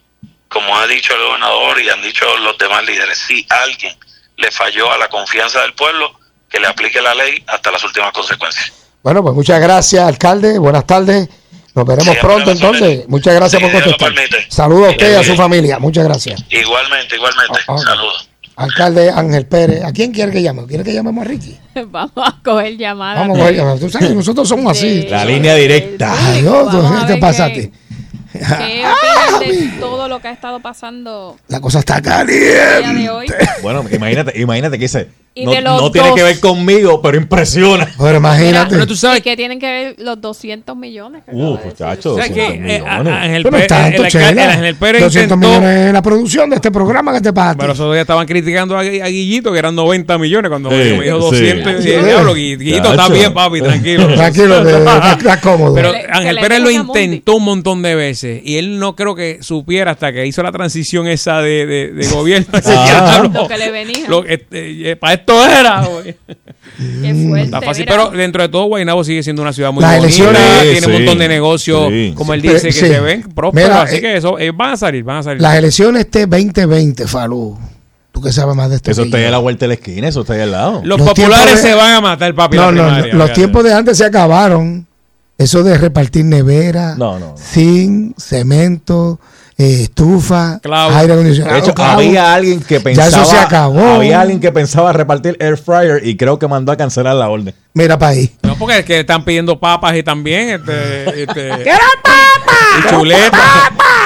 [0.50, 3.94] como ha dicho el gobernador y han dicho los demás líderes, si alguien
[4.38, 6.12] le falló a la confianza del pueblo,
[6.50, 8.72] que le aplique la ley hasta las últimas consecuencias.
[9.04, 10.58] Bueno, pues muchas gracias, alcalde.
[10.60, 11.28] Buenas tardes.
[11.74, 13.08] Nos veremos Sí, pronto entonces.
[13.08, 14.12] Muchas gracias Sí, por contestar.
[14.50, 15.80] Saludos a usted y a su familia.
[15.80, 16.44] Muchas gracias.
[16.50, 17.60] Igualmente, igualmente.
[17.68, 18.30] Ah, Saludos.
[18.56, 19.84] Alcalde Ángel Pérez.
[19.84, 20.66] ¿A quién quiere que llame?
[20.66, 21.56] ¿Quiere que llamemos a Ricky?
[21.88, 23.20] Vamos a coger llamadas.
[23.20, 23.80] Vamos a coger llamadas.
[23.80, 25.04] Tú sabes que nosotros somos así.
[25.04, 26.16] La línea directa.
[26.18, 27.72] Ay, Dios, a ¿qué te ver pasaste?
[28.58, 33.02] ¿Qué opinan de todo lo que ha estado pasando La cosa está el día caliente.
[33.04, 33.28] de hoy?
[33.62, 35.10] Bueno, imagínate, imagínate que dice,
[35.42, 36.18] Y no, de los no tiene dos.
[36.18, 37.88] que ver conmigo, pero impresiona.
[37.98, 38.72] Pero imagínate.
[38.76, 41.24] Pero tú sabes ¿Y qué tienen que ver los 200 millones?
[41.26, 43.14] que Uh, acaba de muchacho, O sea que, 200 eh, a- millones.
[43.14, 44.30] a- Ángel Pero Pérez, tanto, el, Chela.
[44.30, 47.56] el Ángel Pérez 200 intentó, millones en la producción de este programa que te pasa.
[47.58, 51.04] pero esos días estaban criticando a, a Guillito que eran 90 millones cuando Sí, me
[51.04, 51.36] dijo sí.
[51.46, 51.90] 200 y Sí.
[51.90, 54.08] dije, diablo, Gui- Guillito está bien, papi, tranquilo.
[54.16, 55.74] Tranquilo, que está, está cómodo.
[55.76, 58.96] Pero Que le- Ángel que Pérez lo intentó un montón de veces y él no
[58.96, 62.48] creo que supiera hasta que hizo la transición esa de, de, de gobierno.
[62.66, 63.30] Ah.
[63.34, 64.08] Lo que le venía.
[64.08, 65.86] lo- este, eh, para esto era.
[65.86, 66.16] güey.
[66.78, 67.46] Qué fuerte.
[67.46, 67.96] Está fácil, mira.
[68.10, 70.94] pero dentro de todo Guaynabo sigue siendo una ciudad muy Las bonita, elecciones- tiene un
[70.94, 72.14] montón de negocios, sí.
[72.16, 72.80] como él dice, que sí.
[72.80, 75.42] se ven prósperos, Mira, así eh, que eso, eh, van a salir, van a salir.
[75.42, 77.58] Las elecciones este 2020, Falú.
[78.12, 78.90] Tú que sabes más de esto.
[78.90, 80.82] Eso está ahí a la vuelta de la esquina, eso está ahí al lado.
[80.84, 82.58] Los, los populares de- se van a matar, papi.
[82.58, 84.86] No, no, los tiempos de antes se acabaron.
[85.40, 87.36] Eso de repartir nevera, No, no.
[87.38, 89.20] zinc, cemento,
[89.58, 90.96] eh, estufa, Clavo.
[90.96, 91.54] aire acondicionado.
[91.56, 92.00] De hecho, clavo.
[92.00, 93.08] había alguien que Ya pensaba.
[93.08, 93.80] eso se acabó.
[93.96, 97.54] Había alguien que pensaba repartir air fryer y creo que mandó a cancelar la orden.
[97.74, 98.32] Mira para ahí.
[98.44, 101.50] No, porque es que están pidiendo papas y también este, este
[102.86, 103.32] y chuletas.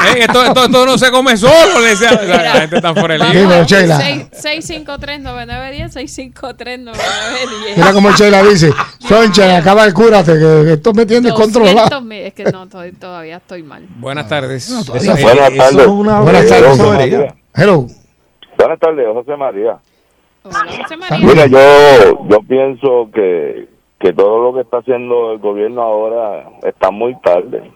[0.08, 2.12] Eh, esto, esto, esto no se come solo, le decía.
[2.12, 3.42] La, la gente está fuera de Vamos línea.
[3.48, 3.98] Dime, a ver, Sheila.
[4.32, 7.76] seis- 653-9910, 653-9910.
[7.78, 12.12] Mira como Sheila dice, Soncha, acaba de cúrate, que, que esto me tienes 200 controlado.
[12.12, 13.86] Es que no, todavía, todavía estoy mal.
[13.98, 14.68] Buenas tardes.
[14.86, 15.88] Todavía- Buenas tardes.
[15.88, 17.34] Buenas tardes.
[17.54, 17.88] Hello.
[18.58, 19.78] Buenas tardes, José María.
[20.44, 21.26] Hola, José María.
[21.28, 23.68] Mira, yo, yo pienso que,
[24.00, 27.72] que todo lo que está haciendo el gobierno ahora está muy tarde.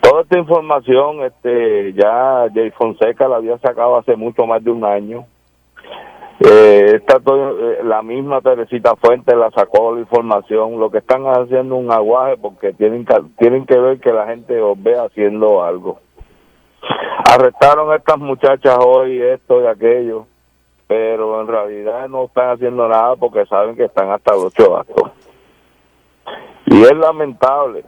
[0.00, 4.84] Toda esta información, este, ya Jay Fonseca la había sacado hace mucho más de un
[4.84, 5.26] año.
[6.42, 10.80] Eh, todo, eh, la misma Teresita Fuentes la sacó la información.
[10.80, 14.60] Lo que están haciendo un aguaje porque tienen que, tienen que ver que la gente
[14.60, 16.00] os ve haciendo algo.
[17.30, 20.26] Arrestaron a estas muchachas hoy, esto y aquello,
[20.86, 25.12] pero en realidad no están haciendo nada porque saben que están hasta los ocho actos.
[26.66, 27.84] Y es lamentable,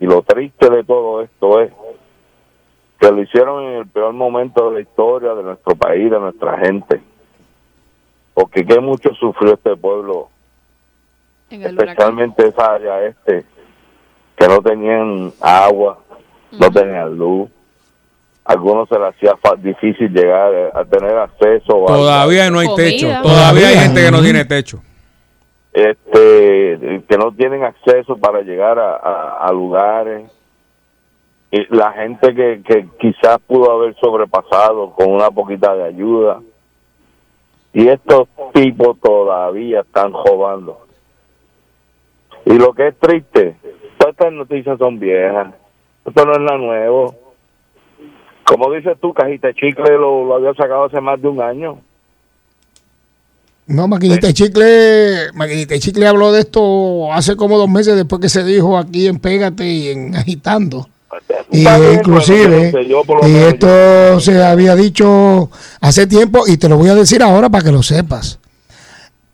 [0.00, 1.72] y lo triste de todo esto es
[2.98, 6.58] que lo hicieron en el peor momento de la historia de nuestro país, de nuestra
[6.58, 7.00] gente.
[8.34, 10.28] Porque qué mucho sufrió este pueblo,
[11.84, 13.44] especialmente esa área este,
[14.36, 15.98] que no tenían agua,
[16.52, 17.50] no tenían luz.
[18.44, 21.84] Algunos se les hacía difícil llegar a tener acceso.
[21.84, 23.06] a- Todavía no hay techo.
[23.22, 24.82] Todavía hay gente que no tiene techo.
[25.76, 30.30] Este que no tienen acceso para llegar a, lugares.
[31.50, 36.40] Y la gente que, que quizás pudo haber sobrepasado con una poquita de ayuda.
[37.72, 40.86] Y estos tipos todavía están jugando
[42.46, 43.56] y lo que es triste
[43.98, 45.52] todas estas noticias son viejas.
[46.04, 47.14] Esto no es nada nuevo.
[48.44, 51.78] Como dices tú cajita chicle lo había sacado hace más de un año
[53.66, 58.20] No, Maquinita de Chicle, Maquinita de Chicle habló de esto hace como dos meses después
[58.20, 60.88] que se dijo aquí en Pégate y en Agitando.
[61.50, 62.72] Y Está bien, inclusive,
[63.26, 67.64] y esto se había dicho hace tiempo y te lo voy a decir ahora para
[67.64, 68.38] que lo sepas.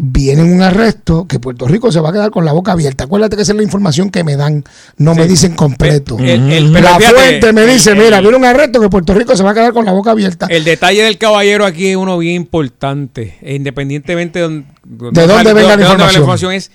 [0.05, 3.05] Viene un arresto que Puerto Rico se va a quedar con la boca abierta.
[3.05, 4.65] Acuérdate que esa es la información que me dan,
[4.97, 6.19] no me dicen completo.
[6.19, 9.15] El- el- pero la fíjate, fuente me dice, el- mira, viene un arresto que Puerto
[9.15, 10.49] Rico se va a quedar con la boca abierta.
[10.51, 13.37] El detalle del caballero aquí es uno bien importante.
[13.43, 16.53] E Independientemente de, don- ¿De dónde venga la información?
[16.53, 16.73] es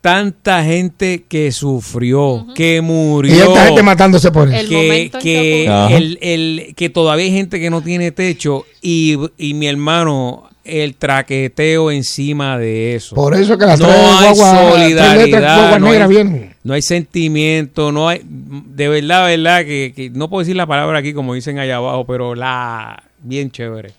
[0.00, 3.34] tanta gente que sufrió, que murió.
[3.34, 4.56] Y esta gente matándose por eso.
[4.58, 9.66] El Que, que, el- que todavía hay gente que no tiene techo y, y mi
[9.66, 13.14] hermano, el traqueteo encima de eso.
[13.14, 16.54] Por eso que las no tres hay letras solidaridad, no hay, vienen.
[16.64, 20.98] no hay sentimiento, no hay, de verdad, verdad, que, que no puedo decir la palabra
[20.98, 23.92] aquí como dicen allá abajo, pero la, bien chévere.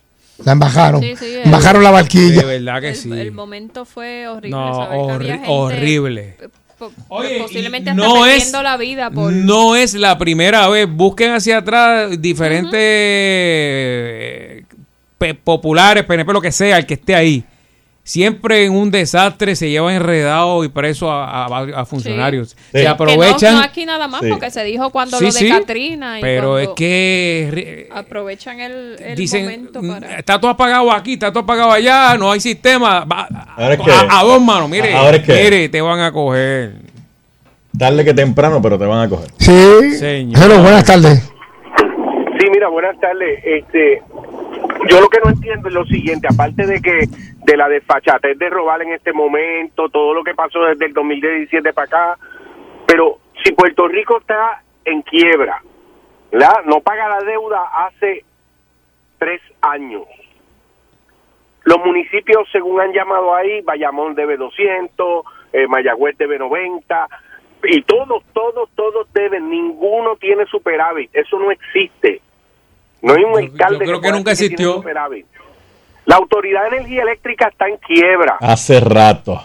[0.46, 1.02] La embajaron.
[1.02, 2.42] Sí, sí, el- Bajaron la barquilla.
[2.44, 3.12] De verdad que el, sí.
[3.12, 4.52] el momento fue horrible.
[4.58, 6.36] No, saber que había horri- gente, horrible.
[6.78, 9.34] po- posiblemente hasta no es- perdiendo la vida por...
[9.34, 10.88] No es la primera vez.
[10.90, 14.64] Busquen hacia atrás diferentes
[15.44, 17.44] populares, PNP, lo que sea, el que esté ahí.
[18.02, 22.58] Siempre en un desastre se lleva enredado y preso a, a- a funcionarios.
[22.72, 23.54] Se aprovechan.
[23.54, 24.30] no, no aquí nada más, Sí.
[24.32, 26.18] porque se dijo cuando Sí, lo de sí, Katrina.
[26.18, 30.18] Y pero es que Aprovechan el, el dicen, momento "Mm, para...
[30.18, 33.06] está todo apagado aquí, está todo apagado allá, no hay sistema.
[33.06, 36.00] Va- Ahora es que- a, a dos manos, mire, Ahora es que- mire, te van
[36.00, 36.78] a coger.
[37.78, 39.30] Tarde que temprano, pero te van a coger.
[39.38, 39.92] Sí.
[40.00, 40.42] Señor.
[40.44, 41.20] Hello, buenas tardes.
[42.40, 43.40] Sí, mira, buenas tardes.
[43.44, 44.02] Este,
[44.88, 47.08] yo lo que no entiendo es lo siguiente, aparte de que
[47.46, 51.74] de la desfachatez de robar en este momento, todo lo que pasó desde el 2017
[51.74, 52.18] para acá,
[52.88, 55.62] pero si Puerto Rico está en quiebra,
[56.32, 56.64] ¿verdad?
[56.66, 58.24] No paga la deuda hace
[59.18, 60.04] tres años.
[61.64, 67.08] Los municipios, según han llamado ahí, Bayamón debe 200, eh, Mayagüez debe 90,
[67.64, 72.22] y todos, todos, todos deben, ninguno tiene superávit, eso no existe.
[73.02, 74.74] No hay un alcalde creo que nunca tiene existió.
[74.76, 75.26] superávit.
[76.06, 78.38] La Autoridad de Energía Eléctrica está en quiebra.
[78.40, 79.44] Hace rato.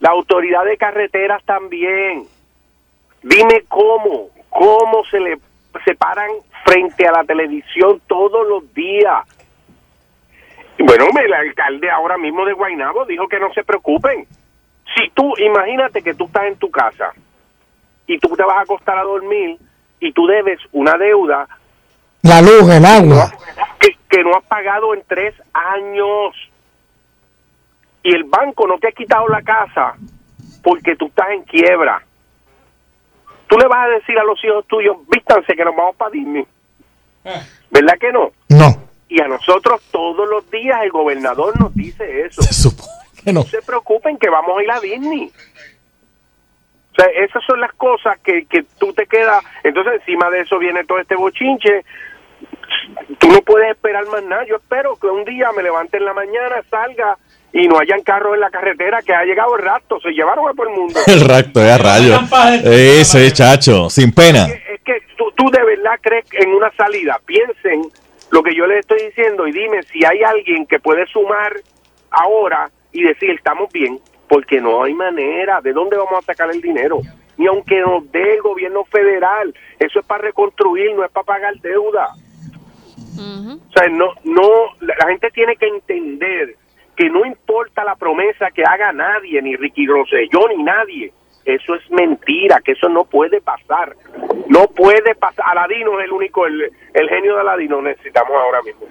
[0.00, 2.26] La Autoridad de Carreteras también.
[3.22, 5.38] Dime cómo, cómo se le
[5.84, 6.30] se paran
[6.64, 9.24] frente a la televisión todos los días.
[10.78, 14.26] Bueno, el alcalde ahora mismo de Guaynabo dijo que no se preocupen.
[14.96, 17.12] Si tú, imagínate que tú estás en tu casa
[18.06, 19.58] y tú te vas a acostar a dormir
[20.00, 21.46] y tú debes una deuda
[22.22, 23.32] La luz, el agua.
[23.78, 26.34] que, que no has pagado en tres años
[28.02, 29.94] y el banco no te ha quitado la casa
[30.62, 32.02] porque tú estás en quiebra.
[33.48, 36.46] Tú le vas a decir a los hijos tuyos, vístanse que nos vamos para Disney.
[37.70, 38.30] ¿Verdad que no?
[38.48, 38.88] No.
[39.08, 42.42] Y a nosotros todos los días el gobernador nos dice eso.
[43.24, 43.42] que no.
[43.42, 45.32] se preocupen que vamos a ir a Disney.
[46.92, 49.42] O sea, esas son las cosas que, que tú te quedas.
[49.64, 51.84] Entonces, encima de eso viene todo este bochinche.
[53.18, 54.44] Tú no puedes esperar más nada.
[54.46, 57.16] Yo espero que un día me levante en la mañana, salga
[57.52, 59.98] y no hayan carros en la carretera, que ha llegado el rato.
[60.00, 61.00] Se llevaron a todo el mundo.
[61.06, 62.18] El racto, es a rayo.
[62.64, 64.46] Ese, chacho, sin pena.
[64.46, 67.20] Es que tú, tú de verdad crees en una salida.
[67.26, 67.82] Piensen
[68.30, 71.52] lo que yo les estoy diciendo y dime si hay alguien que puede sumar
[72.10, 73.98] ahora y decir estamos bien,
[74.28, 75.60] porque no hay manera.
[75.60, 77.00] ¿De dónde vamos a sacar el dinero?
[77.36, 79.52] Ni aunque nos dé el gobierno federal.
[79.78, 82.10] Eso es para reconstruir, no es para pagar deuda.
[83.18, 84.48] O sea, no, no,
[84.80, 86.56] la, gente tiene que entender
[86.96, 91.12] que no importa la promesa que haga nadie, ni Ricky Rosselló, ni nadie.
[91.44, 93.96] Eso es mentira, que eso no puede pasar.
[94.48, 95.44] No puede pasar.
[95.48, 98.86] Aladino es el único, el, el genio de Aladino necesitamos ahora mismo.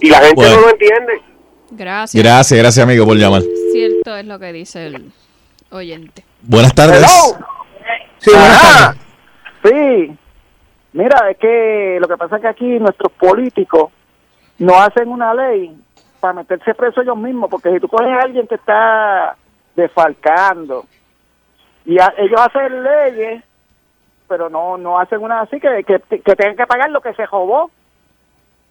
[0.00, 0.56] Y la gente Bueno.
[0.56, 1.22] no lo entiende.
[1.70, 2.22] Gracias.
[2.22, 3.42] Gracias, gracias amigo por llamar.
[3.72, 5.10] Cierto es lo que dice el
[5.70, 6.24] oyente.
[6.42, 7.04] Buenas tardes.
[8.18, 9.00] Sí, buenas tardes.
[9.64, 10.18] Sí.
[10.94, 13.90] Mira, es que lo que pasa es que aquí nuestros políticos
[14.58, 15.76] no hacen una ley
[16.20, 19.36] para meterse preso ellos mismos, porque si tú coges a alguien que está
[19.74, 20.84] defalcando
[21.84, 23.42] y ellos hacen leyes,
[24.28, 27.26] pero no no hacen una así que, que, que tengan que pagar lo que se
[27.26, 27.70] robó.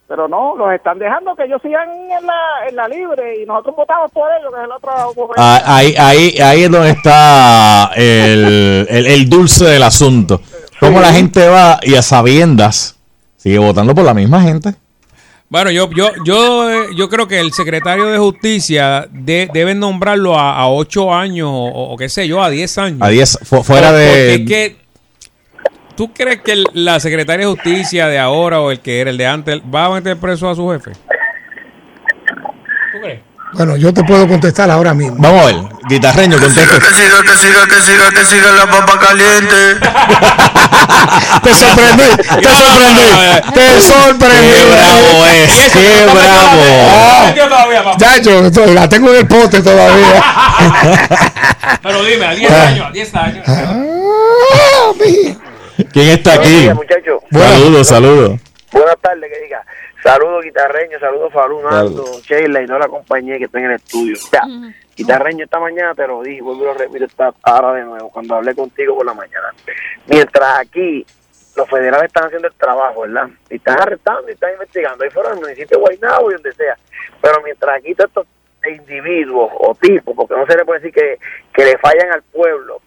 [0.07, 3.77] Pero no, los están dejando que ellos sigan en la, en la libre y nosotros
[3.77, 4.91] votamos por ellos, que es el otro
[5.37, 10.41] Ah, ahí, ahí, ahí es donde está el, el dulce del asunto.
[10.88, 12.97] Cómo la gente va y a sabiendas
[13.38, 14.73] sigue votando por la misma gente.
[15.49, 20.38] Bueno, yo, yo, yo, eh, yo creo que el secretario de justicia de, deben nombrarlo
[20.39, 22.97] a, a 8 años o, o qué sé yo, a 10 años.
[23.01, 24.34] A 10, fu- fuera de...
[24.35, 24.77] es que,
[25.95, 29.18] ¿Tú crees que el- la secretaria de justicia de ahora o el que era el
[29.18, 30.91] de antes va a meter preso a su jefe?
[33.53, 35.15] Bueno, yo te puedo contestar ahora mismo.
[35.19, 35.55] Vamos a ver,
[35.88, 36.80] guitarreño, contesta.
[36.80, 39.55] Que siga, que siga, que siga, que siga la papa caliente.
[41.43, 43.07] Te sorprendí, te sorprendí,
[43.53, 44.53] te sorprendí.
[44.53, 46.05] Qué bravo es, qué
[47.73, 47.97] bravo.
[47.97, 48.41] Ya, yo
[48.73, 50.23] la tengo en el pote todavía.
[51.84, 52.67] Pero dime, a 10 Ah.
[52.67, 53.45] años, a 10 años.
[55.91, 57.09] ¿Quién está Buenos aquí?
[57.31, 58.39] Saludos, saludos.
[58.71, 59.61] Buenas tardes, que diga.
[60.03, 64.15] Saludos, guitarreño, saludos, Falú, Nando, Sheila y toda la compañía que está en el estudio.
[64.15, 64.41] O sea,
[64.97, 68.35] guitarreño, esta mañana te lo dije, vuelvo y lo repito esta ahora de nuevo, cuando
[68.35, 69.53] hablé contigo por la mañana.
[70.07, 71.05] Mientras aquí
[71.55, 73.30] los federales están haciendo el trabajo, ¿verdad?
[73.49, 75.05] Y están arrestando y están investigando.
[75.05, 76.77] Ahí fuera en el municipio de Guaynabo y donde sea.
[77.21, 78.27] Pero mientras aquí todos estos
[78.69, 81.17] individuos o tipos, porque no se le puede decir que,
[81.53, 82.81] que le fallan al pueblo,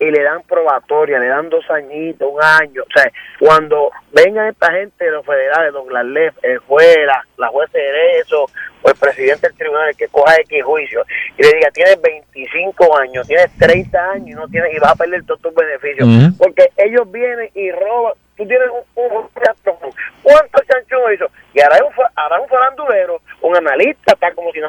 [0.00, 2.82] y le dan probatoria, le dan dos añitos, un año.
[2.82, 3.10] O sea,
[3.40, 7.80] cuando vengan esta gente de los federales, don Glalef, el juez, la, la juez de
[7.80, 8.44] derecho
[8.82, 11.04] o el presidente del tribunal, el que coja X juicio,
[11.36, 14.96] y le diga, tienes 25 años, tienes 30 años y no tienes y vas a
[14.96, 16.06] perder todos tus beneficios.
[16.38, 18.12] Porque ellos vienen y roban.
[18.36, 21.26] Tú tienes un, un, un- ¿Cuántos chanchón hizo?
[21.54, 24.68] Y ahora es un, es un farandulero, un analista, está como si no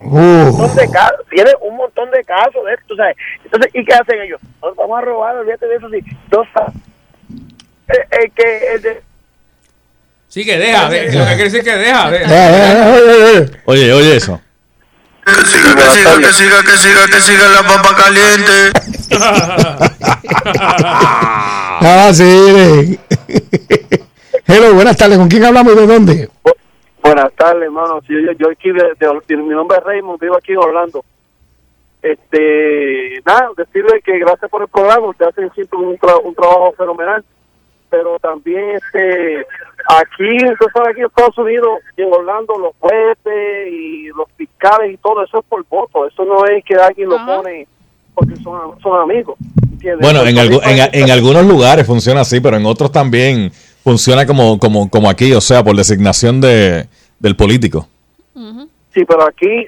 [0.00, 3.16] un montón de casos, tiene un montón de casos de esto, ¿sabes?
[3.44, 4.40] Entonces, ¿y qué hacen ellos?
[4.62, 5.98] Nos vamos a robar, olvídate de eso, sí.
[6.28, 6.46] Dos,
[7.88, 9.02] el, el que, el de,
[10.28, 12.08] Sí, que deja, de- lo que quiere decir que deja.
[12.14, 13.58] Eh, deja.
[13.64, 14.40] Oye, oye eso.
[15.26, 18.72] Que siga, que siga, que siga, que siga, que siga la papa caliente.
[21.82, 22.24] Ah, sí.
[24.46, 25.16] Hello, buenas tardes.
[25.18, 26.28] ¿Con quién hablamos y de dónde?
[27.12, 28.00] Buenas tardes, hermano.
[28.06, 31.04] Sí, yo, yo aquí, de- de- mi nombre es Raymond, vivo aquí en Orlando.
[32.02, 36.72] Este, nada, decirle que gracias por el programa, ustedes hacen siempre un, tra- un trabajo
[36.78, 37.24] fenomenal,
[37.90, 39.38] pero también este,
[39.88, 44.94] aquí, usted sabe, aquí en Estados Unidos y en Orlando, los jueces y los fiscales
[44.94, 47.66] y todo eso es por voto, eso no es que alguien lo pone
[48.14, 49.36] porque son, son amigos.
[49.72, 50.00] ¿entiendes?
[50.00, 50.38] Bueno, en,
[50.92, 53.50] en algunos lugares funciona así, pero en otros también
[53.82, 56.86] funciona como, como, como aquí, o sea, por designación de,
[57.20, 57.86] del político.
[58.92, 59.66] Sí, pero aquí,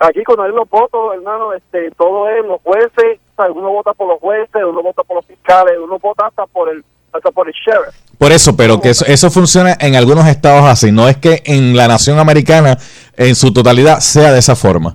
[0.00, 4.20] aquí cuando hay los votos, hermano, este, todo es los jueces, uno vota por los
[4.20, 7.94] jueces, uno vota por los fiscales, uno vota hasta por el, hasta por el sheriff.
[8.16, 10.92] Por eso, pero que eso, eso funciona en algunos estados así.
[10.92, 12.78] No es que en la nación americana,
[13.16, 14.94] en su totalidad, sea de esa forma.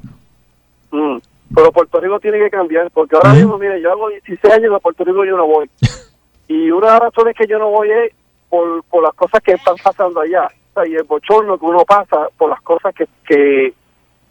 [0.91, 1.18] Mm.
[1.54, 4.80] Pero Puerto Rico tiene que cambiar, porque ahora mismo, mire, yo hago 16 años en
[4.80, 5.70] Puerto Rico y yo no voy.
[6.45, 8.14] Y una de las razones que yo no voy es
[8.50, 10.50] por, por las cosas que están pasando allá.
[10.86, 13.74] Y el bochorno que uno pasa por las cosas que, que,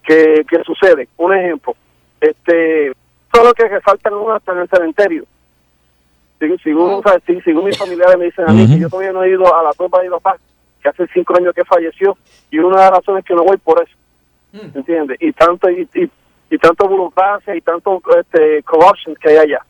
[0.03, 1.09] que, que suceden.
[1.17, 1.75] Un ejemplo,
[2.21, 2.93] este,
[3.33, 5.25] solo que resaltan uno hasta en el cementerio.
[6.39, 7.03] Según, según,
[7.45, 9.73] según mis familiares me dicen a mí que yo todavía no he ido a la
[9.73, 10.37] tumba de mi papá,
[10.83, 12.17] que hace cinco años que falleció,
[12.51, 13.97] y una de las razones que no voy por eso.
[14.75, 15.17] ¿Entiendes?
[15.21, 16.11] Y tanto, y, y,
[16.51, 19.65] y tanto burocracia y tanto este, corruption que hay allá.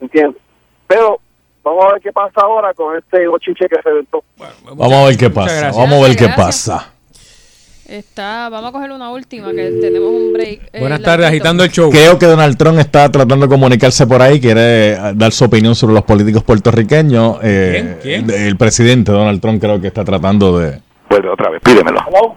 [0.00, 0.42] ¿Entiendes?
[0.88, 1.20] Pero
[1.68, 4.22] vamos a ver qué pasa ahora con este bochinche que reventó.
[4.74, 5.54] Vamos a ver qué pasa.
[5.54, 5.76] gracias.
[5.76, 6.92] Vamos a ver qué pasa.
[7.86, 10.60] Está, vamos a coger una última, que tenemos un break.
[10.74, 11.90] eh, Buenas tardes, agitando el show.
[11.90, 15.74] Creo que Donald Trump está tratando de comunicarse por ahí, quiere eh, dar su opinión
[15.74, 17.38] sobre los políticos puertorriqueños.
[17.42, 18.24] Eh, ¿Quién?
[18.26, 18.40] ¿Quién?
[18.46, 20.82] El presidente Donald Trump creo que está tratando de...
[21.08, 21.98] Vuelve otra vez, pídemelo.
[22.08, 22.36] Hello.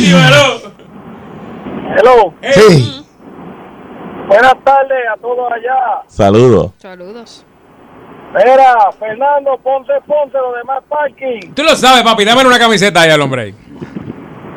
[0.00, 0.12] Sí.
[4.28, 6.02] Buenas tardes a todos allá.
[6.06, 6.72] Saludos.
[6.78, 7.44] Saludos.
[8.34, 11.54] Mira, Fernando, ponte, ponte lo demás parking.
[11.54, 12.26] Tú lo sabes, papi.
[12.26, 13.54] Dame una camiseta ahí al hombre.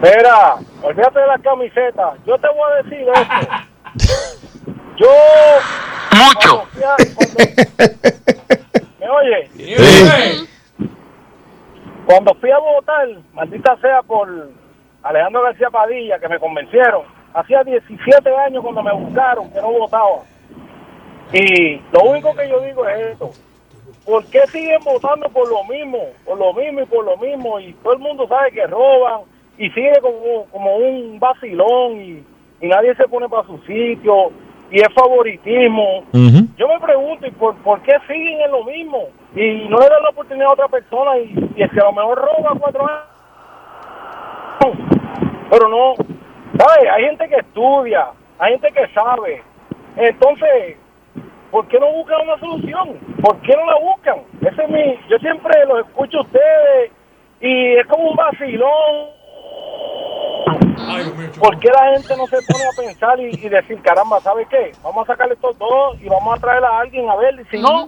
[0.01, 2.13] Mira, olvídate de la camiseta.
[2.25, 3.47] Yo te voy a decir esto.
[4.97, 5.07] Yo.
[6.11, 6.65] Mucho.
[8.99, 9.49] ¿Me oye?
[12.05, 14.27] Cuando fui a votar, maldita sea por
[15.03, 17.03] Alejandro García Padilla, que me convencieron.
[17.33, 20.23] Hacía 17 años cuando me buscaron que no votaba.
[21.33, 23.31] Y lo único que yo digo es esto.
[24.05, 25.99] ¿Por qué siguen votando por lo mismo?
[26.25, 27.59] Por lo mismo y por lo mismo.
[27.59, 29.21] Y todo el mundo sabe que roban
[29.57, 32.23] y sigue como, como un vacilón y,
[32.61, 34.31] y nadie se pone para su sitio
[34.71, 36.03] y es favoritismo.
[36.57, 39.09] Yo me pregunto, ¿y por, por qué siguen en lo mismo?
[39.35, 41.93] Y no le dan la oportunidad a otra persona y, y es que a lo
[41.93, 43.07] mejor roba cuatro años.
[45.49, 45.93] Pero no,
[46.57, 46.89] ¿sabes?
[46.91, 48.07] Hay gente que estudia,
[48.39, 49.43] hay gente que sabe.
[49.95, 50.77] Entonces,
[51.51, 52.99] ¿por qué no buscan una solución?
[53.21, 54.21] ¿Por qué no la buscan?
[54.41, 56.91] Ese es mi, yo siempre los escucho a ustedes
[57.41, 59.21] y es como un vacilón.
[61.39, 64.71] ¿Por qué la gente no se pone a pensar y, y decir, caramba, ¿sabe qué?
[64.83, 67.61] Vamos a sacarle estos dos y vamos a traer a alguien a ver, y si
[67.61, 67.87] no,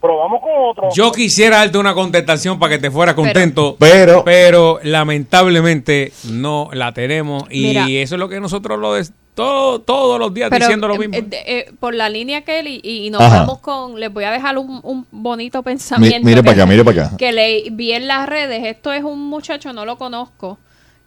[0.00, 0.88] probamos con otro.
[0.94, 6.92] Yo quisiera darte una contestación para que te fuera contento, Pero- pero lamentablemente no la
[6.92, 7.86] tenemos y Mira.
[7.88, 10.98] eso es lo que nosotros lo des- todo- todos los días Pero, diciendo lo eh,
[10.98, 11.14] mismo.
[11.16, 13.40] eh, eh, por la línea que él y, y nos Ajá.
[13.40, 16.18] vamos con, les voy a dejar un, un bonito pensamiento.
[16.18, 17.12] Mi- mire que- pa' acá, mire pa' acá.
[17.16, 18.64] Que le vi en las redes.
[18.64, 20.58] Esto es un muchacho, no lo conozco.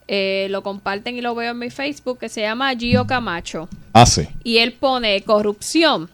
[0.05, 3.69] eh, lo comparten y lo veo en mi Facebook, que se llama Gio Camacho.
[3.93, 4.27] Ah, sí.
[4.43, 6.09] Y él pone corrupción.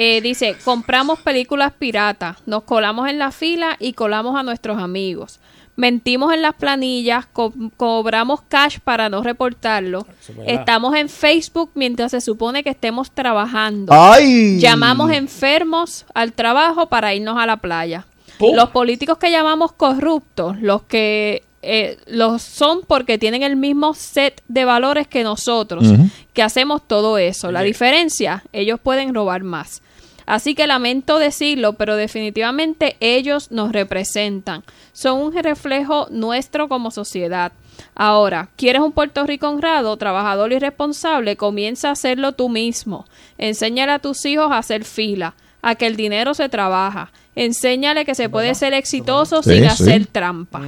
[0.00, 5.40] Eh, dice, compramos películas piratas, nos colamos en la fila y colamos a nuestros amigos.
[5.74, 10.06] Mentimos en las planillas, co- cobramos cash para no reportarlo.
[10.46, 13.92] Estamos en Facebook mientras se supone que estemos trabajando.
[13.92, 14.58] ¡Ay!
[14.60, 18.06] Llamamos enfermos al trabajo para irnos a la playa.
[18.38, 18.54] ¡Pum!
[18.54, 24.42] Los políticos que llamamos corruptos, los que eh, los son porque tienen el mismo set
[24.46, 25.84] de valores que nosotros,
[26.32, 27.50] que hacemos todo eso.
[27.50, 29.82] La diferencia, ellos pueden robar más.
[30.28, 34.62] Así que lamento decirlo, pero definitivamente ellos nos representan.
[34.92, 37.52] Son un reflejo nuestro como sociedad.
[37.94, 41.36] Ahora, ¿quieres un Puerto Rico honrado, trabajador y responsable?
[41.36, 43.06] Comienza a hacerlo tú mismo.
[43.38, 47.10] Enséñale a tus hijos a hacer fila, a que el dinero se trabaja.
[47.34, 49.66] Enséñale que se puede ser exitoso Sí, sin sí.
[49.66, 50.60] hacer trampa.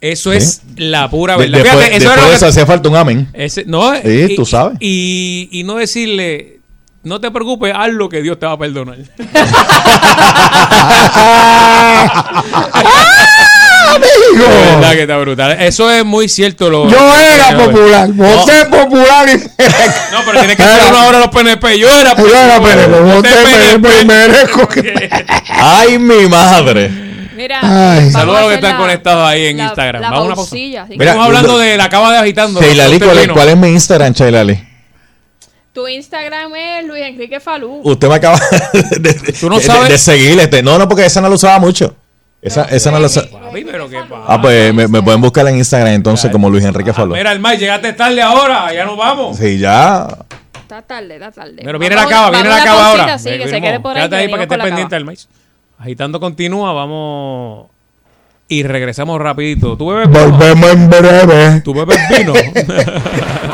[0.00, 1.58] Eso es la pura De- verdad.
[1.62, 3.28] después Fíjate, eso después era lo de que- eso hacía falta un amén.
[3.34, 4.76] Ese- no, Sí, y- tú sabes.
[4.80, 6.60] Y, y no decirle,
[7.04, 8.96] no te preocupes, haz lo que Dios te va a perdonar.
[13.94, 14.44] amigo.
[14.48, 15.56] De verdad que está brutal.
[15.60, 16.70] Eso es muy cierto.
[16.70, 19.32] Lo, Yo era lo- popular, voté popular y
[20.12, 21.78] No, pero tiene que ser uno ahora los PNP.
[21.78, 25.10] Yo era Yo era PNP, voté PNP y merezco que...
[25.48, 26.90] ¡Ay, mi madre!
[27.36, 27.60] Mira,
[28.12, 30.02] Saludos a los que están la- conectados ahí en la- Instagram.
[30.02, 32.60] la Vamos una pausilla, Mira, Estamos hablando de la cava de agitando.
[32.60, 33.34] Sheila ¿cuál es, vino.
[33.34, 34.64] cuál es mi Instagram, Sheila Lee?
[35.74, 37.80] Tu Instagram es Luis Enrique Falú.
[37.82, 38.38] Usted me acaba
[38.72, 40.38] de, de- no de- sabes- de seguir.
[40.40, 40.62] Este.
[40.62, 41.94] No, no, porque esa no la usaba mucho.
[42.40, 43.26] Esa, esa no la usaba.
[43.28, 44.22] Papi, pero qué pasa.
[44.28, 47.14] Ah, pues me, me pueden buscar en Instagram entonces como Luis Enrique Falú.
[47.14, 48.72] Mira, el Mike, llegaste tarde ahora.
[48.72, 49.36] Ya nos vamos.
[49.36, 50.06] Sí, ya.
[50.60, 51.62] Está tarde, está tarde.
[51.64, 53.18] Pero viene la cava, viene la cava ahora.
[53.18, 53.60] Sí, que se Venimos.
[53.68, 54.02] quede por ahí.
[54.02, 55.28] Quédate ahí para que la pendiente del maíz.
[55.78, 57.66] Agitando continúa, vamos
[58.46, 59.76] y regresamos rapidito.
[59.76, 60.28] ¿Tú bebes vino?
[60.30, 61.60] Volvemos en breve.
[61.62, 62.32] ¿Tú bebes vino?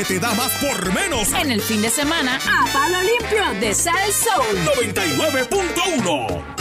[0.00, 1.30] Que te da más por menos.
[1.34, 4.56] En el fin de semana, a palo limpio de Sal Soul.
[4.88, 6.59] 99.1.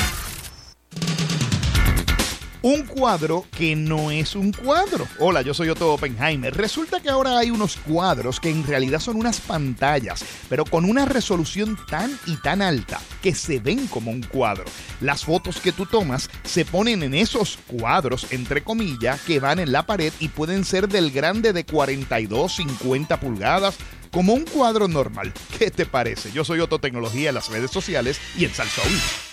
[2.61, 5.07] un cuadro que no es un cuadro.
[5.19, 6.55] Hola, yo soy Otto Oppenheimer.
[6.55, 11.05] Resulta que ahora hay unos cuadros que en realidad son unas pantallas, pero con una
[11.05, 14.65] resolución tan y tan alta que se ven como un cuadro.
[14.99, 19.71] Las fotos que tú tomas se ponen en esos cuadros, entre comillas, que van en
[19.71, 23.77] la pared y pueden ser del grande de 42, 50 pulgadas,
[24.11, 25.31] como un cuadro normal.
[25.57, 26.31] ¿Qué te parece?
[26.31, 29.28] Yo soy Otto Tecnología en las redes sociales y en Salsoul.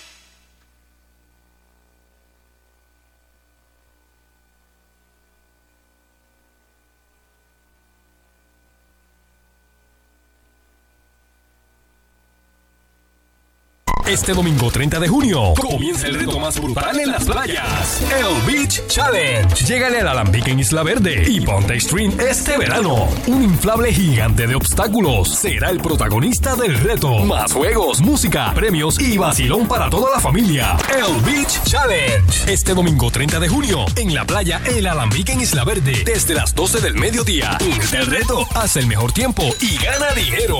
[14.16, 18.01] Este domingo 30 de junio comienza el reto más brutal en las playas.
[18.01, 19.55] El Beach Challenge.
[19.66, 23.10] Llegale al Alambique en Isla Verde y ponte extreme este verano.
[23.26, 27.26] Un inflable gigante de obstáculos será el protagonista del reto.
[27.26, 30.78] Más juegos, música, premios y vacilón para toda la familia.
[30.88, 32.51] El Beach Challenge.
[32.51, 36.55] Este domingo 30 de junio en la playa El Alambique en Isla Verde desde las
[36.55, 37.59] 12 del mediodía.
[37.60, 40.56] Únete al reto, haz el mejor tiempo y gana dinero.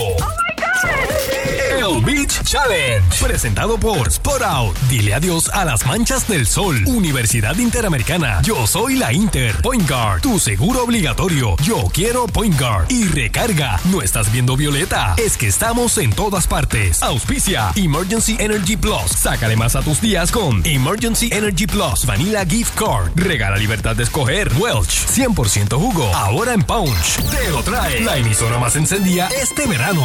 [1.78, 3.02] El Beach Challenge.
[3.22, 4.78] Presentado por Sport Out.
[4.88, 6.82] Dile adiós a las manchas del sol.
[6.86, 8.40] Universidad Interamericana.
[8.42, 9.60] Yo soy la Inter.
[9.62, 10.20] Point Guard.
[10.22, 11.56] Tu seguro obligatorio.
[11.62, 12.90] Yo quiero Point Guard.
[12.90, 13.78] Y recarga.
[13.84, 15.14] No estás viendo Violeta.
[15.16, 17.02] Es que estamos en todas partes.
[17.02, 17.70] Auspicia.
[17.76, 19.12] Emergency Energy Plus.
[19.16, 22.04] Sácale más a tus días con Emergency Energy Plus.
[22.06, 23.12] Vanilla Gift Card.
[23.14, 24.50] Regala libertad de escoger.
[24.58, 25.06] Welch.
[25.08, 26.14] 100% jugo.
[26.14, 27.16] Ahora en Punch.
[27.30, 28.00] Te lo trae.
[28.00, 30.04] La emisora más encendida este verano.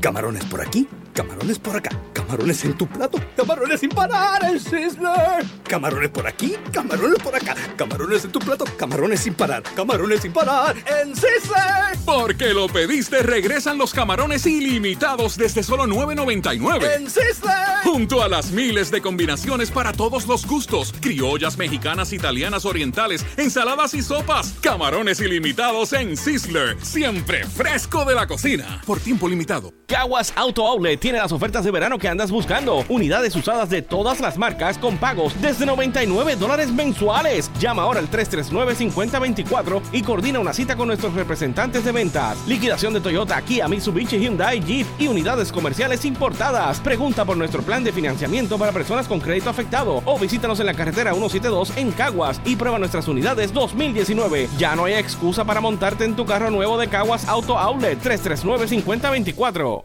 [0.00, 5.44] Camarones por aquí, camarones por acá, camarones en tu plato, camarones sin parar en Sizzler.
[5.68, 10.32] Camarones por aquí, camarones por acá, camarones en tu plato, camarones sin parar, camarones sin
[10.32, 11.98] parar en Sizzler.
[12.06, 16.96] Porque lo pediste, regresan los camarones ilimitados desde solo $9.99.
[16.96, 17.82] En Sizzler.
[17.84, 23.92] Junto a las miles de combinaciones para todos los gustos, criollas, mexicanas, italianas, orientales, ensaladas
[23.92, 24.54] y sopas.
[24.62, 28.80] Camarones ilimitados en Sizzler, siempre fresco de la cocina.
[28.86, 29.74] Por tiempo limitado.
[29.90, 32.84] Caguas Auto Outlet tiene las ofertas de verano que andas buscando.
[32.88, 37.50] Unidades usadas de todas las marcas con pagos desde 99 dólares mensuales.
[37.58, 42.38] Llama ahora al 339-5024 y coordina una cita con nuestros representantes de ventas.
[42.46, 46.78] Liquidación de Toyota, Kia, Mitsubishi, Hyundai, Jeep y unidades comerciales importadas.
[46.78, 50.74] Pregunta por nuestro plan de financiamiento para personas con crédito afectado o visítanos en la
[50.74, 54.50] carretera 172 en Caguas y prueba nuestras unidades 2019.
[54.56, 59.79] Ya no hay excusa para montarte en tu carro nuevo de Caguas Auto Outlet 339-5024.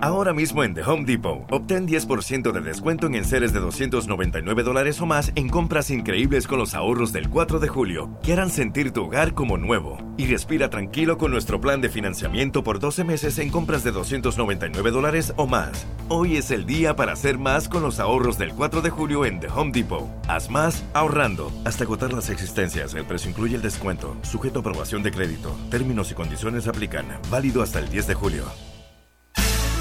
[0.00, 5.00] Ahora mismo en The Home Depot, obtén 10% de descuento en enseres de 299 dólares
[5.00, 8.92] o más en compras increíbles con los ahorros del 4 de julio, que harán sentir
[8.92, 9.98] tu hogar como nuevo.
[10.16, 14.92] Y respira tranquilo con nuestro plan de financiamiento por 12 meses en compras de 299
[14.92, 15.84] dólares o más.
[16.08, 19.40] Hoy es el día para hacer más con los ahorros del 4 de julio en
[19.40, 20.08] The Home Depot.
[20.28, 21.50] Haz más ahorrando.
[21.64, 25.56] Hasta agotar las existencias, el precio incluye el descuento, sujeto a aprobación de crédito.
[25.72, 27.06] Términos y condiciones aplican.
[27.30, 28.44] Válido hasta el 10 de julio.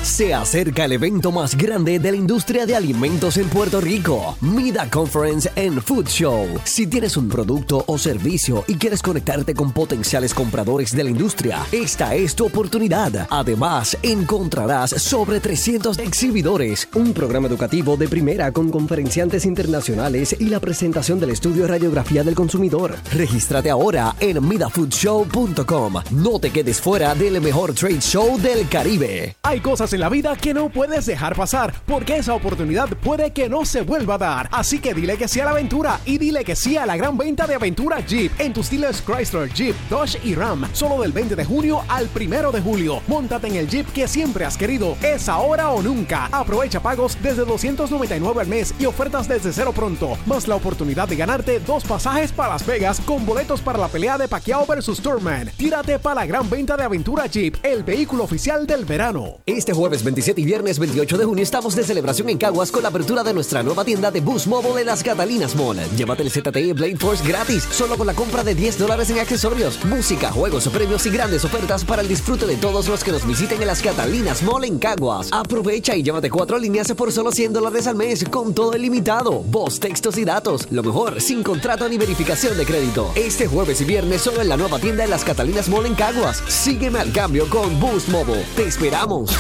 [0.08, 4.90] Se acerca el evento más grande de la industria de alimentos en Puerto Rico, Mida
[4.90, 6.48] Conference and Food Show.
[6.64, 11.60] Si tienes un producto o servicio y quieres conectarte con potenciales compradores de la industria,
[11.74, 13.28] esta es tu oportunidad.
[13.30, 20.62] Además, encontrarás sobre 300 exhibidores, un programa educativo de primera con conferenciantes internacionales y la
[20.62, 22.96] presentación del estudio radiografía del consumidor.
[23.14, 25.96] Regístrate ahora en midafoodshow.com.
[26.12, 29.36] No te quedes fuera del mejor trade show del Caribe.
[29.44, 33.49] Hay cosas en la vida que no puedes dejar pasar, porque esa oportunidad puede que
[33.49, 34.49] no se vuelva a dar.
[34.52, 37.18] Así que dile que sí a la aventura y dile que sí a la gran
[37.18, 40.68] venta de aventura Jeep en tus dealers Chrysler, Jeep, Dodge y Ram.
[40.74, 43.02] Solo del 20 de junio al 1 de julio.
[43.07, 44.98] Móntate en el Jeep que siempre has querido.
[45.02, 46.30] Es ahora o nunca.
[46.32, 50.18] Aprovecha pagos desde 299 al mes y ofertas desde cero pronto.
[50.26, 54.18] Más la oportunidad de ganarte dos pasajes para Las Vegas con boletos para la pelea
[54.18, 55.52] de Pacquiao versus Turman.
[55.57, 59.38] Tírate para la gran venta de aventura Jeep, el vehículo oficial del verano.
[59.45, 62.89] Este jueves 27 y viernes 28 de junio estamos de celebración en Caguas con la
[62.89, 65.77] apertura de nuestra nueva tienda de Boost Mobile en las Catalinas Mall.
[65.95, 69.85] Llévate el ZTE Blade Force gratis, solo con la compra de 10 dólares en accesorios,
[69.85, 73.61] música, juegos, premios y grandes ofertas para el disfrute de todos los que nos visiten
[73.61, 75.30] en las Catalinas Mall en Caguas.
[75.31, 79.80] Aprovecha y llévate cuatro líneas por solo 100 dólares al mes con todo ilimitado, voz,
[79.80, 80.68] textos y datos.
[80.69, 83.09] Lo mejor, sin contrato ni verificación de crédito.
[83.15, 86.43] Este jueves y viernes solo en la nueva tienda en las Catalinas Mall en Caguas.
[86.49, 88.43] Sígueme al cambio con Boost Mobile.
[88.57, 89.31] Te esperamos.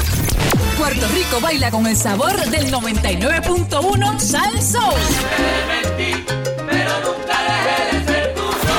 [0.77, 4.93] Puerto Rico baila con el sabor del 99.1 Sal Soul.
[6.69, 8.77] pero nunca dejé de ser tuyo.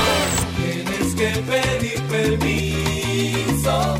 [0.57, 3.99] Tienes que pedir permiso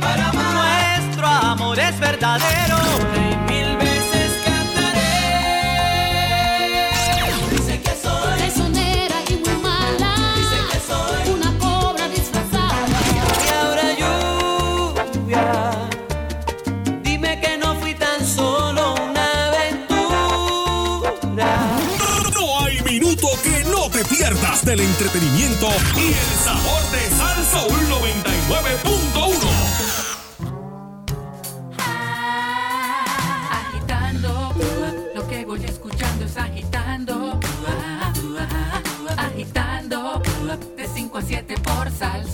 [0.00, 0.98] para amar.
[1.00, 2.76] Nuestro amor es verdadero.
[24.76, 29.64] Del entretenimiento y el sabor de Salsa 99.1.
[39.16, 40.20] Agitando,
[40.76, 42.33] de 5 a 7 por salso.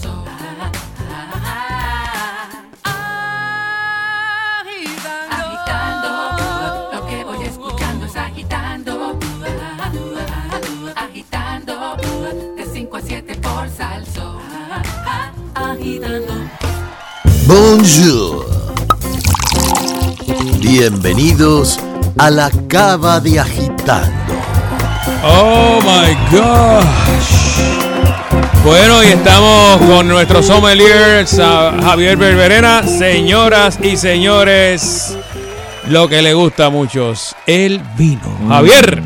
[15.81, 16.35] Agitando.
[17.47, 18.45] Bonjour.
[20.59, 21.81] Bienvenidos
[22.19, 24.35] a la cava de agitando.
[25.25, 27.63] Oh my gosh.
[28.63, 32.87] Bueno, y estamos con nuestro sommelier Javier Berberena.
[32.87, 35.17] Señoras y señores,
[35.89, 38.39] lo que le gusta a muchos, el vino.
[38.49, 39.03] Javier.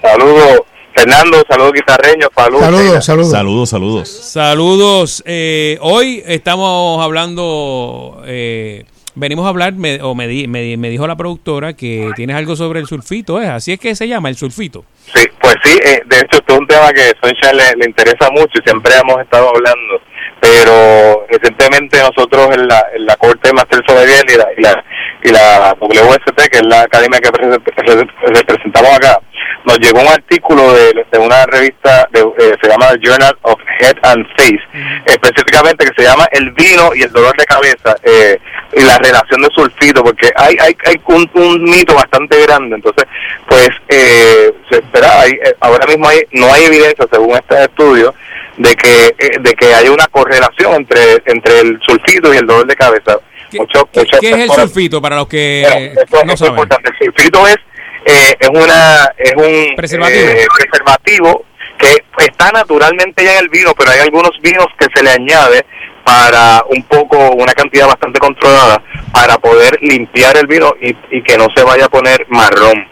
[0.00, 0.60] Saludos,
[1.02, 2.64] Fernando, saludos guitarreños, saludos.
[2.64, 3.30] Saludos, saludos.
[3.30, 4.08] Saludos, saludos.
[4.08, 5.22] Saludos.
[5.26, 8.84] eh, hoy estamos hablando, eh,
[9.14, 12.34] venimos a hablar, me, o me, di- me di- me dijo la productora que tienes
[12.34, 13.48] algo sobre el sulfito, ¿es?
[13.48, 14.84] Así es que se llama el sulfito.
[15.14, 18.28] Sí, pues sí, eh, de hecho esto es un tema que Sunshine le, le interesa
[18.32, 20.00] mucho y siempre hemos estado hablando,
[20.40, 24.84] pero recientemente nosotros en la, en la Corte de Master Sommelier y la, y la,
[25.24, 29.20] y la WST, que es la academia que repre- repre- representamos acá,
[29.64, 33.96] nos llegó un artículo de, de una revista, de, eh, se llama Journal of Head
[34.02, 34.60] and Face,
[35.06, 38.38] específicamente que se llama El vino y el dolor de cabeza eh,
[38.74, 43.04] y la relación de sulfito, porque hay, hay, hay un, un mito bastante grande, entonces,
[43.48, 48.14] pues, eh, se espera, hay, eh, ahora mismo hay, no hay evidencia, según este estudio,
[48.58, 52.66] de que eh, de que hay una correlación entre entre el sulfito y el dolor
[52.66, 53.18] de cabeza.
[53.52, 53.84] Muchas
[54.20, 56.90] ¿Qué es el sulfito para los que Bueno, esto- no esto es importante.
[56.90, 57.56] El sulfito es
[58.04, 60.28] eh, es una es un Preservativo.
[60.30, 61.44] eh, preservativo
[61.78, 65.64] que está naturalmente ya en el vino, pero hay algunos vinos que se le añade
[66.04, 68.82] para un poco una cantidad bastante controlada
[69.12, 72.86] para poder limpiar el vino y, y que no se vaya a poner marrón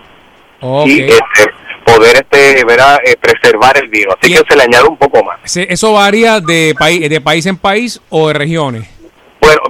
[0.86, 1.22] y este,
[1.86, 4.10] poder este verá, eh, preservar el vino.
[4.20, 5.38] Así que se le añade un poco más.
[5.56, 8.95] ¿Eso varía de, país de país en país o de regiones?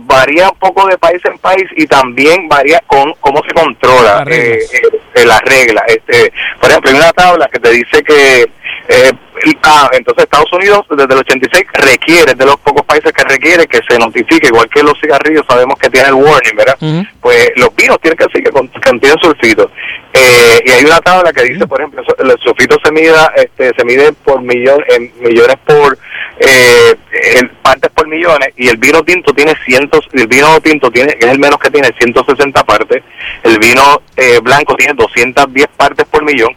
[0.00, 4.24] Varía un poco de país en país y también varía con cómo se controla Las
[4.24, 4.72] reglas.
[4.72, 5.84] eh, eh, eh, las reglas.
[5.88, 8.42] Este, por ejemplo, hay una tabla que te dice que
[8.88, 9.12] eh,
[9.64, 13.80] ah, entonces Estados Unidos desde el 86 requiere, de los pocos países que requiere que
[13.88, 16.76] se notifique, igual que los cigarrillos sabemos que tiene el warning, ¿verdad?
[17.20, 19.70] Pues los vinos tienen que decir que con- contienen sulfito.
[20.12, 23.84] Eh, y hay una tabla que dice, por ejemplo, el sulfito se mide, este, se
[23.84, 25.98] mide por millón, en millones por
[26.38, 26.94] eh,
[27.34, 31.26] el- partes por millones y el vino tinto tiene cientos, el vino tinto tiene, es
[31.26, 33.02] el menos que tiene 160 partes,
[33.42, 36.50] el vino eh, blanco tiene 210 partes por millón,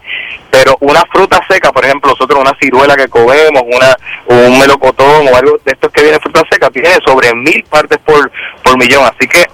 [0.51, 3.95] pero una fruta seca, por ejemplo, nosotros una ciruela que comemos, una,
[4.27, 8.31] un melocotón o algo de estos que viene fruta seca, tiene sobre mil partes por,
[8.64, 9.45] por millón, así que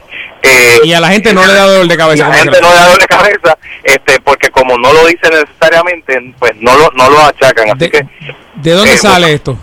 [0.42, 2.28] eh, Y a la gente no le da dolor de cabeza.
[2.28, 6.34] la gente no le da dolor de cabeza, este, porque como no lo dicen necesariamente,
[6.40, 8.06] pues no lo, no lo achacan, así que
[8.56, 9.58] ¿De dónde Eh, sale esto?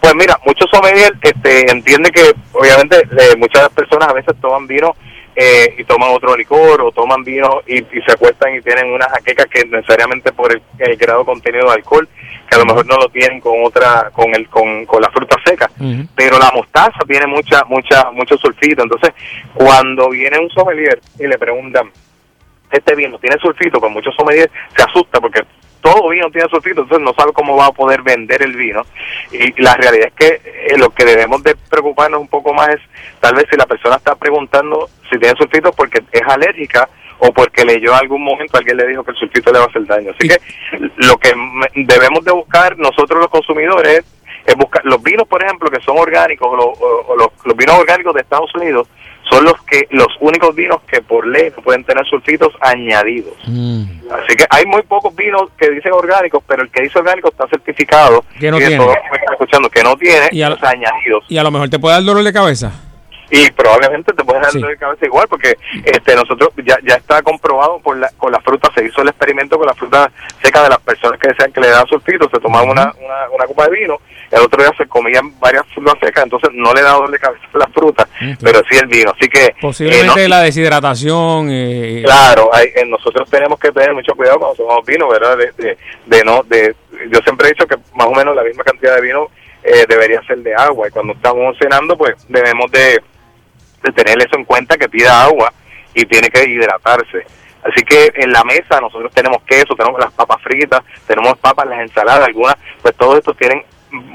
[0.00, 4.94] Pues mira, muchos sommeliers este, entiende que obviamente eh, muchas personas a veces toman vino
[5.36, 9.08] eh, y toman otro licor o toman vino y, y se acuestan y tienen una
[9.08, 12.08] jaqueca que necesariamente por el, el grado contenido de alcohol
[12.50, 15.36] que a lo mejor no lo tienen con otra con el con, con la fruta
[15.44, 15.70] seca.
[16.16, 18.82] Pero la mostaza tiene mucha mucha mucho sulfito.
[18.82, 19.12] Entonces
[19.54, 21.90] cuando viene un sommelier y le preguntan
[22.72, 25.42] este vino tiene sulfito pues muchos sommeliers se asusta porque
[25.80, 28.82] todo vino tiene sulfito entonces no sabe cómo va a poder vender el vino.
[29.32, 32.80] Y la realidad es que eh, lo que debemos de preocuparnos un poco más es
[33.20, 36.88] tal vez si la persona está preguntando si tiene sulfito porque es alérgica
[37.18, 39.68] o porque leyó en algún momento alguien le dijo que el sulfito le va a
[39.68, 40.12] hacer daño.
[40.12, 40.38] Así que
[40.96, 41.32] lo que
[41.74, 44.04] debemos de buscar nosotros los consumidores
[44.46, 46.48] es buscar los vinos por ejemplo que son orgánicos
[47.44, 48.88] los vinos orgánicos de Estados Unidos
[49.30, 54.34] son los que los únicos vinos que por ley no pueden tener sulfitos añadidos Así
[54.36, 58.24] que hay muy pocos vinos que dicen orgánicos, pero el que dice orgánico está certificado.
[58.40, 58.84] Que no y tiene.
[58.84, 61.24] que escuchando que no tiene Y a- los añadidos.
[61.28, 62.72] Y a lo mejor te puede dar dolor de cabeza.
[63.30, 67.22] Y probablemente te puedes dar dolor de cabeza igual, porque este nosotros ya, ya está
[67.22, 70.10] comprobado por la, con la fruta, se hizo el experimento con la fruta
[70.42, 73.46] seca de las personas que decían que le daban sulfito, se tomaban una, una, una
[73.46, 73.98] copa de vino,
[74.30, 77.44] el otro día se comían varias frutas secas, entonces no le da dolor de cabeza
[77.54, 78.08] a la fruta,
[78.40, 79.12] pero sí el vino.
[79.16, 79.44] Así que...
[79.46, 81.48] eh, Posiblemente no- la deshidratación.
[81.50, 85.36] eh, Claro, hay- eh, nosotros tenemos que tener mucho cuidado cuando tomamos vino, ¿verdad?
[85.36, 86.74] De, de, de no, de,
[87.10, 89.28] yo siempre he dicho que más o menos la misma cantidad de vino
[89.62, 93.00] eh, debería ser de agua y cuando estamos cenando, pues debemos de,
[93.82, 95.52] de tener eso en cuenta que pida agua
[95.94, 97.24] y tiene que hidratarse.
[97.62, 101.80] Así que en la mesa nosotros tenemos queso, tenemos las papas fritas, tenemos papas, las
[101.80, 103.62] ensaladas, algunas, pues todos estos tienen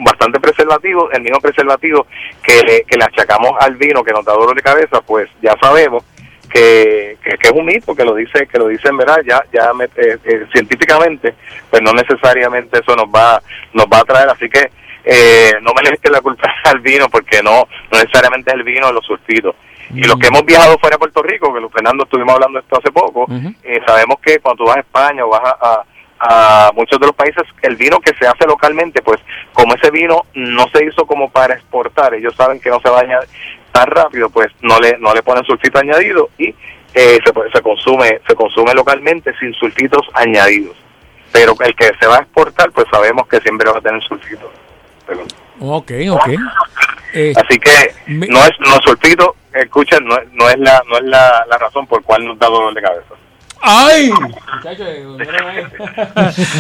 [0.03, 2.07] bastante preservativo, el mismo preservativo
[2.41, 5.53] que le, que le achacamos al vino que nos da dolor de cabeza, pues ya
[5.61, 6.03] sabemos
[6.49, 9.17] que, que, es un mito, que lo dice, que lo dicen, ¿verdad?
[9.27, 11.35] Ya, ya eh, eh, científicamente,
[11.69, 13.41] pues no necesariamente eso nos va,
[13.73, 14.71] nos va a traer, así que
[15.05, 18.63] eh, no me le echen la culpa al vino porque no, no necesariamente es el
[18.63, 19.55] vino de los sulfitos.
[19.93, 22.63] Y los que hemos viajado fuera de Puerto Rico, que los Fernando estuvimos hablando de
[22.63, 23.25] esto hace poco,
[23.63, 25.85] eh, sabemos que cuando tú vas a España o vas a, a-
[26.17, 29.19] a muchos de los países, el vino que se hace localmente, pues
[29.53, 32.99] como ese vino no se hizo como para exportar, ellos saben que no se va
[32.99, 33.29] a añadir
[33.73, 36.47] tan rápido, pues no le no le ponen sulfito añadido y
[36.93, 40.75] eh, se, se consume se consume localmente sin sulfitos añadidos.
[41.33, 44.49] Pero el que se va a exportar, pues sabemos que siempre va a tener sulfitos.
[45.07, 45.23] Pero-
[45.59, 46.29] Ok, ok.
[47.13, 50.97] Eh, Así que no es no es sulfito, escuchen, no, es- no es la no
[50.97, 53.15] es la, la razón por cual nos da dolor de cabeza.
[53.65, 54.11] ¡Ay!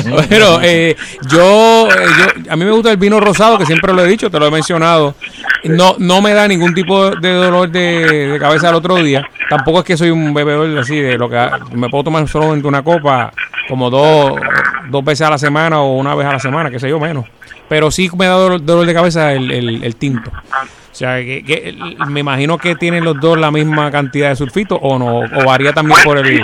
[0.09, 0.95] Bueno, eh,
[1.29, 4.29] yo, eh, yo, a mí me gusta el vino rosado, que siempre lo he dicho,
[4.29, 5.15] te lo he mencionado.
[5.63, 9.27] No, no me da ningún tipo de dolor de, de cabeza al otro día.
[9.49, 12.83] Tampoco es que soy un bebedor así de lo que me puedo tomar solamente una
[12.83, 13.31] copa,
[13.67, 14.39] como dos,
[14.89, 17.25] dos veces a la semana o una vez a la semana, que sé yo menos.
[17.69, 20.29] Pero sí me da dolor, dolor de cabeza el, el, el tinto.
[20.29, 21.75] O sea, que, que
[22.07, 25.73] me imagino que tienen los dos la misma cantidad de sulfito o no, o varía
[25.73, 26.41] también por el...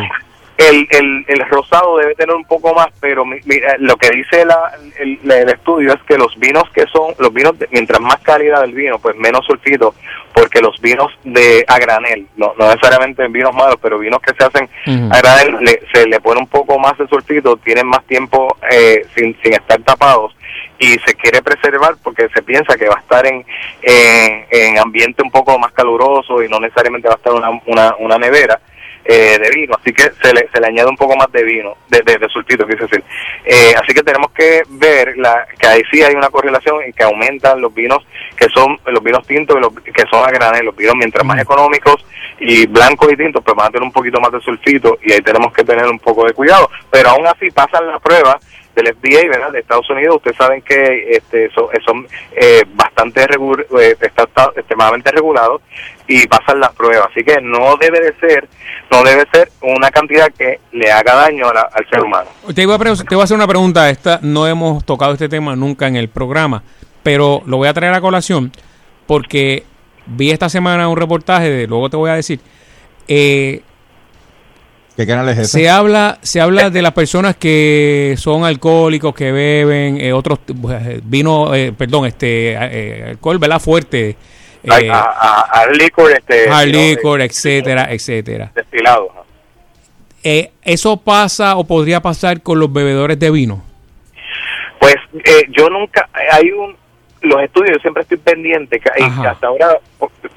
[0.69, 4.45] El, el, el rosado debe tener un poco más, pero mi- mira, lo que dice
[4.45, 8.17] la, el, el estudio es que los vinos que son, los vinos, de- mientras más
[8.19, 9.95] calidad del vino, pues menos sulfito,
[10.33, 14.43] porque los vinos de a granel, no, no necesariamente vinos malos, pero vinos que se
[14.43, 15.09] hacen Ujú.
[15.13, 19.05] a granel, le- se le pone un poco más de sulfito, tienen más tiempo eh,
[19.15, 20.35] sin, sin estar tapados
[20.77, 23.45] y se quiere preservar porque se piensa que va a estar en,
[23.83, 27.95] en, en ambiente un poco más caluroso y no necesariamente va a estar una, una,
[27.99, 28.59] una nevera
[29.05, 31.75] eh, de vino, así que se le, se le añade un poco más de vino,
[31.89, 33.03] de, de, de sulfito, quise decir.
[33.45, 37.03] Eh, así que tenemos que ver la, que ahí sí hay una correlación en que
[37.03, 38.05] aumentan los vinos
[38.37, 41.39] que son los vinos tintos y los que son a granel, los vinos mientras más
[41.39, 42.03] económicos
[42.39, 45.21] y blancos y tintos, pues van a tener un poquito más de sulfito y ahí
[45.21, 48.39] tenemos que tener un poco de cuidado, pero aún así pasan la prueba
[48.73, 49.51] del FDA, ¿verdad?
[49.51, 54.51] De Estados Unidos, ustedes saben que este, son, son eh, bastante regu- eh, está, está
[54.55, 55.61] extremadamente regulados
[56.07, 58.47] y pasan las pruebas, así que no debe de ser,
[58.91, 62.29] no debe ser una cantidad que le haga daño a la- al ser humano.
[62.53, 63.89] Te iba, a te voy a hacer una pregunta.
[63.89, 66.63] Esta no hemos tocado este tema nunca en el programa,
[67.03, 68.51] pero lo voy a traer a colación
[69.07, 69.63] porque
[70.05, 72.39] vi esta semana un reportaje de, luego te voy a decir,
[73.07, 73.61] eh,
[74.97, 75.59] ¿Qué canal es ese?
[75.59, 80.99] Se habla, se habla de las personas que son alcohólicos, que beben eh, otros eh,
[81.03, 83.59] vino, eh, perdón, este eh, alcohol, ¿verdad?
[83.59, 84.17] Fuerte,
[84.69, 88.51] Hay- eh, a, a- liquor, este, hard you know, liquor, etcétera, etcétera.
[88.53, 89.09] destilado.
[90.23, 93.63] Eh, ¿Eso pasa o podría pasar con los bebedores de vino?
[94.79, 96.75] Pues eh, yo nunca, hay un,
[97.21, 99.77] los estudios, yo siempre estoy pendiente, que hay- hasta ahora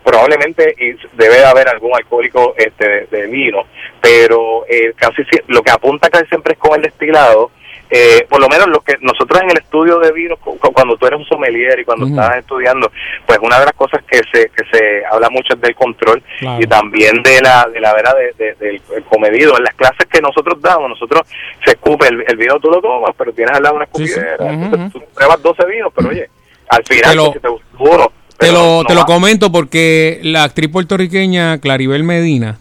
[0.03, 0.75] probablemente
[1.15, 3.65] debe de haber algún alcohólico este de, de vino,
[4.01, 7.51] pero eh, casi lo que apunta casi siempre es con el destilado,
[7.97, 10.97] eh, por lo menos lo que nosotros en el estudio de vino, cu- cu- cuando
[10.97, 12.15] tú eres un sommelier y cuando Ujú.
[12.19, 12.91] estás estudiando,
[13.25, 16.61] pues una de las cosas que se que se habla mucho es del control Claro.
[16.61, 19.57] y también de la de la verdad de- de- del el comedido.
[19.57, 21.23] En las clases que nosotros damos, nosotros
[21.65, 24.15] se escupe el, el vino, tú lo tomas, pero tienes al lado una Sí, sí.
[24.15, 24.45] escupidera.
[24.45, 26.29] Ujú, Entonces, tú pruebas 12 vinos, pero oye,
[26.71, 29.05] al final Te lo- pues, si te gustó uno, Te pero lo, no te lo
[29.05, 32.59] comento porque la actriz puertorriqueña Claribel Medina,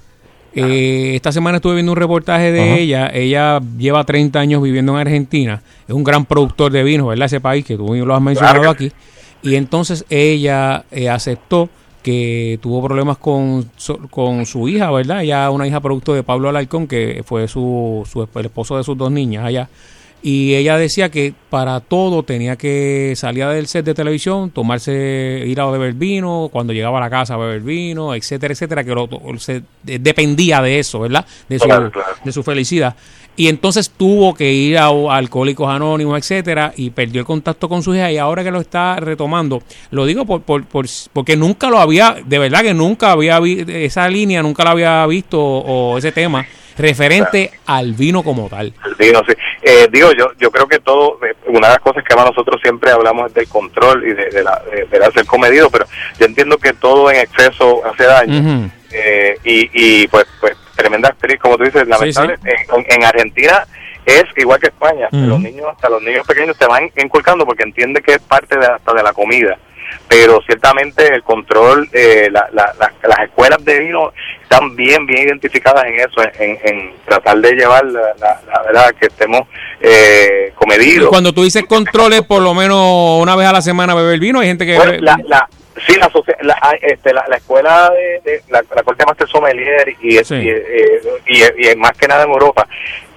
[0.55, 2.75] eh, esta semana estuve viendo un reportaje de Ajá.
[2.77, 3.07] ella.
[3.13, 5.61] Ella lleva 30 años viviendo en Argentina.
[5.87, 7.25] Es un gran productor de vinos, ¿verdad?
[7.25, 8.69] Ese país que tú lo has mencionado Claro.
[8.71, 8.91] aquí.
[9.41, 11.69] Y entonces ella eh, aceptó
[12.01, 15.23] que tuvo problemas con, su- con su hija, ¿verdad?
[15.23, 18.97] Ella una hija producto de Pablo Alarcón, que fue su, su el esposo de sus
[18.97, 19.69] dos niñas allá.
[20.25, 25.59] Y ella decía que para todo tenía que salir del set de televisión, tomarse, ir
[25.59, 29.09] a beber vino, cuando llegaba a la casa a beber vino, etcétera, etcétera, que lo-
[29.37, 31.25] se de- dependía de eso, ¿verdad?
[31.49, 32.13] De su, Claro, claro.
[32.23, 32.95] de su felicidad.
[33.35, 37.83] Y entonces tuvo que ir a, a Alcohólicos Anónimos, etcétera, y perdió el contacto con
[37.83, 38.09] su hija.
[38.11, 42.15] Y ahora que lo está retomando, lo digo por, por, por- porque nunca lo había,
[42.25, 46.45] de verdad que nunca había visto esa línea, nunca la había visto o ese tema
[46.77, 48.73] referente al vino como tal.
[48.85, 49.33] El vino, sí.
[49.61, 52.59] Eh, digo, yo yo creo que todo, eh, una de las cosas que más nosotros
[52.61, 55.85] siempre hablamos es del control y de, de la, de, hacer comedido, pero
[56.19, 58.69] yo entiendo que todo en exceso hace daño.
[58.91, 62.35] Eh, y, y pues, pues tremenda actriz, como tú dices, lamentable.
[62.43, 63.65] En, en Argentina
[64.05, 68.01] es igual que España, los niños, hasta los niños pequeños se van inculcando porque entiende
[68.01, 69.57] que es parte de, hasta de la comida.
[70.07, 74.11] Pero ciertamente el control, eh, la- la- la- las escuelas de vino
[74.41, 79.41] están bien, bien identificadas en eso, en, en tratar de llevar la, verdad que estemos
[79.81, 81.09] eh, Y comedidos.
[81.09, 84.47] cuando tú dices controles, por lo menos una vez a la semana beber vino, hay
[84.47, 84.75] gente que...
[84.75, 85.49] Bueno, la, la,
[85.87, 86.09] sí, la,
[86.41, 90.27] la, ah, este, la, la escuela de, de- la, la Corte Master Sommelier y, es-
[90.27, 90.35] Sí.
[90.35, 92.67] y, eh, y, y más que nada en Europa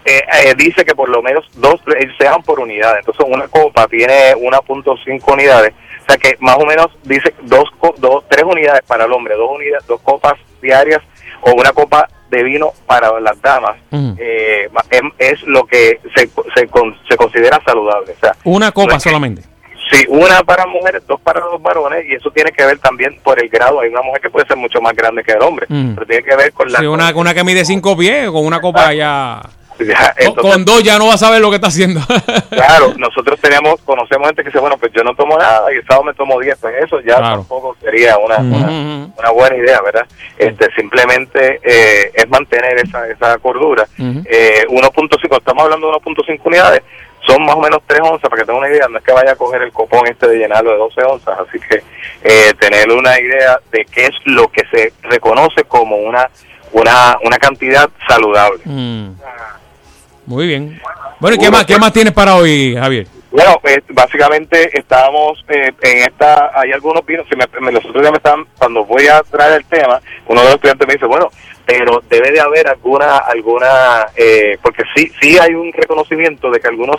[0.05, 2.97] eh, eh, dice que por lo menos dos eh, se dan por unidad.
[2.99, 5.73] Entonces una copa tiene 1.5 unidades.
[6.09, 9.35] O sea que más o menos dice dos, co- dos tres unidades para el hombre,
[9.35, 11.01] dos unidades, dos copas diarias
[11.43, 13.77] o una copa de vino para las damas.
[14.19, 14.69] Eh,
[15.19, 18.13] es lo que se, se, con- se considera saludable.
[18.13, 19.43] O sea, Una no copa es que- solamente.
[19.91, 23.41] Sí, una para mujeres, dos para los varones, y eso tiene que ver también por
[23.41, 23.81] el grado.
[23.81, 26.35] Hay una mujer que puede ser mucho más grande que el hombre, pero tiene que
[26.35, 26.81] ver con la.
[26.81, 29.41] Sí, una, una que mide cinco pies, con una copa ya...
[29.79, 32.01] Ya, con- entonces, con dos ya no va a saber lo que está haciendo.
[32.51, 35.83] Claro, nosotros tenemos, conocemos gente que dice, bueno, pues yo no tomo nada y el
[35.87, 37.37] sábado me tomo 10, pues eso ya Claro.
[37.37, 38.69] tampoco sería una, una,
[39.17, 40.07] una buena idea, ¿verdad?
[40.39, 43.87] Este Simplemente eh, es mantener esa, esa cordura.
[43.99, 44.23] Ujú.
[44.25, 46.83] Eh, 1.5, estamos hablando de 1.5 unidades,
[47.27, 49.33] son más o menos 3 onzas, para que tenga una idea, no es que vaya
[49.33, 51.83] a coger el copón este de llenarlo de 12 onzas, así que
[52.25, 56.31] eh, tener una idea de qué es lo que se reconoce como una,
[56.73, 58.61] una, una cantidad saludable.
[58.65, 59.11] Mm.
[60.27, 60.81] Muy bien.
[61.21, 63.07] Bueno, ¿y qué más, qué más tienes para hoy, Javier?
[63.31, 68.01] Bueno, pues básicamente estábamos eh, en esta, hay algunos vinos, si me, me- los otros
[68.01, 71.05] días me estaban, cuando voy a traer el tema, uno de los estudiantes me dice,
[71.07, 71.29] bueno,
[71.67, 76.69] pero debe de haber alguna, alguna, eh, porque sí, sí hay un reconocimiento de que
[76.69, 76.97] algunas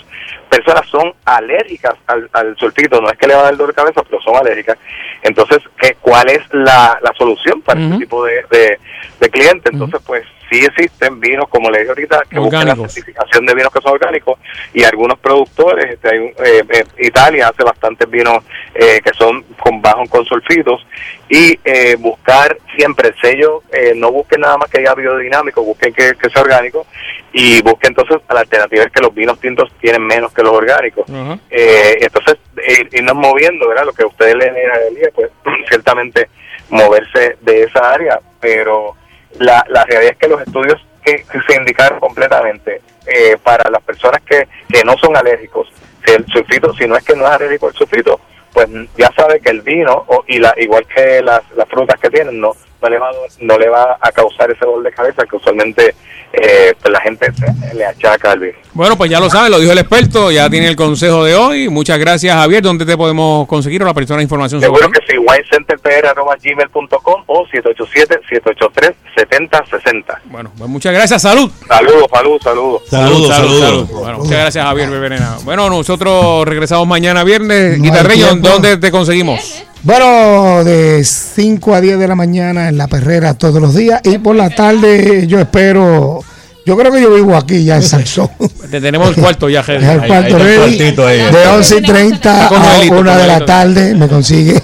[0.50, 3.82] personas son alérgicas al, al sulfito, no es que le va a dar dolor de
[3.82, 4.78] cabeza, pero son alérgicas.
[5.24, 8.78] Entonces, ¿qué, ¿cuál es la, la solución para este tipo de, de,
[9.20, 9.70] de cliente?
[9.74, 13.74] Entonces, pues sí existen vinos, como le dije ahorita, que buscan la certificación de vinos
[13.74, 14.40] que son orgánicos
[14.74, 18.44] y algunos productores, este, hay eh, eh, Italia hace bastantes vinos
[18.76, 20.86] eh, que son con bajo con sulfitos
[21.30, 25.94] y eh, buscar siempre el sello, eh, no busquen nada más que haya biodinámico, busquen
[25.94, 26.86] que, que sea orgánico
[27.34, 31.06] y busquen entonces la alternativa es que los vinos tintos tienen menos que los orgánicos.
[31.50, 32.38] Eh, entonces,
[32.68, 33.86] ir- irnos moviendo, ¿verdad?
[33.86, 35.30] Lo que ustedes leen en el día, pues
[35.70, 36.30] ciertamente
[36.70, 38.96] moverse de esa área, pero
[39.40, 44.22] la, la realidad es que los estudios que, se indicaron completamente eh, para las personas
[44.24, 45.70] que, que no son alérgicos,
[46.06, 48.20] si el sulfito, si no es que no es alérgico el sulfito,
[48.54, 52.10] pues ya sabe que el vino, o, y la, igual que las, las frutas que
[52.10, 53.10] tienen, no, no le va,
[53.42, 55.96] no le va a causar ese dolor de cabeza que usualmente
[56.34, 58.58] eh, pues la gente se- le achaca al virus.
[58.74, 61.70] Bueno, pues ya lo sabe, lo dijo el experto, ya tiene el consejo de hoy.
[61.70, 62.62] Muchas gracias, Javier.
[62.62, 67.46] ¿Dónde te podemos conseguir o la persona de información sobre Seguro que sí, winecenterpr.gmail.com o
[67.48, 70.18] 787-783-7060.
[70.26, 71.50] Bueno, pues muchas gracias, salud.
[71.68, 72.82] Saludos, saludos, saludos.
[72.90, 73.90] Saludos, saludos.
[73.92, 75.38] Bueno, muchas gracias, Javier Bebenena.
[75.44, 77.82] Bueno, nosotros regresamos mañana viernes.
[77.82, 78.36] Guitarreño.
[78.36, 79.64] ¿dónde te conseguimos?
[79.88, 84.18] Bueno, de 5 a 10 de la mañana en la perrera todos los días y
[84.18, 86.20] por la tarde yo espero,
[86.66, 88.30] yo creo que yo vivo aquí ya en Salsón.
[88.70, 89.64] Te tenemos el cuarto ya.
[89.66, 93.46] En el cuarto ready, de 11 y 30 Con a Joelito, 1 con de la
[93.46, 94.62] tarde me consigue.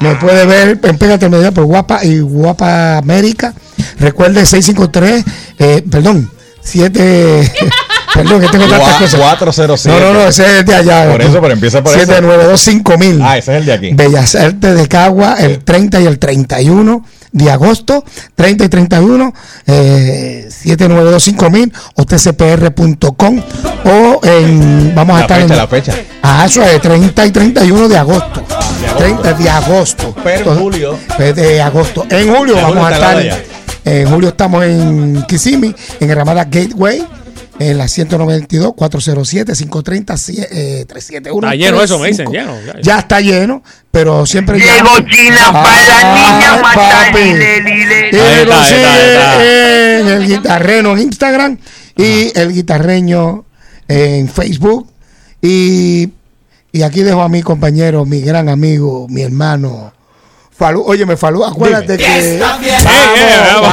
[0.00, 3.52] me puede ver en Pégate Media por Guapa y Guapa América.
[3.98, 5.24] Recuerde 653,
[5.58, 6.30] eh, perdón,
[6.62, 7.52] 7.
[8.16, 9.20] perdón, que tengo tantas cosas.
[9.20, 10.00] 407.
[10.00, 11.10] No, no, no, ese es de allá.
[11.10, 12.12] Por eso, pero empieza por eso.
[12.12, 13.20] 7925000.
[13.22, 13.90] Ah, ese es el de aquí.
[13.92, 18.02] Bellas Artes de Cagua el 30 y el 31 de agosto,
[18.34, 19.34] 30 y 31,
[19.66, 23.42] eh, 7925000 o tcpr.com
[23.84, 25.94] o en, vamos a La estar fecha, en, la fecha.
[26.22, 28.42] Ah, eso es 30 y 31 de agosto.
[28.96, 30.14] 30 de agosto.
[30.24, 30.98] Pero Entonces, julio.
[31.16, 32.06] pues, De agosto.
[32.08, 33.42] En julio En julio vamos a estar.
[33.84, 37.06] En julio estamos en Kissimmee, en el Ramada Gateway,
[37.58, 41.46] en la 192 407 530 eh, 371.
[41.46, 42.80] Está lleno eso, me dicen, lleno, ya, ya.
[42.80, 47.24] Ya está lleno, pero siempre Llegó China para la niña matar, papi.
[47.24, 48.10] lile, lile.
[48.12, 49.32] Y Ahí lo está, ahí está, ahí está.
[49.38, 51.58] sigue en el guitarreno en Instagram
[51.96, 53.44] y el guitarreño
[53.88, 54.90] en Facebook.
[55.42, 56.10] Y,
[56.72, 59.92] y aquí dejo a mi compañero, mi gran amigo, mi hermano.
[60.56, 62.04] Falú, óyeme, Falú, acuérdate que.
[62.34, 62.74] Está bien.
[62.82, 63.68] Vamos,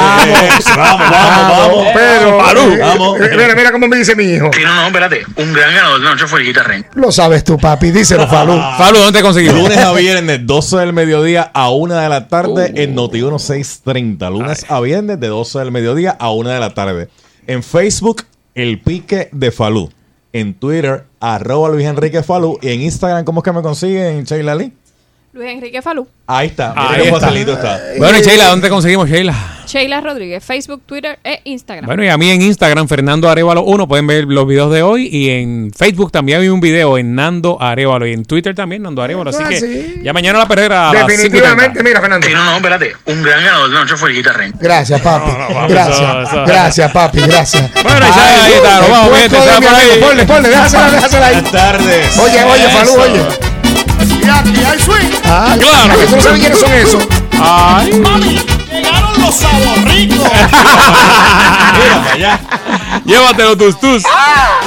[0.76, 1.88] Vamos, vamos, vamos.
[1.94, 3.20] Pero, Falú, eh, vamos.
[3.22, 4.50] eh, Mira, mira cómo me dice mi hijo.
[4.64, 5.24] No, no, espérate.
[5.38, 6.86] Un gran ganador de noche fue el guitarreño.
[6.96, 8.60] Lo sabes tú, papi, díselo, Falú.
[8.78, 9.62] Falú, ¿dónde te conseguimos?
[9.62, 14.30] Lunes a viernes, 12 del mediodía a 1 de la tarde en Noti1 630.
[14.30, 17.08] Lunes a viernes de 12 del mediodía a 1 de la tarde.
[17.48, 18.24] En Facebook,
[18.56, 19.90] El Pique de Falú.
[20.34, 22.58] En Twitter, arroba Luis Enrique Falú.
[22.62, 24.74] Y en Instagram, ¿cómo es que me consiguen, Sheila Lee?
[25.34, 26.08] Luis Enrique Falú.
[26.28, 26.74] Ahí está.
[26.76, 27.20] Mira Ahí qué está.
[27.20, 27.82] facilito está.
[27.98, 29.34] Bueno, y Sheila, ¿dónde te conseguimos, Sheila?
[29.66, 31.86] Sheila Rodríguez, Facebook, Twitter e Instagram.
[31.88, 35.08] Bueno, y a mí en Instagram, Fernando Arevalo 1, pueden ver los videos de hoy.
[35.12, 38.06] Y en Facebook también hay un video en Nando Arevalo.
[38.06, 39.32] Y en Twitter también, Nando Arevalo.
[39.32, 39.96] Así Ah, que sí.
[40.04, 42.28] ya mañana la perrera a las Definitivamente, mira, Fernando.
[42.30, 42.94] No, no, espérate.
[43.06, 44.54] Un gran ganador de noche fue el guitarreño.
[44.60, 45.32] Gracias, papi.
[45.68, 46.00] gracias.
[46.00, 46.44] eso, eso.
[46.46, 47.20] Gracias, papi.
[47.22, 47.72] Gracias.
[47.84, 50.00] Bueno, ya, ahí está, vamos, mi por ahí.
[50.00, 51.34] Ponle, ponle, déjasela, déjasela ahí.
[51.36, 52.18] Buenas tardes.
[52.20, 53.53] Oye, oye, Falú, oye.
[54.24, 55.12] Y aquí hay swing.
[55.26, 56.00] Ah, Claro.
[56.10, 57.04] tú no sabes quiénes son esos.
[57.42, 57.94] Ay.
[58.00, 58.40] Mami,
[58.72, 60.18] llegaron los saborricos.
[61.78, 62.40] Mira, para allá.
[63.06, 64.04] Llévatelo tus tus.
[64.06, 64.60] Ah,